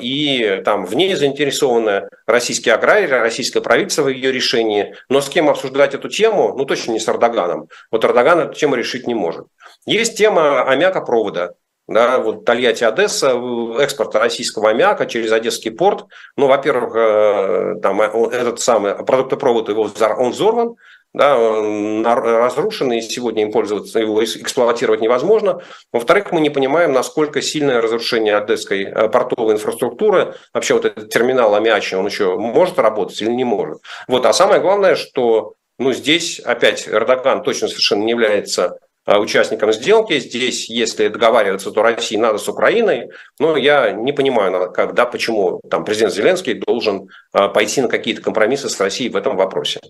и 0.00 0.62
там 0.64 0.84
в 0.84 0.94
ней 0.94 1.14
заинтересованы 1.14 2.08
российские 2.26 2.74
аграрии, 2.74 3.08
российское 3.08 3.60
правительство 3.60 4.02
в 4.02 4.08
ее 4.08 4.30
решении, 4.30 4.94
но 5.08 5.20
с 5.20 5.28
кем 5.28 5.48
обсуждать 5.48 5.94
эту 5.94 6.08
тему, 6.08 6.54
ну 6.56 6.64
точно 6.64 6.92
не 6.92 7.00
с 7.00 7.08
Эрдоганом. 7.08 7.68
Вот 7.90 8.04
Эрдоган 8.04 8.40
эту 8.40 8.54
тему 8.54 8.74
решить 8.74 9.06
не 9.06 9.14
может. 9.14 9.46
Есть 9.86 10.18
тема 10.18 10.62
аммиакопровода. 10.62 11.54
Да, 11.88 12.20
вот 12.20 12.44
Тольятти-Одесса, 12.44 13.32
экспорт 13.80 14.14
российского 14.14 14.70
аммиака 14.70 15.04
через 15.04 15.32
Одесский 15.32 15.72
порт. 15.72 16.06
Ну, 16.36 16.46
во-первых, 16.46 16.94
э, 16.94 17.80
там 17.82 18.00
э, 18.00 18.28
этот 18.30 18.60
самый 18.60 18.94
продуктопровод 19.04 19.68
его 19.68 19.90
он 20.18 20.30
взорван, 20.30 20.76
да, 21.14 21.36
разрушены, 22.14 22.98
и 22.98 23.02
сегодня 23.02 23.42
им 23.42 23.52
пользоваться, 23.52 23.98
его 23.98 24.24
эксплуатировать 24.24 25.00
невозможно. 25.00 25.60
Во-вторых, 25.92 26.32
мы 26.32 26.40
не 26.40 26.50
понимаем, 26.50 26.92
насколько 26.92 27.42
сильное 27.42 27.82
разрушение 27.82 28.36
одесской 28.36 28.84
э, 28.84 29.08
портовой 29.08 29.54
инфраструктуры, 29.54 30.34
вообще 30.54 30.74
вот 30.74 30.86
этот 30.86 31.10
терминал 31.10 31.54
аммиачный, 31.54 31.98
он 31.98 32.06
еще 32.06 32.36
может 32.36 32.78
работать 32.78 33.20
или 33.20 33.30
не 33.30 33.44
может. 33.44 33.78
Вот. 34.08 34.24
А 34.24 34.32
самое 34.32 34.60
главное, 34.60 34.94
что 34.94 35.54
ну, 35.78 35.92
здесь 35.92 36.40
опять 36.40 36.88
Эрдоган 36.88 37.42
точно 37.42 37.68
совершенно 37.68 38.04
не 38.04 38.12
является 38.12 38.78
э, 39.04 39.18
участником 39.18 39.72
сделки. 39.72 40.18
Здесь, 40.18 40.70
если 40.70 41.08
договариваться, 41.08 41.72
то 41.72 41.82
России 41.82 42.16
надо 42.16 42.38
с 42.38 42.48
Украиной. 42.48 43.10
Но 43.38 43.56
я 43.56 43.90
не 43.90 44.12
понимаю, 44.12 44.72
когда, 44.72 45.04
почему 45.04 45.60
там 45.68 45.84
президент 45.84 46.14
Зеленский 46.14 46.54
должен 46.54 47.08
э, 47.34 47.48
пойти 47.48 47.82
на 47.82 47.88
какие-то 47.88 48.22
компромиссы 48.22 48.68
с 48.68 48.80
Россией 48.80 49.10
в 49.10 49.16
этом 49.16 49.36
вопросе. 49.36 49.80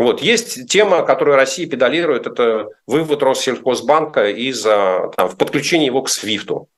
Вот. 0.00 0.22
Есть 0.22 0.66
тема, 0.66 1.02
которую 1.02 1.36
Россия 1.36 1.68
педалирует, 1.68 2.26
это 2.26 2.70
вывод 2.86 3.22
Россельхозбанка 3.22 4.30
из 4.30 4.62
там, 4.62 5.28
в 5.28 5.36
подключение 5.36 5.86
его 5.88 6.00
к 6.00 6.08
СВИФТу. 6.08 6.70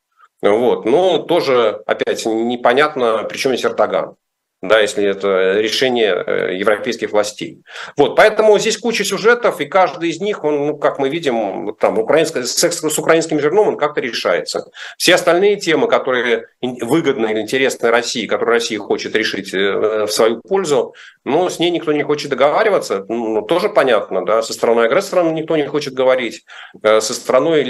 Вот. 0.43 0.85
Ну, 0.85 1.23
тоже, 1.23 1.85
опять, 1.87 2.27
непонятно, 2.27 3.23
при 3.23 3.39
чем 3.39 3.53
здесь 3.53 3.65
Эрдоган 3.65 4.17
да, 4.63 4.79
если 4.79 5.05
это 5.05 5.59
решение 5.59 6.15
э, 6.15 6.55
европейских 6.55 7.11
властей. 7.11 7.63
Вот, 7.97 8.15
поэтому 8.15 8.57
здесь 8.61 8.79
куча 8.79 9.05
сюжетов, 9.05 9.61
и 9.61 9.67
каждый 9.67 10.11
из 10.11 10.21
них, 10.21 10.45
он, 10.45 10.67
ну, 10.67 10.77
как 10.77 11.01
мы 11.01 11.09
видим, 11.09 11.75
там, 11.81 11.99
украинско, 11.99 12.45
с, 12.45 12.63
с 12.63 12.99
украинским 12.99 13.41
зерном 13.41 13.69
он 13.69 13.77
как-то 13.77 14.01
решается. 14.01 14.71
Все 14.97 15.17
остальные 15.17 15.57
темы, 15.57 15.89
которые 15.89 16.47
выгодны 16.61 17.33
или 17.33 17.41
интересны 17.41 17.91
России, 17.91 18.27
которые 18.27 18.55
Россия 18.55 18.79
хочет 18.79 19.17
решить 19.17 19.53
э, 19.53 20.07
в 20.07 20.13
свою 20.13 20.41
пользу, 20.41 20.95
ну, 21.25 21.51
с 21.51 21.59
ней 21.59 21.71
никто 21.71 21.93
не 21.93 22.05
хочет 22.05 22.31
договариваться, 22.31 23.05
ну, 23.09 23.43
тоже 23.43 23.69
понятно, 23.69 24.25
да, 24.25 24.43
со 24.43 24.53
стороной 24.53 24.87
агрессора 24.87 25.25
никто 25.25 25.57
не 25.57 25.67
хочет 25.67 25.95
говорить, 25.95 26.45
э, 26.85 27.01
со 27.01 27.15
стороной 27.15 27.65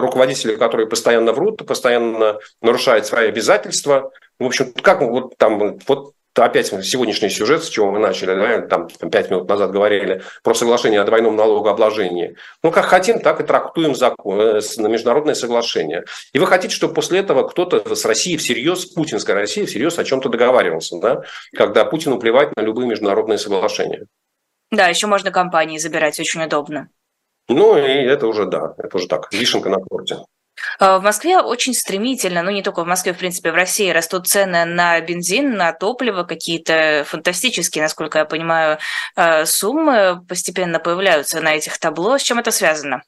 руководителей, 0.00 0.56
которые 0.56 0.86
постоянно 0.86 1.32
врут, 1.32 1.66
постоянно 1.66 2.40
нарушают 2.60 3.06
свои 3.06 3.28
обязательства, 3.28 4.12
в 4.38 4.44
общем, 4.44 4.72
как 4.82 5.00
вот 5.00 5.38
там, 5.38 5.78
вот 5.86 6.12
опять 6.44 6.66
сегодняшний 6.66 7.30
сюжет, 7.30 7.64
с 7.64 7.68
чего 7.68 7.90
мы 7.90 7.98
начали, 7.98 8.34
да, 8.34 8.60
там 8.62 8.88
пять 8.88 9.30
минут 9.30 9.48
назад 9.48 9.70
говорили 9.70 10.22
про 10.42 10.54
соглашение 10.54 11.00
о 11.00 11.04
двойном 11.04 11.36
налогообложении. 11.36 12.36
Ну, 12.62 12.70
как 12.70 12.84
хотим, 12.84 13.20
так 13.20 13.40
и 13.40 13.44
трактуем 13.44 13.94
закон, 13.94 14.40
э, 14.40 14.60
на 14.76 14.86
международное 14.88 15.34
соглашение. 15.34 16.04
И 16.32 16.38
вы 16.38 16.46
хотите, 16.46 16.74
чтобы 16.74 16.94
после 16.94 17.20
этого 17.20 17.48
кто-то 17.48 17.94
с 17.94 18.04
Россией 18.04 18.36
всерьез, 18.36 18.84
путинская 18.86 19.34
Россия 19.34 19.66
всерьез 19.66 19.98
о 19.98 20.04
чем-то 20.04 20.28
договаривался, 20.28 20.98
да, 20.98 21.22
когда 21.54 21.84
Путину 21.84 22.18
плевать 22.18 22.54
на 22.56 22.60
любые 22.60 22.86
международные 22.86 23.38
соглашения. 23.38 24.06
Да, 24.70 24.88
еще 24.88 25.06
можно 25.06 25.30
компании 25.30 25.78
забирать, 25.78 26.18
очень 26.18 26.42
удобно. 26.42 26.88
Ну, 27.48 27.78
и 27.78 27.82
это 27.82 28.26
уже, 28.26 28.46
да, 28.46 28.74
это 28.78 28.96
уже 28.96 29.06
так, 29.06 29.32
вишенка 29.32 29.68
на 29.68 29.78
торте. 29.78 30.16
Э, 30.80 30.98
в 30.98 31.02
Москве 31.02 31.38
очень 31.40 31.74
стремительно, 31.74 32.42
ну 32.42 32.50
не 32.50 32.62
только 32.62 32.84
в 32.84 32.86
Москве, 32.86 33.12
в 33.12 33.18
принципе, 33.18 33.52
в 33.52 33.54
России 33.54 33.90
растут 33.90 34.26
цены 34.26 34.64
на 34.64 35.00
бензин, 35.00 35.54
на 35.54 35.72
топливо, 35.72 36.24
какие-то 36.24 37.04
фантастические, 37.06 37.82
насколько 37.82 38.18
я 38.18 38.24
понимаю, 38.24 38.78
э, 39.16 39.44
суммы 39.46 40.24
постепенно 40.28 40.78
появляются 40.78 41.40
на 41.40 41.54
этих 41.54 41.78
табло. 41.78 42.18
С 42.18 42.22
чем 42.22 42.38
это 42.38 42.50
связано? 42.50 43.02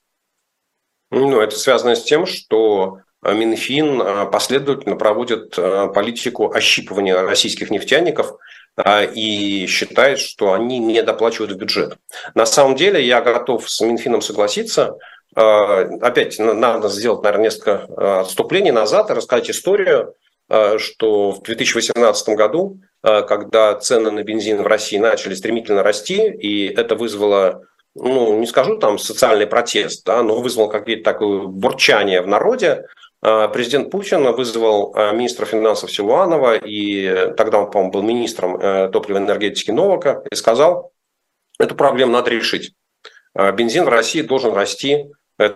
Ну, 1.11 1.41
это 1.41 1.57
связано 1.57 1.97
с 1.97 2.03
тем, 2.03 2.27
что 2.27 2.99
Минфин 3.23 4.31
последовательно 4.31 4.97
проводит 4.97 5.59
э, 5.59 5.89
политику 5.95 6.53
ощипывания 6.53 7.21
российских 7.23 7.71
нефтяников 7.71 8.33
и 9.13 9.67
считает, 9.69 10.21
что 10.21 10.53
они 10.53 10.79
не 10.79 11.03
доплачивают 11.03 11.51
в 11.51 11.57
бюджет. 11.57 11.97
На 12.35 12.47
самом 12.47 12.77
деле 12.77 13.05
я 13.05 13.21
готов 13.21 13.69
с 13.69 13.81
Минфином 13.81 14.23
согласиться, 14.23 14.97
опять 15.39 16.39
надо 16.39 16.89
сделать, 16.89 17.23
наверное, 17.23 17.45
несколько 17.45 17.87
а, 17.97 18.21
отступлений 18.21 18.73
назад 18.73 19.11
и 19.11 19.15
рассказать 19.15 19.51
историю, 19.51 20.15
а, 20.49 20.79
что 20.79 21.31
в 21.31 21.43
2018 21.43 22.29
году, 22.31 22.81
когда 23.01 23.77
цены 23.77 24.11
на 24.11 24.25
бензин 24.25 24.63
в 24.63 24.67
России 24.67 24.99
начали 24.99 25.35
стремительно 25.35 25.85
расти, 25.85 26.29
и 26.29 26.67
это 26.67 26.97
вызвало 26.97 27.63
ну, 27.95 28.39
не 28.39 28.47
скажу 28.47 28.77
там 28.79 28.99
социальный 28.99 29.47
протест, 29.47 30.05
да, 30.05 30.23
но 30.23 30.41
вызвал 30.41 30.69
какие-то 30.69 31.05
такое 31.05 31.43
бурчание 31.43 32.23
в 32.23 32.27
народе, 32.27 32.87
президент 33.21 33.91
Путин 33.91 34.25
вызвал 34.33 34.95
министра 35.13 35.47
финансов 35.47 35.93
Силуанова, 35.93 36.57
и 36.57 37.33
тогда 37.37 37.61
он, 37.61 37.71
по-моему, 37.71 37.93
был 37.93 38.03
министром 38.03 38.57
э, 38.57 38.89
топливной 38.93 39.27
энергетики 39.27 39.71
Новака, 39.71 40.23
и 40.31 40.35
сказал, 40.35 40.93
эту 41.59 41.77
проблему 41.77 42.13
надо 42.13 42.31
решить. 42.31 42.73
бензин 43.35 43.85
в 43.85 43.89
России 43.89 44.23
должен 44.23 44.53
расти 44.53 45.07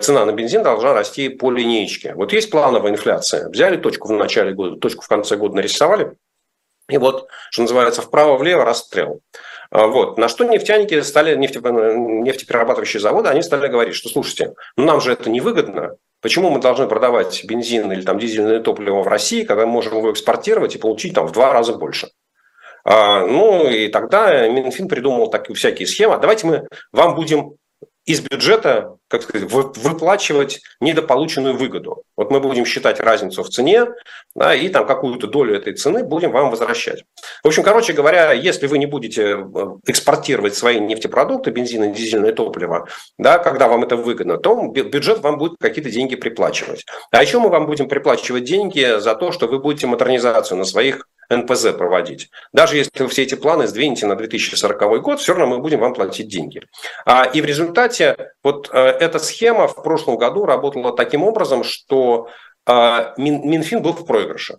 цена 0.00 0.24
на 0.24 0.32
бензин 0.32 0.62
должна 0.62 0.92
расти 0.92 1.28
по 1.28 1.50
линейке. 1.50 2.14
Вот 2.14 2.32
есть 2.32 2.50
плановая 2.50 2.92
инфляция. 2.92 3.48
Взяли 3.48 3.76
точку 3.76 4.08
в 4.08 4.12
начале 4.12 4.52
года, 4.52 4.76
точку 4.76 5.02
в 5.02 5.08
конце 5.08 5.36
года 5.36 5.56
нарисовали, 5.56 6.12
и 6.88 6.98
вот, 6.98 7.28
что 7.50 7.62
называется, 7.62 8.02
вправо-влево 8.02 8.64
расстрел. 8.64 9.20
А, 9.70 9.86
вот. 9.86 10.18
На 10.18 10.28
что 10.28 10.44
нефтяники 10.44 11.00
стали, 11.00 11.36
нефте, 11.36 11.60
нефтеперерабатывающие 11.60 13.00
заводы, 13.00 13.28
они 13.28 13.42
стали 13.42 13.68
говорить, 13.68 13.94
что, 13.94 14.08
слушайте, 14.08 14.54
ну 14.76 14.84
нам 14.84 15.00
же 15.00 15.12
это 15.12 15.30
невыгодно, 15.30 15.96
Почему 16.22 16.50
мы 16.50 16.60
должны 16.60 16.86
продавать 16.86 17.44
бензин 17.44 17.90
или 17.90 18.02
там 18.02 18.16
дизельное 18.16 18.60
топливо 18.60 19.02
в 19.02 19.08
России, 19.08 19.42
когда 19.42 19.66
мы 19.66 19.72
можем 19.72 19.98
его 19.98 20.12
экспортировать 20.12 20.76
и 20.76 20.78
получить 20.78 21.14
там 21.14 21.26
в 21.26 21.32
два 21.32 21.52
раза 21.52 21.74
больше? 21.74 22.10
А, 22.84 23.26
ну 23.26 23.68
и 23.68 23.88
тогда 23.88 24.46
Минфин 24.48 24.86
придумал 24.86 25.30
такие 25.30 25.56
всякие 25.56 25.88
схемы. 25.88 26.18
Давайте 26.18 26.46
мы 26.46 26.68
вам 26.92 27.16
будем 27.16 27.56
из 28.04 28.20
бюджета, 28.20 28.96
как 29.08 29.22
сказать, 29.22 29.48
выплачивать 29.50 30.60
недополученную 30.80 31.56
выгоду. 31.56 32.02
Вот 32.16 32.30
мы 32.30 32.40
будем 32.40 32.66
считать 32.66 32.98
разницу 32.98 33.44
в 33.44 33.48
цене, 33.48 33.86
да, 34.34 34.54
и 34.54 34.68
там 34.68 34.86
какую-то 34.86 35.28
долю 35.28 35.54
этой 35.54 35.74
цены 35.74 36.02
будем 36.02 36.32
вам 36.32 36.50
возвращать. 36.50 37.04
В 37.44 37.48
общем, 37.48 37.62
короче 37.62 37.92
говоря, 37.92 38.32
если 38.32 38.66
вы 38.66 38.78
не 38.78 38.86
будете 38.86 39.22
э, 39.22 39.44
экспортировать 39.86 40.54
свои 40.56 40.80
нефтепродукты, 40.80 41.50
бензин 41.50 41.84
и 41.84 41.94
дизельное 41.94 42.32
топливо, 42.32 42.88
да, 43.18 43.38
когда 43.38 43.68
вам 43.68 43.84
это 43.84 43.96
выгодно, 43.96 44.36
то 44.38 44.66
бюджет 44.66 45.20
вам 45.20 45.38
будет 45.38 45.58
какие-то 45.60 45.90
деньги 45.90 46.16
приплачивать. 46.16 46.84
А 47.12 47.22
еще 47.22 47.38
мы 47.38 47.50
вам 47.50 47.66
будем 47.66 47.88
приплачивать 47.88 48.44
деньги 48.44 48.98
за 48.98 49.14
то, 49.14 49.30
что 49.30 49.46
вы 49.46 49.60
будете 49.60 49.86
модернизацию 49.86 50.58
на 50.58 50.64
своих 50.64 51.06
НПЗ 51.36 51.72
проводить. 51.72 52.30
Даже 52.52 52.76
если 52.76 53.02
вы 53.02 53.08
все 53.08 53.22
эти 53.22 53.34
планы 53.34 53.66
сдвинете 53.66 54.06
на 54.06 54.16
2040 54.16 55.02
год, 55.02 55.20
все 55.20 55.34
равно 55.34 55.56
мы 55.56 55.62
будем 55.62 55.80
вам 55.80 55.94
платить 55.94 56.28
деньги. 56.28 56.62
А, 57.04 57.24
и 57.24 57.40
в 57.40 57.44
результате 57.44 58.32
вот 58.42 58.70
э, 58.72 58.78
эта 58.78 59.18
схема 59.18 59.68
в 59.68 59.82
прошлом 59.82 60.16
году 60.16 60.44
работала 60.44 60.94
таким 60.94 61.22
образом, 61.22 61.64
что 61.64 62.28
а, 62.66 63.14
Минфин 63.16 63.82
был 63.82 63.92
в 63.92 64.06
проигрыше. 64.06 64.58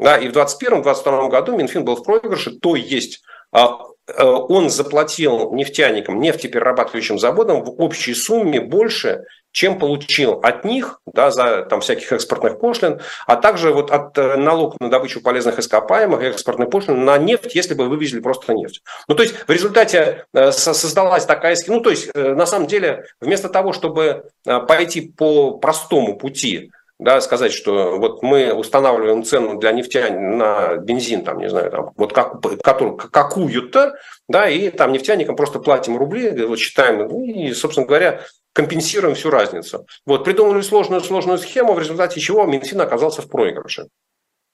И 0.00 0.28
в 0.28 0.36
2021-2022 0.36 1.28
году 1.28 1.56
Минфин 1.56 1.84
был 1.84 1.96
в 1.96 2.02
проигрыше, 2.02 2.58
то 2.58 2.74
есть 2.74 3.22
а, 3.52 3.78
он 4.16 4.68
заплатил 4.68 5.52
нефтяникам, 5.52 6.20
нефтеперерабатывающим 6.20 7.18
заводам 7.18 7.62
в 7.62 7.80
общей 7.80 8.14
сумме 8.14 8.60
больше, 8.60 9.24
чем 9.52 9.78
получил 9.78 10.40
от 10.42 10.64
них, 10.64 11.00
да, 11.06 11.30
за 11.30 11.62
там 11.62 11.80
всяких 11.82 12.10
экспортных 12.12 12.58
пошлин, 12.58 13.00
а 13.26 13.36
также 13.36 13.72
вот 13.72 13.90
от 13.90 14.16
э, 14.16 14.36
налога 14.36 14.76
на 14.80 14.90
добычу 14.90 15.20
полезных 15.20 15.58
ископаемых 15.58 16.22
и 16.22 16.26
экспортных 16.26 16.70
пошлин 16.70 17.04
на 17.04 17.18
нефть, 17.18 17.54
если 17.54 17.74
бы 17.74 17.88
вывезли 17.88 18.20
просто 18.20 18.54
нефть. 18.54 18.82
Ну, 19.08 19.14
то 19.14 19.22
есть 19.22 19.34
в 19.46 19.50
результате 19.50 20.24
э, 20.32 20.50
создалась 20.52 21.26
такая 21.26 21.54
схема, 21.54 21.76
ну, 21.76 21.82
то 21.82 21.90
есть 21.90 22.10
э, 22.14 22.34
на 22.34 22.46
самом 22.46 22.66
деле 22.66 23.04
вместо 23.20 23.48
того, 23.48 23.72
чтобы 23.72 24.24
пойти 24.44 25.02
по 25.02 25.58
простому 25.58 26.16
пути, 26.16 26.72
да, 27.02 27.20
сказать, 27.20 27.52
что 27.52 27.98
вот 27.98 28.22
мы 28.22 28.52
устанавливаем 28.52 29.24
цену 29.24 29.58
для 29.58 29.72
нефтян 29.72 30.38
на 30.38 30.76
бензин, 30.76 31.24
там, 31.24 31.38
не 31.38 31.48
знаю, 31.50 31.70
там, 31.70 31.90
вот 31.96 32.12
как, 32.12 32.40
какую-то, 32.62 33.94
да, 34.28 34.48
и 34.48 34.70
там 34.70 34.92
нефтяникам 34.92 35.34
просто 35.34 35.58
платим 35.58 35.96
рубли, 35.96 36.30
вот 36.44 36.58
считаем, 36.58 37.08
ну, 37.08 37.24
и, 37.24 37.52
собственно 37.54 37.86
говоря, 37.86 38.20
компенсируем 38.52 39.16
всю 39.16 39.30
разницу. 39.30 39.86
Вот, 40.06 40.24
придумали 40.24 40.62
сложную, 40.62 41.00
сложную 41.00 41.38
схему, 41.38 41.72
в 41.72 41.78
результате 41.78 42.20
чего 42.20 42.44
Минфин 42.44 42.80
оказался 42.80 43.22
в 43.22 43.28
проигрыше. 43.28 43.88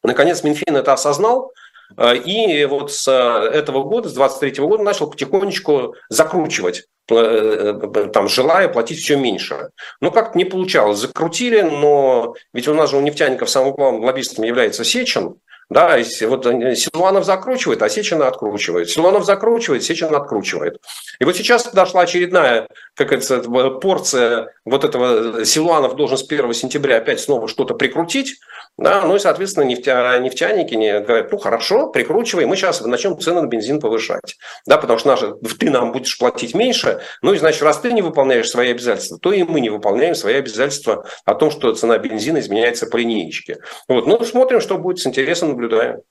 Наконец, 0.03 0.43
Минфин 0.43 0.77
это 0.77 0.93
осознал, 0.93 1.53
и 1.97 2.65
вот 2.67 2.93
с 2.93 3.09
э, 3.09 3.49
этого 3.57 3.83
года, 3.83 4.09
с 4.09 4.15
23 4.15 4.63
года 4.65 4.83
начал 4.83 5.11
потихонечку 5.11 5.95
закручивать, 6.09 6.85
э, 7.11 8.09
там, 8.13 8.29
желая 8.29 8.69
платить 8.69 9.01
все 9.01 9.17
меньше. 9.17 9.71
Но 10.01 10.11
как-то 10.11 10.37
не 10.37 10.45
получалось. 10.45 10.99
Закрутили, 10.99 11.63
но 11.63 12.35
ведь 12.53 12.69
у 12.69 12.75
нас 12.75 12.91
же 12.91 12.97
у 12.97 13.01
нефтяников 13.01 13.49
самым 13.49 13.73
главным 13.73 14.05
лоббистом 14.05 14.45
является 14.45 14.85
Сечин, 14.85 15.37
да, 15.71 15.99
вот 16.23 16.47
Силуанов 16.47 17.27
закручивает, 17.27 17.83
а 17.83 17.91
Сечин 17.91 18.23
откручивает. 18.23 18.89
Силуанов 18.89 19.27
закручивает, 19.27 19.85
Сечин 19.85 20.15
откручивает. 20.15 20.81
И 21.19 21.25
вот 21.25 21.37
сейчас 21.37 21.65
подошла 21.65 22.03
очередная, 22.03 22.69
как 22.95 23.13
это, 23.13 23.43
порция 23.79 24.55
вот 24.65 24.85
этого 24.85 25.45
Силуанов 25.45 25.95
должен 25.97 26.17
с 26.17 26.23
1 26.23 26.55
сентября 26.55 26.97
опять 26.97 27.21
снова 27.21 27.49
что-то 27.49 27.75
прикрутить. 27.75 28.37
Да, 28.79 29.05
ну 29.05 29.17
и, 29.17 29.19
соответственно, 29.19 29.65
нефтя, 29.65 30.19
нефтяники 30.19 30.75
не 30.75 31.01
говорят, 31.01 31.33
ну 31.33 31.39
хорошо, 31.39 31.89
прикручивай, 31.89 32.47
мы 32.47 32.55
сейчас 32.55 32.81
начнем 32.81 33.19
цены 33.19 33.43
на 33.43 33.47
бензин 33.47 33.81
повышать. 33.81 34.37
Да, 34.67 34.79
потому 34.79 35.01
что 35.01 35.09
наши, 35.09 35.35
ты 35.59 35.69
нам 35.69 35.91
будешь 35.91 36.17
платить 36.17 36.55
меньше, 36.55 37.01
ну 37.21 37.35
и 37.35 37.39
значит, 37.39 37.61
раз 37.63 37.81
ты 37.81 37.93
не 37.93 38.03
выполняешь 38.03 38.49
свои 38.49 38.71
обязательства, 38.71 39.19
то 39.19 39.33
и 39.33 39.43
мы 39.43 39.61
не 39.61 39.69
выполняем 39.69 40.15
свои 40.15 40.35
обязательства 40.35 41.05
о 41.25 41.35
том, 41.35 41.51
что 41.51 41.75
цена 41.75 41.99
бензина 41.99 42.39
изменяется 42.39 42.87
по 42.87 42.97
линеечке. 42.97 43.59
Вот, 43.89 44.07
ну 44.07 44.23
смотрим, 44.25 44.61
что 44.61 44.79
будет, 44.79 45.01
с 45.01 45.07
интересом 45.09 45.49
наблюдаем. 45.49 46.03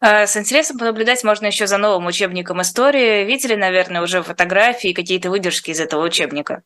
А, 0.00 0.26
с 0.26 0.36
интересом 0.36 0.78
понаблюдать 0.78 1.24
можно 1.24 1.46
еще 1.46 1.66
за 1.66 1.78
новым 1.78 2.06
учебником 2.06 2.60
истории. 2.60 3.24
Видели, 3.24 3.54
наверное, 3.54 4.02
уже 4.02 4.22
фотографии, 4.22 4.92
какие-то 4.92 5.30
выдержки 5.30 5.70
из 5.70 5.80
этого 5.80 6.04
учебника? 6.04 6.64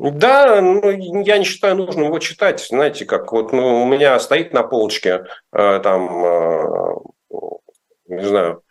Да, 0.00 0.62
ну, 0.62 0.90
я 0.90 1.36
не 1.36 1.44
считаю 1.44 1.76
нужным 1.76 2.06
его 2.06 2.18
читать. 2.18 2.66
Знаете, 2.66 3.04
как 3.04 3.32
вот 3.32 3.52
ну, 3.52 3.82
у 3.82 3.86
меня 3.86 4.18
стоит 4.18 4.54
на 4.54 4.62
полочке 4.62 5.26
э, 5.52 5.80
там, 5.82 6.24
э, 6.24 6.94
не 8.06 8.24
знаю, 8.24 8.62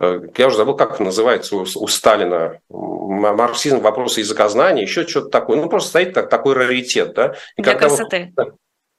э, 0.00 0.20
я 0.36 0.46
уже 0.46 0.56
забыл, 0.56 0.74
как 0.74 1.00
называется 1.00 1.56
у, 1.56 1.60
у 1.62 1.86
Сталина, 1.86 2.60
марксизм, 2.70 3.80
вопросы 3.80 4.20
языкознания, 4.20 4.82
еще 4.82 5.06
что-то 5.06 5.28
такое. 5.28 5.60
Ну, 5.60 5.68
просто 5.68 5.90
стоит 5.90 6.14
так, 6.14 6.30
такой 6.30 6.54
раритет. 6.54 7.12
Да? 7.12 7.34
И 7.56 7.62
Для 7.62 7.74
красоты. 7.74 8.32
Вот, 8.34 8.54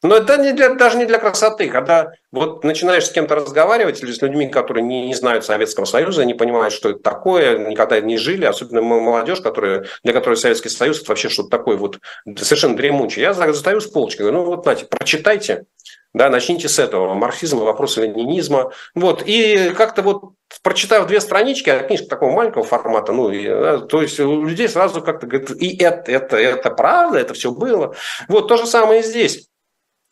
но 0.08 0.18
это 0.18 0.38
не 0.38 0.51
для, 0.51 0.74
даже 0.74 0.97
не 0.97 1.06
для 1.06 1.20
красоты. 1.20 1.70
Когда 1.70 2.12
вот 2.32 2.64
начинаешь 2.64 3.06
с 3.06 3.12
кем-то 3.12 3.36
разговаривать 3.36 4.01
или 4.01 4.12
с 4.12 4.22
людьми, 4.22 4.47
которые 4.47 4.84
не, 4.84 5.08
не 5.08 5.14
знают 5.14 5.45
Советского 5.45 5.86
Союза, 5.86 6.26
не 6.26 6.34
понимают, 6.34 6.74
что 6.74 6.89
это 6.89 6.99
такое, 6.99 7.58
никогда 7.58 7.99
не 7.99 8.18
жили, 8.18 8.45
особенно 8.45 8.82
молодежь, 8.82 9.41
которая, 9.41 9.86
для 10.03 10.14
которой 10.14 10.36
Советский 10.36 10.70
Союз 10.70 11.01
это 11.01 11.10
вообще 11.10 11.30
что-то 11.30 11.49
такое 11.49 11.78
вот 11.78 11.99
совершенно 12.38 12.76
дремучее. 12.76 13.24
Я 13.24 13.34
застаю 13.34 13.82
с 13.82 13.88
полочки, 13.88 14.22
говорю, 14.22 14.38
ну 14.38 14.45
вот, 14.45 14.64
знаете, 14.64 14.86
прочитайте, 14.86 15.66
да, 16.14 16.30
начните 16.30 16.70
с 16.70 16.80
этого, 16.80 17.14
марксизм, 17.14 17.60
вопросы 17.60 18.01
ленинизма. 18.01 18.72
Вот, 18.93 19.24
и 19.26 19.74
как-то 19.76 20.01
вот 20.01 20.32
прочитав 20.64 21.08
две 21.08 21.20
странички, 21.20 21.70
а 21.70 21.84
книжка 21.84 22.08
такого 22.08 22.32
маленького 22.32 22.64
формата, 22.64 23.12
ну, 23.12 23.30
и, 23.30 23.47
да, 23.47 23.80
то 23.80 24.01
есть 24.01 24.20
у 24.20 24.45
людей 24.45 24.70
сразу 24.70 25.01
как-то 25.01 25.28
говорят, 25.28 25.51
и 25.51 25.76
это, 25.78 26.12
это, 26.12 26.38
это 26.38 26.70
правда, 26.72 27.20
это 27.20 27.34
все 27.34 27.51
было. 27.51 27.95
Вот 28.30 28.47
то 28.47 28.56
же 28.58 28.66
самое 28.66 29.01
и 29.01 29.03
здесь. 29.03 29.47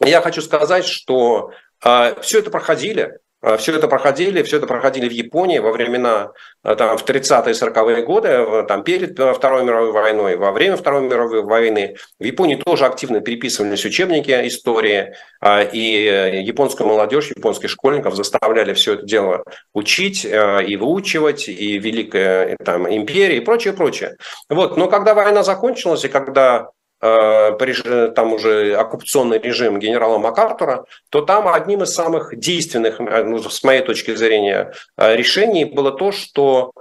Я 0.06 0.22
хочу 0.22 0.42
сказать, 0.42 0.86
что 0.86 1.52
э, 1.52 1.88
а, 1.88 2.16
все 2.22 2.40
это 2.40 2.50
проходили, 2.50 3.20
а, 3.42 3.58
все 3.58 3.76
это 3.76 3.88
проходили, 3.88 4.42
все 4.44 4.58
это 4.58 4.68
проходили 4.68 5.08
в 5.08 5.12
Японии 5.12 5.60
во 5.60 5.72
времена, 5.72 6.32
а, 6.64 6.76
там, 6.76 6.98
в 6.98 7.06
30-е 7.06 7.54
40-е 7.54 8.04
годы, 8.04 8.66
там, 8.68 8.84
перед 8.84 9.12
Второй 9.14 9.64
мировой 9.64 9.92
войной, 9.92 10.36
во 10.36 10.52
время 10.52 10.76
Второй 10.78 11.04
мировой 11.04 11.44
войны. 11.44 11.96
В 12.20 12.24
Японии 12.24 12.56
тоже 12.56 12.86
активно 12.86 13.22
переписывались 13.22 13.86
учебники 13.86 14.32
истории, 14.48 15.14
и 15.46 16.08
э, 16.08 16.42
японскую 16.42 16.88
молодежь, 16.88 17.32
японских 17.36 17.70
школьников 17.70 18.16
заставляли 18.16 18.74
все 18.74 18.94
это 18.94 19.06
дело 19.06 19.44
учить 19.74 20.26
и 20.26 20.78
выучивать, 20.78 21.48
и 21.48 21.78
Великая 21.80 22.58
там, 22.64 22.92
империя, 22.94 23.38
и 23.38 23.42
прочее, 23.42 23.74
прочее. 23.74 24.18
Вот. 24.50 24.78
Но 24.78 24.88
когда 24.88 25.14
война 25.14 25.44
закончилась, 25.44 26.06
и 26.06 26.10
когда 26.10 26.70
Э, 26.83 26.83
там 27.04 28.34
уже 28.34 28.76
оккупационный 28.76 29.38
режим 29.40 29.78
генерала 29.78 30.18
МакАртура, 30.20 30.86
то 31.10 31.22
там 31.22 31.50
одним 31.50 31.84
из 31.84 31.94
самых 31.94 32.38
действенных, 32.38 33.02
э, 33.02 33.24
ну, 33.24 33.40
с 33.40 33.62
моей 33.64 33.82
точки 33.82 34.16
зрения, 34.16 34.74
э, 34.98 35.16
решений 35.16 35.66
было 35.66 35.92
то, 35.92 36.12
что 36.12 36.72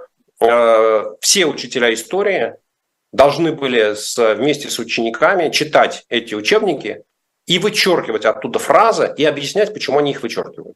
все 1.21 1.45
учителя 1.45 1.93
истории 1.93 2.55
должны 3.13 3.53
были 3.53 3.95
вместе 4.35 4.69
с 4.69 4.77
учениками 4.77 5.51
читать 5.51 6.03
эти 6.09 6.35
учебники 6.35 7.03
и 7.47 7.59
вычеркивать 7.59 8.25
оттуда 8.25 8.59
фразы 8.59 9.13
и 9.15 9.23
объяснять, 9.23 9.73
почему 9.73 9.99
они 9.99 10.11
их 10.11 10.21
вычеркивают. 10.21 10.75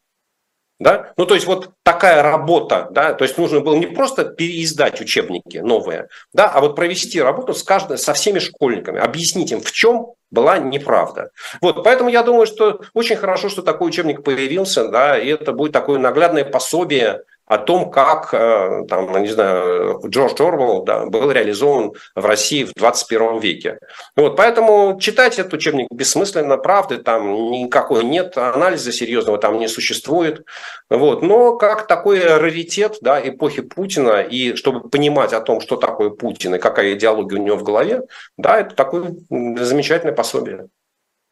Да? 0.80 1.14
Ну, 1.18 1.26
то 1.26 1.34
есть 1.34 1.48
вот 1.48 1.72
такая 1.84 2.22
работа, 2.22 2.88
да, 2.92 3.14
то 3.14 3.24
есть 3.24 3.38
нужно 3.38 3.62
было 3.62 3.76
не 3.76 3.88
просто 3.88 4.26
переиздать 4.26 5.02
учебники 5.02 5.58
новые, 5.58 6.08
да, 6.34 6.48
а 6.50 6.62
вот 6.62 6.76
провести 6.76 7.20
работу 7.20 7.56
с 7.56 7.64
каждой, 7.64 7.98
со 7.98 8.14
всеми 8.14 8.38
школьниками, 8.38 9.00
объяснить 9.00 9.52
им, 9.52 9.62
в 9.62 9.72
чем 9.72 10.14
была 10.30 10.60
неправда. 10.60 11.32
Вот, 11.62 11.84
поэтому 11.84 12.10
я 12.10 12.22
думаю, 12.22 12.46
что 12.46 12.82
очень 12.94 13.16
хорошо, 13.16 13.50
что 13.50 13.64
такой 13.64 13.88
учебник 13.88 14.24
появился, 14.24 14.88
да, 14.90 15.18
и 15.18 15.28
это 15.30 15.52
будет 15.52 15.72
такое 15.72 15.98
наглядное 15.98 16.46
пособие 16.46 17.24
о 17.48 17.58
том, 17.58 17.90
как, 17.90 18.34
э, 18.34 18.84
там, 18.90 19.22
не 19.22 19.30
знаю, 19.30 20.02
Джордж 20.06 20.34
Орвелл 20.42 20.84
да, 20.84 21.06
был 21.06 21.32
реализован 21.32 21.94
в 22.14 22.26
России 22.26 22.66
в 22.66 22.74
21 22.74 23.40
веке. 23.40 23.80
Вот, 24.18 24.36
поэтому 24.36 24.98
читать 25.00 25.40
этот 25.40 25.54
учебник 25.54 25.88
бессмысленно, 25.90 26.58
правды 26.58 26.98
там 26.98 27.52
никакой 27.52 28.04
нет, 28.04 28.38
анализа 28.38 28.92
серьезного 28.92 29.38
там 29.38 29.60
не 29.60 29.70
существует. 29.70 30.44
Вот, 30.90 31.22
но 31.22 31.58
как 31.58 31.88
такой 31.88 32.20
раритет 32.20 32.98
да, 33.02 33.20
эпохи 33.26 33.62
Путина, 33.62 34.22
и 34.22 34.56
чтобы 34.56 34.90
понимать 34.90 35.32
о 35.32 35.40
том, 35.40 35.62
что 35.62 35.78
такое 35.78 36.10
Путин 36.10 36.56
и 36.56 36.60
какая 36.60 36.94
идеология 36.94 37.40
у 37.40 37.44
него 37.44 37.58
в 37.58 37.64
голове, 37.64 38.02
да, 38.38 38.60
это 38.60 38.76
такое 38.76 39.16
замечательное 39.30 40.14
пособие. 40.14 40.68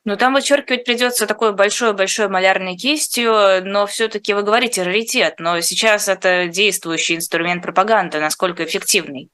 Ну, 0.05 0.17
там 0.17 0.35
вычеркивать 0.35 0.85
придется 0.85 1.25
такой 1.25 1.53
большой-большой 1.53 2.29
малярной 2.29 2.75
кистью, 2.75 3.33
но 3.63 3.87
все-таки 3.87 4.35
вы 4.35 4.43
говорите 4.43 4.83
раритет, 4.83 5.39
но 5.39 5.59
сейчас 5.61 6.07
это 6.07 6.47
действующий 6.47 7.15
инструмент 7.15 7.63
пропаганды, 7.63 8.19
насколько 8.19 8.63
эффективный? 8.63 9.31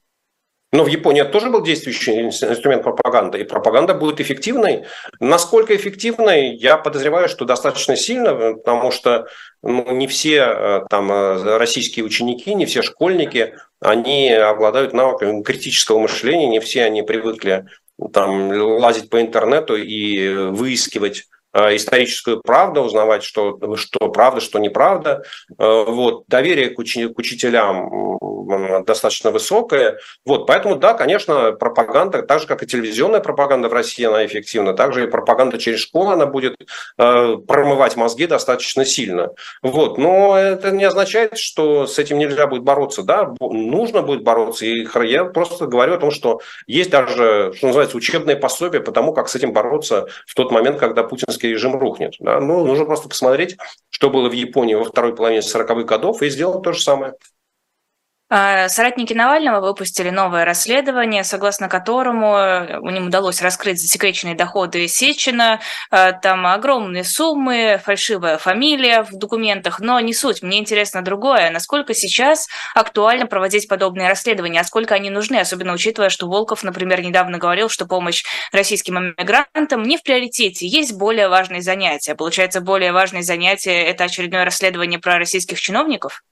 Но 0.73 0.85
в 0.85 0.87
Японии 0.87 1.21
это 1.21 1.31
тоже 1.31 1.49
был 1.49 1.61
действующий 1.61 2.21
инструмент 2.21 2.83
пропаганды, 2.83 3.41
и 3.41 3.43
пропаганда 3.43 3.93
будет 3.93 4.21
эффективной. 4.21 4.85
Насколько 5.19 5.75
эффективной, 5.75 6.55
я 6.55 6.77
подозреваю, 6.77 7.27
что 7.27 7.43
достаточно 7.43 7.97
сильно, 7.97 8.33
потому 8.33 8.91
что 8.91 9.27
ну, 9.61 9.91
не 9.91 10.07
все 10.07 10.37
э, 10.37 10.81
там, 10.89 11.11
э, 11.11 11.57
российские 11.57 12.05
ученики, 12.05 12.53
не 12.53 12.65
все 12.65 12.81
школьники, 12.81 13.55
они 13.81 14.31
обладают 14.31 14.93
навыками 14.93 15.43
критического 15.43 15.99
мышления, 15.99 16.47
не 16.47 16.61
все 16.61 16.85
они 16.85 17.01
привыкли 17.01 17.65
там, 18.13 18.51
лазить 18.51 19.09
по 19.09 19.21
интернету 19.21 19.75
и 19.75 20.33
выискивать 20.51 21.27
историческую 21.53 22.41
правду, 22.41 22.81
узнавать, 22.81 23.23
что, 23.23 23.59
что 23.75 24.09
правда, 24.09 24.39
что 24.41 24.59
неправда. 24.59 25.23
Э, 25.57 25.83
вот. 25.87 26.23
Доверие 26.27 26.69
к, 26.69 26.79
уч, 26.79 26.97
к 26.97 27.17
учителям 27.17 28.17
достаточно 28.85 29.31
высокое. 29.31 29.99
Вот. 30.25 30.47
Поэтому, 30.47 30.75
да, 30.75 30.93
конечно, 30.93 31.51
пропаганда, 31.51 32.23
так 32.23 32.41
же, 32.41 32.47
как 32.47 32.63
и 32.63 32.67
телевизионная 32.67 33.19
пропаганда 33.19 33.69
в 33.69 33.73
России, 33.73 34.05
она 34.05 34.25
эффективна, 34.25 34.73
также 34.73 35.03
и 35.03 35.07
пропаганда 35.07 35.57
через 35.57 35.79
школу, 35.79 36.11
она 36.11 36.25
будет 36.25 36.55
э, 36.97 37.35
промывать 37.47 37.95
мозги 37.95 38.27
достаточно 38.27 38.85
сильно. 38.85 39.29
Вот. 39.61 39.97
Но 39.97 40.37
это 40.37 40.71
не 40.71 40.83
означает, 40.83 41.37
что 41.37 41.87
с 41.87 41.99
этим 41.99 42.17
нельзя 42.17 42.47
будет 42.47 42.63
бороться. 42.63 43.03
Да, 43.03 43.33
нужно 43.39 44.01
будет 44.01 44.23
бороться. 44.23 44.65
И 44.65 44.87
я 45.03 45.25
просто 45.25 45.65
говорю 45.67 45.95
о 45.95 45.97
том, 45.97 46.11
что 46.11 46.41
есть 46.67 46.89
даже, 46.89 47.53
что 47.55 47.67
называется, 47.67 47.97
учебные 47.97 48.37
пособия 48.37 48.79
по 48.79 48.91
тому, 48.91 49.13
как 49.13 49.29
с 49.29 49.35
этим 49.35 49.53
бороться 49.53 50.07
в 50.25 50.33
тот 50.35 50.51
момент, 50.51 50.79
когда 50.79 51.03
путинский 51.03 51.40
путинский 51.41 51.49
режим 51.49 51.75
рухнет. 51.75 52.15
Да? 52.19 52.39
Ну, 52.39 52.65
нужно 52.65 52.85
просто 52.85 53.09
посмотреть, 53.09 53.57
что 53.89 54.09
было 54.09 54.29
в 54.29 54.33
Японии 54.33 54.75
во 54.75 54.85
второй 54.85 55.15
половине 55.15 55.41
40-х 55.41 55.83
годов, 55.83 56.21
и 56.21 56.29
сделать 56.29 56.63
то 56.63 56.73
же 56.73 56.81
самое. 56.81 57.13
А, 58.33 58.69
соратники 58.69 59.11
Навального 59.11 59.59
выпустили 59.59 60.09
новое 60.09 60.45
расследование, 60.45 61.25
согласно 61.25 61.67
которому 61.67 62.37
э, 62.37 62.79
им 62.79 63.07
удалось 63.07 63.41
раскрыть 63.41 63.81
засекреченные 63.81 64.35
доходы 64.35 64.87
Сечина. 64.87 65.59
А, 65.89 66.13
там 66.13 66.47
огромные 66.47 67.03
суммы, 67.03 67.81
фальшивая 67.83 68.37
фамилия 68.37 69.03
в 69.03 69.11
документах, 69.11 69.81
но 69.81 69.99
не 69.99 70.13
суть. 70.13 70.43
Мне 70.43 70.59
интересно 70.59 71.01
другое. 71.01 71.49
Насколько 71.49 71.93
сейчас 71.93 72.47
актуально 72.73 73.25
проводить 73.25 73.67
подобные 73.67 74.07
расследования, 74.07 74.61
а 74.61 74.63
сколько 74.63 74.95
они 74.95 75.09
нужны, 75.09 75.35
особенно 75.35 75.73
учитывая, 75.73 76.07
что 76.07 76.29
Волков, 76.29 76.63
например, 76.63 77.01
недавно 77.01 77.37
говорил, 77.37 77.67
что 77.67 77.85
помощь 77.85 78.23
российским 78.53 78.97
иммигрантам 78.97 79.83
не 79.83 79.97
в 79.97 80.03
приоритете. 80.03 80.65
Есть 80.67 80.93
более 80.93 81.27
важные 81.27 81.61
занятия. 81.61 82.15
Получается, 82.15 82.61
более 82.61 82.93
важные 82.93 83.23
занятия– 83.23 83.83
это 83.83 84.05
очередное 84.05 84.45
расследование 84.45 84.99
про 84.99 85.17
российских 85.17 85.59
чиновников? 85.59 86.23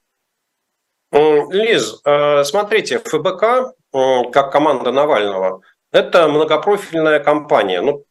Лиз, 1.12 2.00
э, 2.04 2.44
смотрите, 2.44 3.00
ФБК, 3.00 3.74
как 4.32 4.52
команда 4.52 4.92
Навального, 4.92 5.62
это 5.92 6.28
многопрофильная 6.28 7.18
компания, 7.18 7.80
ну, 7.80 8.04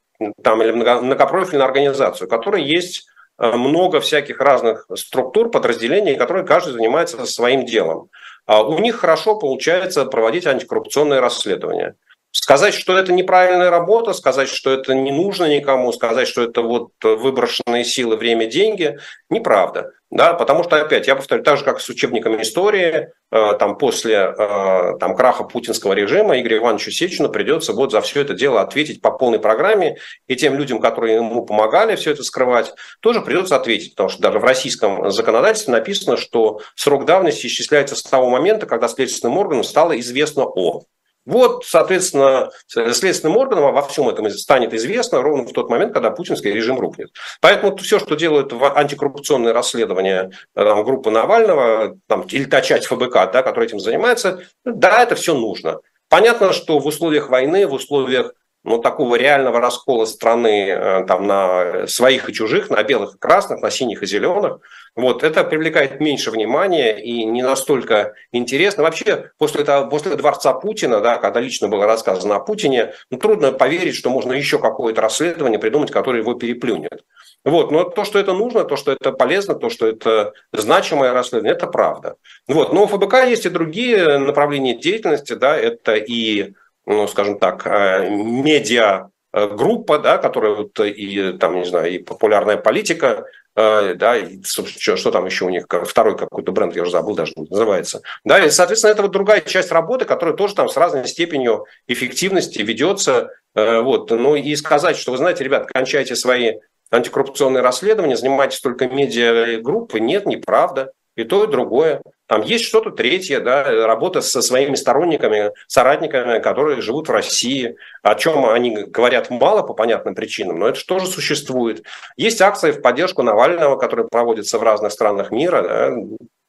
там, 0.43 0.61
или 0.61 0.71
многопрофильная 0.71 1.65
организация, 1.65 2.25
у 2.25 2.29
которой 2.29 2.63
есть 2.63 3.07
э, 3.37 3.51
много 3.55 4.01
всяких 4.01 4.39
разных 4.41 4.85
структур, 4.95 5.49
подразделений, 5.49 6.15
которые 6.15 6.45
каждый 6.45 6.73
занимается 6.73 7.25
своим 7.25 7.65
делом. 7.65 8.09
А 8.45 8.63
у 8.63 8.79
них 8.79 8.97
хорошо 8.97 9.37
получается 9.37 10.05
проводить 10.05 10.45
антикоррупционные 10.45 11.21
расследования. 11.21 11.95
Сказать, 12.31 12.75
что 12.75 12.97
это 12.97 13.11
неправильная 13.11 13.71
работа, 13.71 14.13
сказать, 14.13 14.49
что 14.49 14.71
это 14.71 14.93
не 14.93 15.11
нужно 15.11 15.45
никому, 15.45 15.91
сказать, 15.91 16.27
что 16.27 16.43
это 16.43 16.61
вот 16.61 16.91
выброшенные 17.01 17.83
силы, 17.83 18.17
время, 18.17 18.45
деньги, 18.45 18.99
неправда. 19.29 19.93
Да, 20.11 20.33
потому 20.33 20.63
что, 20.63 20.81
опять, 20.81 21.07
я 21.07 21.15
повторю, 21.15 21.43
так 21.43 21.57
же, 21.57 21.63
как 21.63 21.79
с 21.79 21.87
учебниками 21.87 22.41
истории, 22.41 23.09
э, 23.31 23.53
там, 23.59 23.77
после 23.77 24.15
э, 24.15 24.97
там, 24.99 25.15
краха 25.15 25.43
путинского 25.43 25.93
режима 25.93 26.39
Игорю 26.39 26.57
Ивановичу 26.57 26.89
Сечину 26.89 27.29
придется 27.29 27.73
вот 27.73 27.91
за 27.91 28.01
все 28.01 28.21
это 28.21 28.33
дело 28.33 28.61
ответить 28.61 29.01
по 29.01 29.11
полной 29.11 29.39
программе, 29.39 29.97
и 30.27 30.35
тем 30.35 30.55
людям, 30.55 30.79
которые 30.79 31.15
ему 31.15 31.45
помогали 31.45 31.95
все 31.95 32.11
это 32.11 32.23
скрывать, 32.23 32.73
тоже 33.01 33.21
придется 33.21 33.55
ответить, 33.55 33.91
потому 33.91 34.09
что 34.09 34.21
даже 34.21 34.39
в 34.39 34.43
российском 34.43 35.11
законодательстве 35.11 35.73
написано, 35.73 36.17
что 36.17 36.61
срок 36.75 37.05
давности 37.05 37.45
исчисляется 37.45 37.95
с 37.95 38.01
того 38.01 38.29
момента, 38.29 38.65
когда 38.65 38.87
следственным 38.87 39.37
органам 39.37 39.63
стало 39.63 39.99
известно 39.99 40.43
о. 40.43 40.85
Вот, 41.29 41.63
соответственно, 41.63 42.49
следственным 42.65 43.37
органам 43.37 43.71
во 43.71 43.83
всем 43.83 44.09
этом 44.09 44.27
станет 44.31 44.73
известно 44.73 45.21
ровно 45.21 45.43
в 45.47 45.53
тот 45.53 45.69
момент, 45.69 45.93
когда 45.93 46.09
путинский 46.09 46.51
режим 46.51 46.79
рухнет. 46.79 47.11
Поэтому 47.39 47.77
все, 47.77 47.99
что 47.99 48.15
делают 48.15 48.51
антикоррупционные 48.51 49.53
расследования 49.53 50.31
э, 50.55 50.63
там, 50.63 50.83
группы 50.83 51.11
Навального 51.11 51.97
там, 52.07 52.21
или 52.23 52.45
та 52.45 52.61
часть 52.61 52.87
ФБК, 52.87 53.31
да, 53.31 53.43
которая 53.43 53.67
этим 53.67 53.79
занимается, 53.79 54.41
да, 54.65 55.03
это 55.03 55.13
все 55.13 55.35
нужно. 55.35 55.81
Понятно, 56.09 56.51
что 56.51 56.79
в 56.79 56.87
условиях 56.87 57.29
войны, 57.29 57.67
в 57.67 57.73
условиях 57.73 58.33
ну, 58.63 58.79
такого 58.79 59.15
реального 59.15 59.59
раскола 59.59 60.05
страны 60.05 60.69
э, 60.69 61.05
там, 61.05 61.25
на 61.27 61.87
своих 61.87 62.29
и 62.29 62.33
чужих, 62.33 62.69
на 62.69 62.83
белых 62.83 63.15
и 63.15 63.17
красных, 63.17 63.61
на 63.61 63.71
синих 63.71 64.03
и 64.03 64.05
зеленых, 64.05 64.59
вот, 64.95 65.23
это 65.23 65.43
привлекает 65.43 66.01
меньше 66.01 66.29
внимания 66.29 66.99
и 66.99 67.23
не 67.23 67.41
настолько 67.41 68.15
интересно. 68.33 68.83
Вообще, 68.83 69.31
после, 69.37 69.61
этого, 69.61 69.89
после 69.89 70.15
дворца 70.15 70.53
Путина, 70.53 70.99
да, 70.99 71.17
когда 71.17 71.39
лично 71.39 71.69
было 71.69 71.85
рассказано 71.85 72.35
о 72.35 72.39
Путине, 72.39 72.93
ну, 73.09 73.17
трудно 73.17 73.51
поверить, 73.53 73.95
что 73.95 74.09
можно 74.09 74.33
еще 74.33 74.59
какое-то 74.59 75.01
расследование 75.01 75.59
придумать, 75.59 75.91
которое 75.91 76.19
его 76.19 76.33
переплюнет. 76.33 77.05
Вот, 77.45 77.71
но 77.71 77.85
то, 77.85 78.03
что 78.03 78.19
это 78.19 78.33
нужно, 78.33 78.65
то, 78.65 78.75
что 78.75 78.91
это 78.91 79.13
полезно, 79.13 79.55
то, 79.55 79.69
что 79.69 79.87
это 79.87 80.33
значимое 80.51 81.13
расследование, 81.13 81.53
это 81.53 81.67
правда. 81.67 82.15
Вот, 82.47 82.73
но 82.73 82.83
у 82.83 82.87
ФБК 82.87 83.25
есть 83.25 83.45
и 83.45 83.49
другие 83.49 84.17
направления 84.17 84.77
деятельности, 84.77 85.33
да, 85.33 85.55
это 85.55 85.95
и 85.95 86.53
ну, 86.89 87.07
скажем 87.07 87.39
так, 87.39 87.65
э, 87.65 88.09
медиа 88.09 89.09
группа, 89.31 89.99
да, 89.99 90.17
которая 90.17 90.55
вот 90.55 90.79
и 90.79 91.33
там, 91.33 91.55
не 91.55 91.65
знаю, 91.65 91.91
и 91.91 91.99
популярная 91.99 92.57
политика, 92.57 93.25
э, 93.55 93.93
да, 93.93 94.17
и, 94.17 94.41
что, 94.43 94.65
что 94.65 95.11
там 95.11 95.27
еще 95.27 95.45
у 95.45 95.49
них, 95.49 95.67
второй 95.85 96.17
какой-то 96.17 96.51
бренд, 96.51 96.75
я 96.75 96.81
уже 96.81 96.91
забыл 96.91 97.13
даже, 97.13 97.33
называется. 97.35 98.01
Да, 98.23 98.43
и, 98.43 98.49
соответственно, 98.49 98.91
это 98.91 99.03
вот 99.03 99.11
другая 99.11 99.41
часть 99.41 99.71
работы, 99.71 100.05
которая 100.05 100.35
тоже 100.35 100.55
там 100.55 100.67
с 100.67 100.77
разной 100.77 101.07
степенью 101.07 101.65
эффективности 101.87 102.59
ведется. 102.63 103.29
Э, 103.53 103.81
вот. 103.81 104.09
Ну 104.09 104.35
и 104.35 104.55
сказать, 104.55 104.97
что, 104.97 105.11
вы 105.11 105.17
знаете, 105.17 105.43
ребят, 105.43 105.67
кончайте 105.67 106.15
свои 106.15 106.55
антикоррупционные 106.89 107.61
расследования, 107.61 108.17
занимайтесь 108.17 108.61
только 108.61 108.87
медиагруппой, 108.87 109.99
нет, 109.99 110.25
неправда. 110.25 110.91
И 111.19 111.25
то, 111.25 111.43
и 111.43 111.47
другое. 111.47 112.01
Там 112.27 112.43
есть 112.43 112.63
что-то 112.63 112.91
третье, 112.91 113.41
да, 113.41 113.63
работа 113.85 114.21
со 114.21 114.41
своими 114.41 114.75
сторонниками, 114.75 115.51
соратниками, 115.67 116.39
которые 116.39 116.81
живут 116.81 117.09
в 117.09 117.11
России, 117.11 117.75
о 118.03 118.15
чем 118.15 118.45
они 118.45 118.83
говорят 118.83 119.29
мало 119.29 119.61
по 119.63 119.73
понятным 119.73 120.15
причинам, 120.15 120.59
но 120.59 120.69
это 120.69 120.85
тоже 120.85 121.07
существует. 121.07 121.83
Есть 122.15 122.41
акции 122.41 122.71
в 122.71 122.81
поддержку 122.81 123.21
Навального, 123.21 123.75
которые 123.75 124.07
проводятся 124.07 124.59
в 124.59 124.63
разных 124.63 124.93
странах 124.93 125.31
мира. 125.31 125.61
Да. 125.61 125.91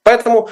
Поэтому 0.05 0.49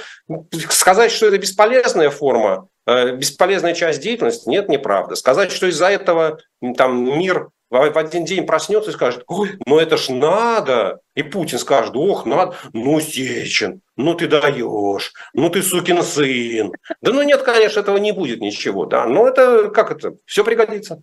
сказать, 0.69 1.13
что 1.13 1.27
это 1.27 1.39
бесполезная 1.39 2.11
форма, 2.11 2.67
э, 2.89 3.13
бесполезная 3.13 3.75
часть 3.75 4.01
деятельности, 4.01 4.49
нет, 4.49 4.69
неправда. 4.69 5.15
Сказать, 5.15 5.53
что 5.53 5.69
из-за 5.69 5.87
этого 5.87 6.39
там 6.77 7.19
мир 7.19 7.51
в 7.71 7.99
один 7.99 8.25
день 8.25 8.47
проснется 8.47 8.91
и 8.91 8.95
скажет, 8.95 9.25
ой, 9.27 9.59
ну 9.67 9.79
это 9.79 9.97
ж 9.97 10.09
надо. 10.09 11.01
И 11.15 11.23
Путин 11.23 11.59
скажет, 11.59 11.95
ох, 11.97 12.25
надо, 12.25 12.57
ну, 12.73 12.99
Сечин, 13.01 13.83
ну 13.97 14.15
ты 14.15 14.27
даешь, 14.27 15.13
ну 15.35 15.51
ты 15.51 15.63
сукин 15.63 16.03
сын. 16.03 16.73
Да 17.03 17.13
ну 17.13 17.23
нет, 17.23 17.43
конечно, 17.43 17.81
этого 17.81 17.99
не 17.99 18.13
будет 18.13 18.41
ничего, 18.41 18.87
да. 18.87 19.07
Но 19.07 19.29
это, 19.29 19.69
как 19.69 19.91
это, 19.91 20.15
все 20.25 20.45
пригодится. 20.45 21.03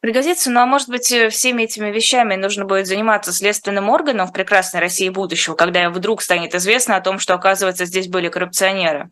Пригодится, 0.00 0.50
ну 0.50 0.60
а 0.60 0.66
может 0.66 0.88
быть, 0.88 1.12
э, 1.12 1.28
всеми 1.28 1.62
этими 1.62 1.90
вещами 1.90 2.34
нужно 2.34 2.64
будет 2.64 2.88
заниматься 2.88 3.32
следственным 3.32 3.88
органом 3.88 4.26
в 4.26 4.32
прекрасной 4.32 4.80
России 4.80 5.08
будущего, 5.10 5.54
когда 5.54 5.88
вдруг 5.90 6.22
станет 6.22 6.56
известно 6.56 6.96
о 6.96 7.00
том, 7.00 7.20
что, 7.20 7.34
оказывается, 7.34 7.84
здесь 7.84 8.08
были 8.08 8.28
коррупционеры? 8.28 9.10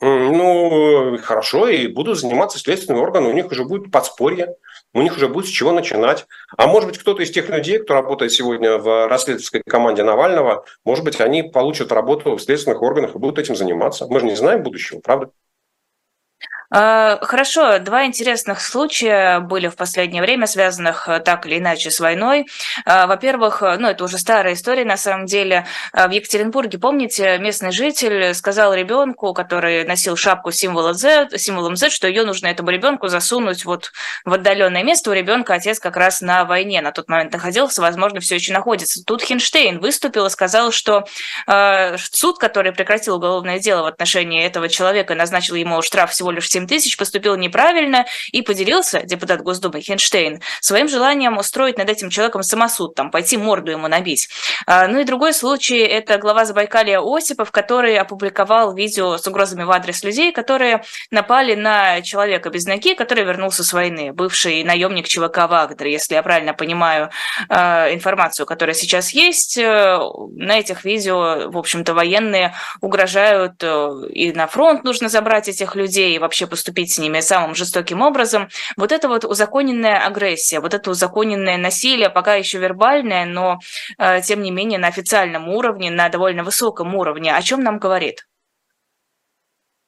Ну, 0.00 1.16
хорошо, 1.22 1.68
и 1.68 1.86
будут 1.86 2.18
заниматься 2.18 2.58
следственные 2.58 3.00
органы, 3.00 3.28
у 3.28 3.32
них 3.32 3.46
уже 3.52 3.64
будет 3.64 3.92
подспорье, 3.92 4.56
у 4.94 5.02
них 5.02 5.16
уже 5.16 5.28
будет 5.28 5.46
с 5.46 5.50
чего 5.50 5.72
начинать. 5.72 6.26
А 6.56 6.66
может 6.66 6.90
быть, 6.90 6.98
кто-то 6.98 7.22
из 7.22 7.30
тех 7.30 7.48
людей, 7.48 7.78
кто 7.78 7.94
работает 7.94 8.32
сегодня 8.32 8.78
в 8.78 9.08
расследовательской 9.08 9.62
команде 9.66 10.02
Навального, 10.02 10.64
может 10.84 11.04
быть, 11.04 11.20
они 11.20 11.42
получат 11.42 11.92
работу 11.92 12.36
в 12.36 12.42
следственных 12.42 12.82
органах 12.82 13.14
и 13.14 13.18
будут 13.18 13.38
этим 13.38 13.56
заниматься. 13.56 14.06
Мы 14.06 14.20
же 14.20 14.26
не 14.26 14.36
знаем 14.36 14.62
будущего, 14.62 15.00
правда? 15.00 15.30
А, 16.74 17.18
хорошо, 17.20 17.78
два 17.80 18.06
интересных 18.06 18.62
случая 18.62 19.40
были 19.40 19.68
в 19.68 19.76
последнее 19.76 20.22
время, 20.22 20.46
связанных 20.46 21.06
э, 21.06 21.20
так 21.20 21.44
или 21.44 21.58
иначе 21.58 21.90
с 21.90 22.00
войной. 22.00 22.46
А, 22.86 23.06
во-первых, 23.06 23.62
э, 23.62 23.76
ну 23.78 23.88
это 23.88 24.04
уже 24.04 24.16
старая 24.16 24.54
история 24.54 24.86
на 24.86 24.96
самом 24.96 25.26
деле. 25.26 25.66
А, 25.92 26.08
в 26.08 26.12
Екатеринбурге, 26.12 26.78
помните, 26.78 27.36
местный 27.36 27.72
житель 27.72 28.32
сказал 28.32 28.72
ребенку, 28.72 29.34
который 29.34 29.84
носил 29.84 30.16
шапку 30.16 30.50
символа 30.50 30.94
Z, 30.94 31.36
символом 31.36 31.76
Z, 31.76 31.90
что 31.90 32.08
ее 32.08 32.24
нужно 32.24 32.46
этому 32.46 32.70
ребенку 32.70 33.08
засунуть 33.08 33.66
вот 33.66 33.92
в 34.24 34.32
отдаленное 34.32 34.82
место. 34.82 35.10
У 35.10 35.12
ребенка 35.12 35.52
отец 35.52 35.78
как 35.78 35.98
раз 35.98 36.22
на 36.22 36.46
войне 36.46 36.80
на 36.80 36.92
тот 36.92 37.06
момент 37.10 37.34
находился, 37.34 37.82
возможно, 37.82 38.20
все 38.20 38.36
еще 38.36 38.54
находится. 38.54 39.04
Тут 39.04 39.22
Хинштейн 39.22 39.78
выступил 39.78 40.24
и 40.24 40.30
сказал, 40.30 40.72
что 40.72 41.04
э, 41.46 41.98
суд, 41.98 42.38
который 42.38 42.72
прекратил 42.72 43.16
уголовное 43.16 43.58
дело 43.58 43.82
в 43.82 43.86
отношении 43.86 44.42
этого 44.42 44.70
человека, 44.70 45.14
назначил 45.14 45.54
ему 45.54 45.82
штраф 45.82 46.12
всего 46.12 46.30
лишь 46.30 46.48
7 46.48 46.61
тысяч, 46.66 46.96
поступил 46.96 47.36
неправильно 47.36 48.06
и 48.30 48.42
поделился, 48.42 49.02
депутат 49.02 49.42
Госдумы 49.42 49.80
Хенштейн, 49.80 50.40
своим 50.60 50.88
желанием 50.88 51.38
устроить 51.38 51.78
над 51.78 51.88
этим 51.88 52.10
человеком 52.10 52.42
самосуд, 52.42 52.94
там, 52.94 53.10
пойти 53.10 53.36
морду 53.36 53.70
ему 53.70 53.88
набить. 53.88 54.28
А, 54.66 54.86
ну 54.88 55.00
и 55.00 55.04
другой 55.04 55.32
случай– 55.34 55.78
это 55.78 56.18
глава 56.18 56.44
Забайкалья 56.44 57.00
Осипов, 57.00 57.50
который 57.50 57.96
опубликовал 57.98 58.74
видео 58.74 59.16
с 59.16 59.26
угрозами 59.26 59.64
в 59.64 59.70
адрес 59.70 60.02
людей, 60.02 60.32
которые 60.32 60.82
напали 61.10 61.54
на 61.54 62.00
человека 62.02 62.50
без 62.50 62.66
ноги, 62.66 62.94
который 62.94 63.24
вернулся 63.24 63.64
с 63.64 63.72
войны, 63.72 64.12
бывший 64.12 64.64
наемник 64.64 65.08
ЧВК 65.08 65.48
«Вагнер», 65.48 65.86
если 65.86 66.14
я 66.14 66.22
правильно 66.22 66.54
понимаю 66.54 67.10
а, 67.48 67.92
информацию, 67.92 68.46
которая 68.46 68.74
сейчас 68.74 69.10
есть. 69.10 69.58
Э, 69.58 69.98
на 70.34 70.58
этих 70.58 70.84
видео, 70.84 71.50
в 71.50 71.58
общем-то, 71.58 71.94
военные 71.94 72.54
угрожают, 72.80 73.62
э, 73.62 73.90
и 74.10 74.32
на 74.32 74.46
фронт 74.46 74.84
нужно 74.84 75.08
забрать 75.08 75.48
этих 75.48 75.74
людей, 75.74 76.14
и 76.14 76.18
вообще 76.18 76.46
поступить 76.52 76.92
с 76.92 76.98
ними 76.98 77.20
самым 77.20 77.54
жестоким 77.54 78.02
образом. 78.02 78.48
Вот 78.76 78.92
это 78.92 79.08
вот 79.08 79.24
узаконенная 79.24 80.06
агрессия, 80.06 80.60
вот 80.60 80.74
это 80.74 80.90
узаконенное 80.90 81.56
насилие, 81.56 82.10
пока 82.10 82.34
еще 82.34 82.58
вербальное, 82.58 83.24
но 83.24 83.58
э, 83.98 84.20
тем 84.20 84.42
не 84.42 84.50
менее 84.50 84.78
на 84.78 84.88
официальном 84.88 85.48
уровне, 85.48 85.90
на 85.90 86.10
довольно 86.10 86.44
высоком 86.44 86.94
уровне, 86.94 87.34
о 87.34 87.40
чем 87.40 87.62
нам 87.62 87.78
говорит? 87.78 88.26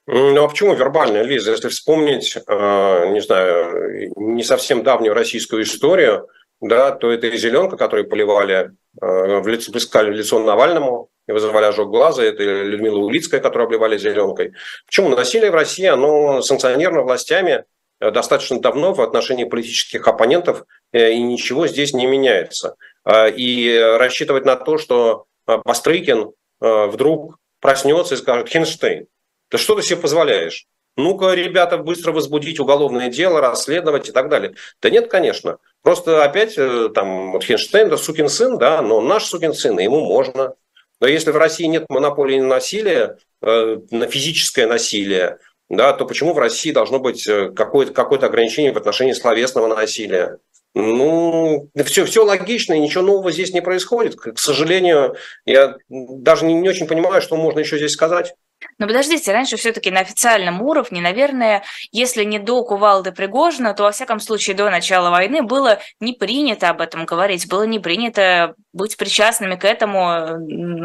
Ну 0.07 0.43
а 0.43 0.49
почему 0.49 0.75
вербальная, 0.75 1.23
Лиза? 1.23 1.51
Если 1.51 1.69
вспомнить, 1.69 2.35
э, 2.37 3.09
не 3.11 3.21
знаю, 3.21 4.13
не 4.17 4.43
совсем 4.43 4.83
давнюю 4.83 5.13
российскую 5.13 5.65
историю, 5.65 6.29
да, 6.63 6.93
то 6.93 7.11
это 7.11 7.27
и 7.27 7.37
зеленка, 7.37 7.77
которую 7.77 8.09
поливали 8.09 8.71
э, 9.03 9.41
в 9.41 9.47
лицо, 9.49 9.71
плескали 9.71 10.11
в 10.11 10.15
лицо 10.15 10.39
Навальному, 10.39 11.11
и 11.27 11.33
вызывали 11.33 11.65
ожог 11.65 11.91
глаза, 11.91 12.23
это 12.23 12.43
Людмила 12.43 12.99
Улицкая, 12.99 13.41
которую 13.41 13.67
обливали 13.67 13.97
зеленкой. 13.97 14.53
Почему? 14.87 15.09
Насилие 15.09 15.51
в 15.51 15.55
России, 15.55 15.87
оно 15.87 16.43
санкционировано 16.43 17.03
властями 17.03 17.65
э, 18.01 18.11
достаточно 18.11 18.61
давно 18.61 18.93
в 18.93 19.01
отношении 19.01 19.45
политических 19.45 20.07
оппонентов, 20.07 20.65
э, 20.93 21.13
и 21.13 21.23
ничего 21.23 21.67
здесь 21.67 21.95
не 21.95 22.07
меняется. 22.07 22.77
А, 23.05 23.29
и 23.29 23.77
рассчитывать 23.79 24.45
на 24.45 24.57
то, 24.57 24.79
что 24.79 25.25
э, 25.47 25.59
Бастрыкин 25.65 26.33
вдруг 26.61 27.37
проснется 27.61 28.15
и 28.15 28.19
скажет, 28.19 28.49
Хинштейн, 28.49 29.07
ты 29.51 29.59
что 29.59 29.75
ты 29.75 29.83
себе 29.83 29.99
позволяешь? 29.99 30.67
Ну-ка, 30.97 31.35
ребята, 31.35 31.77
быстро 31.77 32.13
возбудить 32.13 32.59
уголовное 32.59 33.11
дело, 33.11 33.41
расследовать 33.41 34.09
и 34.09 34.13
так 34.13 34.31
далее. 34.31 34.55
Да 34.81 34.89
нет, 34.89 35.11
конечно. 35.11 35.59
Просто 35.83 36.25
опять 36.25 36.55
там 36.95 37.33
вот 37.33 37.45
Хинштейн, 37.45 37.91
да, 37.91 37.99
сукин 37.99 38.31
сын, 38.31 38.57
да, 38.57 38.81
но 38.81 39.03
наш 39.03 39.25
сукин 39.25 39.53
сын, 39.53 39.79
ему 39.79 40.01
можно. 40.01 40.55
Но 41.01 41.07
если 41.07 41.31
в 41.31 41.37
России 41.37 41.65
нет 41.65 41.85
монополии 41.89 42.41
на 42.41 42.49
насилие, 42.49 43.19
э, 43.43 43.79
на 43.91 44.07
физическое 44.07 44.67
насилие, 44.67 45.39
да, 45.69 45.93
то 45.93 46.07
почему 46.07 46.33
в 46.33 46.39
России 46.39 46.73
должно 46.73 46.99
быть 46.99 47.27
э, 47.27 47.51
какое-то 47.51 47.93
какое 47.93 48.19
ограничение 48.19 48.73
в 48.73 48.77
отношении 48.77 49.13
словесного 49.13 49.67
насилия? 49.67 50.39
Ну, 50.75 51.71
все, 51.85 52.05
все 52.05 52.25
логично, 52.25 52.75
и 52.75 52.81
ничего 52.81 53.05
нового 53.05 53.31
здесь 53.31 53.53
не 53.53 53.63
происходит. 53.63 54.17
К 54.17 54.39
сожалению, 54.39 55.15
я 55.47 55.77
даже 55.89 56.45
не, 56.45 56.55
не 56.55 56.69
очень 56.69 56.89
понимаю, 56.89 57.23
что 57.23 57.37
можно 57.37 57.61
еще 57.61 57.79
здесь 57.79 57.93
сказать. 57.93 58.35
Но 58.79 58.87
подождите, 58.87 59.33
раньше 59.33 59.57
все-таки 59.57 59.91
на 59.91 60.01
официальном 60.01 60.63
уровне, 60.63 61.01
наверное, 61.01 61.63
если 61.93 62.25
не 62.25 62.39
до 62.39 62.65
Кувалды 62.65 63.13
Пригожина, 63.13 63.75
то, 63.75 63.85
во 63.85 63.93
всяком 63.93 64.21
случае, 64.21 64.57
до 64.57 64.71
начала 64.71 65.11
войны 65.11 65.43
было 65.43 65.81
не 66.01 66.13
принято 66.13 66.69
об 66.71 66.81
этом 66.81 67.05
говорить, 67.05 67.49
было 67.49 67.65
не 67.65 67.79
принято 67.79 68.55
быть 68.73 68.97
причастными 68.97 69.57
к 69.57 69.65
этому 69.65 70.39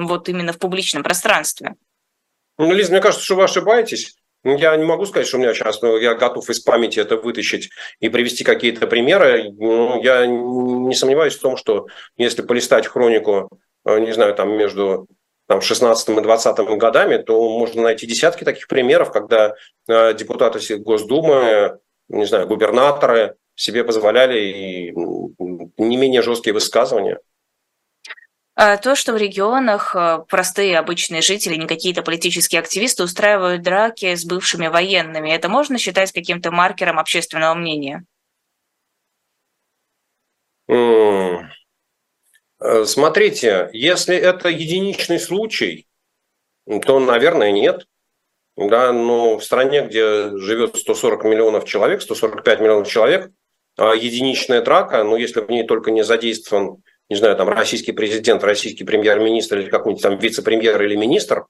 вот 0.07 0.29
именно 0.29 0.53
в 0.53 0.59
публичном 0.59 1.03
пространстве. 1.03 1.75
Ну, 2.57 2.73
Лиза, 2.73 2.91
мне 2.91 3.01
кажется, 3.01 3.23
что 3.23 3.35
вы 3.35 3.43
ошибаетесь. 3.43 4.15
Я 4.43 4.75
не 4.77 4.85
могу 4.85 5.05
сказать, 5.05 5.27
что 5.27 5.37
у 5.37 5.39
меня 5.41 5.53
сейчас, 5.53 5.81
но 5.81 5.97
я 5.97 6.13
готов 6.13 6.49
из 6.49 6.59
памяти 6.61 6.99
это 6.99 7.17
вытащить 7.17 7.69
и 7.99 8.07
привести 8.07 8.43
какие-то 8.43 8.87
примеры. 8.87 9.51
Ну, 9.51 10.01
я 10.01 10.25
не 10.25 10.95
сомневаюсь 10.95 11.35
в 11.35 11.41
том, 11.41 11.57
что 11.57 11.87
если 12.15 12.41
полистать 12.41 12.87
хронику, 12.87 13.49
э, 13.85 13.99
не 13.99 14.13
знаю, 14.13 14.33
там 14.35 14.57
между 14.57 15.07
там, 15.49 15.61
16 15.61 16.09
и 16.09 16.21
20 16.21 16.57
годами, 16.77 17.17
то 17.17 17.57
можно 17.57 17.81
найти 17.81 18.05
десятки 18.05 18.43
таких 18.43 18.67
примеров, 18.67 19.11
когда 19.11 19.55
э, 19.87 20.13
депутаты 20.13 20.59
Госдумы, 20.77 21.79
не 22.07 22.25
знаю, 22.25 22.45
губернаторы 22.45 23.35
себе 23.55 23.83
позволяли 23.83 24.39
и 24.39 24.91
не 24.91 25.97
менее 25.97 26.21
жесткие 26.21 26.53
высказывания. 26.53 27.19
А 28.53 28.77
то, 28.77 28.93
что 28.93 29.11
в 29.11 29.17
регионах 29.17 29.95
э, 29.95 30.19
простые 30.29 30.77
обычные 30.77 31.23
жители, 31.23 31.55
не 31.55 31.65
какие-то 31.65 32.03
политические 32.03 32.59
активисты 32.59 33.01
устраивают 33.01 33.63
драки 33.63 34.13
с 34.13 34.25
бывшими 34.25 34.67
военными, 34.67 35.31
это 35.31 35.49
можно 35.49 35.79
считать 35.79 36.11
каким-то 36.11 36.51
маркером 36.51 36.99
общественного 36.99 37.55
мнения? 37.55 38.05
Смотрите, 42.85 43.69
если 43.73 44.15
это 44.15 44.49
единичный 44.49 45.19
случай, 45.19 45.87
то, 46.85 46.99
наверное, 46.99 47.51
нет. 47.51 47.85
Да, 48.57 48.91
но 48.91 49.37
в 49.37 49.43
стране, 49.43 49.85
где 49.85 50.35
живет 50.37 50.75
140 50.75 51.23
миллионов 51.23 51.63
человек, 51.63 52.01
145 52.01 52.59
миллионов 52.59 52.89
человек, 52.89 53.31
а 53.77 53.93
единичная 53.93 54.61
драка, 54.61 55.03
ну, 55.05 55.15
если 55.15 55.39
в 55.39 55.49
ней 55.49 55.65
только 55.65 55.91
не 55.91 56.03
задействован, 56.03 56.83
не 57.09 57.15
знаю, 57.15 57.37
там, 57.37 57.47
российский 57.47 57.93
президент, 57.93 58.43
российский 58.43 58.83
премьер-министр 58.83 59.59
или 59.59 59.69
какой-нибудь 59.69 60.03
там 60.03 60.17
вице-премьер 60.17 60.81
или 60.83 60.95
министр, 60.95 61.45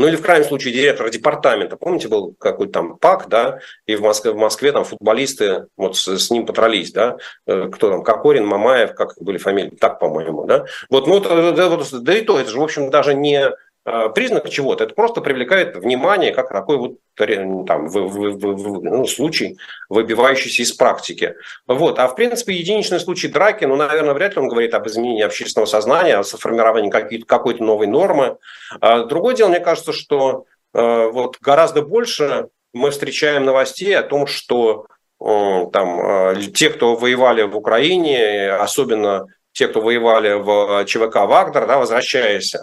ну 0.00 0.08
или 0.08 0.16
в 0.16 0.22
крайнем 0.22 0.46
случае 0.46 0.72
директор 0.72 1.10
департамента. 1.10 1.76
Помните, 1.76 2.08
был 2.08 2.34
какой-то 2.38 2.72
там 2.72 2.96
ПАК, 2.96 3.28
да, 3.28 3.58
и 3.86 3.94
в 3.96 4.00
Москве, 4.00 4.32
в 4.32 4.36
Москве 4.36 4.72
там 4.72 4.84
футболисты 4.84 5.66
вот 5.76 5.96
с, 5.96 6.08
с 6.08 6.30
ним 6.30 6.46
потрались, 6.46 6.90
да, 6.90 7.18
э, 7.46 7.68
кто 7.70 7.90
там, 7.90 8.02
Кокорин, 8.02 8.46
Мамаев, 8.46 8.94
как 8.94 9.12
были 9.20 9.36
фамилии, 9.36 9.76
так, 9.78 9.98
по-моему, 9.98 10.46
да. 10.46 10.64
Вот, 10.88 11.06
ну, 11.06 11.20
да, 11.20 11.52
да, 11.52 11.78
да 11.92 12.14
и 12.16 12.22
то, 12.22 12.40
это 12.40 12.48
же, 12.50 12.58
в 12.58 12.62
общем, 12.62 12.88
даже 12.88 13.14
не 13.14 13.50
Э, 13.50 13.52
признак 13.84 14.48
чего-то. 14.50 14.84
Это 14.84 14.94
просто 14.94 15.20
привлекает 15.20 15.76
внимание, 15.76 16.32
как 16.32 16.50
такой 16.50 16.76
вот 16.76 16.92
там, 17.16 17.88
в, 17.88 17.94
в, 17.94 18.32
в, 18.38 18.82
ну, 18.82 19.06
случай, 19.06 19.58
выбивающийся 19.88 20.62
из 20.62 20.72
практики. 20.72 21.34
Вот. 21.66 21.98
А 21.98 22.08
в 22.08 22.14
принципе, 22.14 22.54
единичный 22.54 23.00
случай 23.00 23.28
драки, 23.28 23.64
ну, 23.64 23.76
наверное, 23.76 24.14
вряд 24.14 24.36
ли 24.36 24.42
он 24.42 24.48
говорит 24.48 24.74
об 24.74 24.86
изменении 24.86 25.22
общественного 25.22 25.66
сознания, 25.66 26.18
о 26.18 26.24
сформировании 26.24 26.90
какой-то 27.24 27.64
новой 27.64 27.86
нормы. 27.86 28.36
А 28.80 29.04
другое 29.04 29.34
дело, 29.34 29.48
мне 29.48 29.60
кажется, 29.60 29.92
что 29.92 30.44
э, 30.74 31.10
вот 31.10 31.38
гораздо 31.40 31.82
больше 31.82 32.48
мы 32.72 32.90
встречаем 32.90 33.44
новостей 33.44 33.96
о 33.96 34.02
том, 34.02 34.26
что 34.26 34.86
э, 35.24 35.66
там, 35.72 36.36
те, 36.52 36.70
кто 36.70 36.96
воевали 36.96 37.42
в 37.42 37.56
Украине, 37.56 38.50
особенно 38.52 39.26
те, 39.52 39.68
кто 39.68 39.80
воевали 39.80 40.34
в 40.34 40.84
ЧВК 40.86 41.16
Вагнер, 41.26 41.66
да, 41.66 41.78
возвращаясь 41.78 42.54
э, 42.54 42.58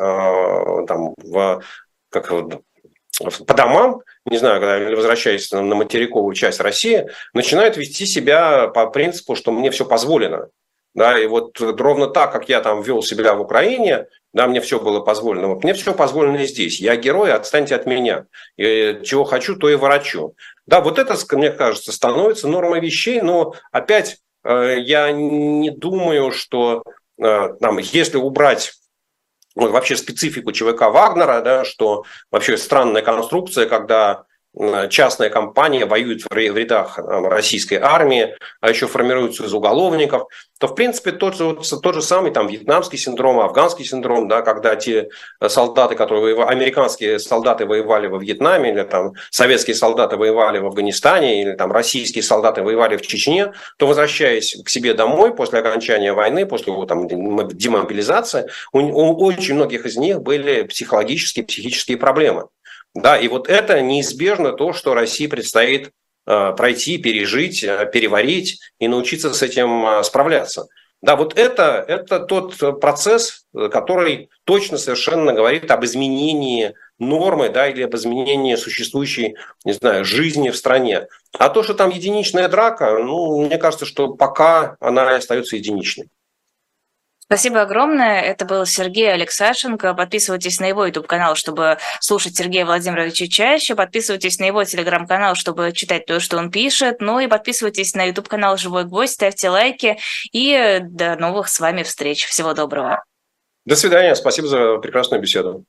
там, 0.88 1.13
в, 1.17 1.61
как, 2.09 2.29
по 2.29 3.53
домам, 3.53 4.01
не 4.25 4.38
знаю, 4.38 4.61
когда 4.61 4.95
возвращаясь 4.95 5.51
на 5.51 5.75
материковую 5.75 6.33
часть 6.35 6.59
России, 6.59 7.09
начинают 7.33 7.77
вести 7.77 8.05
себя 8.05 8.67
по 8.67 8.88
принципу, 8.88 9.35
что 9.35 9.51
мне 9.51 9.71
все 9.71 9.85
позволено. 9.85 10.49
Да, 10.93 11.19
и 11.19 11.27
вот 11.27 11.59
ровно 11.61 12.07
так, 12.07 12.31
как 12.31 12.49
я 12.49 12.59
там 12.59 12.81
вел 12.81 13.03
себя 13.03 13.35
в 13.35 13.41
Украине, 13.41 14.07
да, 14.33 14.47
мне 14.47 14.61
все 14.61 14.79
было 14.79 14.99
позволено. 14.99 15.49
Вот 15.49 15.63
мне 15.63 15.75
все 15.75 15.93
позволено 15.93 16.43
здесь. 16.45 16.79
Я 16.79 16.95
герой, 16.95 17.31
отстаньте 17.31 17.75
от 17.75 17.85
меня. 17.85 18.25
И 18.57 19.01
чего 19.03 19.23
хочу, 19.23 19.57
то 19.57 19.69
и 19.69 19.75
ворочу. 19.75 20.33
Да, 20.65 20.81
вот 20.81 20.97
это, 20.97 21.15
мне 21.33 21.51
кажется, 21.51 21.91
становится 21.91 22.47
нормой 22.47 22.79
вещей, 22.79 23.21
но 23.21 23.53
опять 23.71 24.17
Э, 24.17 24.26
я 24.51 25.11
не 25.11 25.71
думаю, 25.71 26.31
что 26.31 26.83
э, 27.21 27.49
там, 27.59 27.77
если 27.79 28.17
убрать 28.17 28.73
ну, 29.55 29.71
вообще 29.71 29.97
специфику 29.97 30.51
ЧВК 30.51 30.81
Вагнера, 30.81 31.41
да, 31.41 31.65
что 31.65 32.03
вообще 32.31 32.57
странная 32.57 33.01
конструкция, 33.01 33.67
когда 33.67 34.25
частная 34.89 35.29
компания 35.29 35.85
воюет 35.85 36.23
в 36.23 36.35
рядах 36.35 36.97
российской 36.97 37.75
армии, 37.75 38.35
а 38.61 38.69
еще 38.69 38.87
формируются 38.87 39.45
из 39.45 39.53
уголовников, 39.53 40.27
то, 40.59 40.67
в 40.67 40.75
принципе, 40.75 41.11
тот 41.11 41.35
же, 41.35 41.55
тот 41.55 41.95
же 41.95 42.01
самый 42.01 42.31
там 42.31 42.47
вьетнамский 42.47 42.97
синдром, 42.97 43.39
афганский 43.39 43.83
синдром, 43.83 44.27
да, 44.27 44.41
когда 44.41 44.75
те 44.75 45.09
солдаты, 45.47 45.95
которые 45.95 46.43
американские 46.43 47.19
солдаты 47.19 47.65
воевали 47.65 48.07
во 48.07 48.17
Вьетнаме, 48.17 48.71
или 48.71 48.83
там 48.83 49.13
советские 49.29 49.75
солдаты 49.75 50.17
воевали 50.17 50.57
в 50.59 50.65
Афганистане, 50.65 51.41
или 51.41 51.53
там 51.53 51.71
российские 51.71 52.23
солдаты 52.23 52.63
воевали 52.63 52.97
в 52.97 53.01
Чечне, 53.01 53.53
то, 53.77 53.87
возвращаясь 53.87 54.57
к 54.63 54.69
себе 54.69 54.93
домой 54.93 55.33
после 55.35 55.59
окончания 55.59 56.13
войны, 56.13 56.45
после 56.45 56.73
его 56.73 56.85
там 56.85 57.07
демобилизации, 57.07 58.47
у, 58.71 58.79
у 58.79 59.25
очень 59.25 59.55
многих 59.55 59.85
из 59.85 59.97
них 59.97 60.21
были 60.21 60.63
психологические, 60.63 61.45
психические 61.45 61.97
проблемы. 61.97 62.47
Да, 62.95 63.17
и 63.17 63.27
вот 63.27 63.49
это 63.49 63.81
неизбежно 63.81 64.53
то, 64.53 64.73
что 64.73 64.93
России 64.93 65.27
предстоит 65.27 65.91
э, 66.25 66.53
пройти, 66.57 66.97
пережить, 66.97 67.63
э, 67.63 67.89
переварить 67.91 68.59
и 68.79 68.88
научиться 68.88 69.33
с 69.33 69.41
этим 69.41 69.85
э, 69.85 70.03
справляться. 70.03 70.67
Да, 71.01 71.15
вот 71.15 71.38
это, 71.38 71.85
это 71.88 72.19
тот 72.19 72.57
процесс, 72.81 73.45
который 73.53 74.29
точно 74.45 74.79
совершенно 74.79 75.31
говорит 75.31 75.69
об 75.69 75.85
изменении 75.85 76.73
нормы 76.97 77.49
да, 77.49 77.67
или 77.67 77.83
об 77.83 77.95
изменении 77.95 78.55
существующей, 78.55 79.35
не 79.63 79.73
знаю, 79.73 80.03
жизни 80.03 80.49
в 80.49 80.57
стране. 80.57 81.07
А 81.38 81.49
то, 81.49 81.61
что 81.61 81.75
там 81.75 81.91
единичная 81.91 82.47
драка, 82.49 82.97
ну, 82.97 83.45
мне 83.45 83.59
кажется, 83.59 83.85
что 83.85 84.13
пока 84.15 84.75
она 84.79 85.15
остается 85.15 85.55
единичной. 85.55 86.09
Спасибо 87.28 87.61
огромное. 87.61 88.21
Это 88.21 88.45
был 88.45 88.65
Сергей 88.65 89.11
Алексашенко. 89.11 89.93
Подписывайтесь 89.93 90.61
на 90.61 90.65
его 90.65 90.86
YouTube-канал, 90.86 91.36
чтобы 91.36 91.78
слушать 91.99 92.38
Сергея 92.38 92.65
Владимировича 92.65 93.28
чаще. 93.28 93.75
Подписывайтесь 93.75 94.39
на 94.39 94.45
его 94.45 94.63
телеграм-канал, 94.63 95.36
чтобы 95.36 95.73
читать 95.73 96.05
то, 96.05 96.21
что 96.21 96.38
он 96.38 96.51
пишет. 96.51 97.01
Ну 97.01 97.19
и 97.19 97.28
подписывайтесь 97.28 97.93
на 97.95 98.05
YouTube-канал 98.05 98.55
«Живой 98.55 98.86
гвоздь», 98.86 99.15
ставьте 99.15 99.49
лайки. 99.49 99.97
И 100.32 100.80
до 100.82 101.17
новых 101.17 101.49
с 101.49 101.59
вами 101.59 101.84
встреч. 101.84 102.25
Всего 102.25 102.53
доброго. 102.53 103.03
До 103.65 103.75
свидания. 103.75 104.15
Спасибо 104.15 104.47
за 104.47 104.78
прекрасную 104.78 105.21
беседу. 105.21 105.65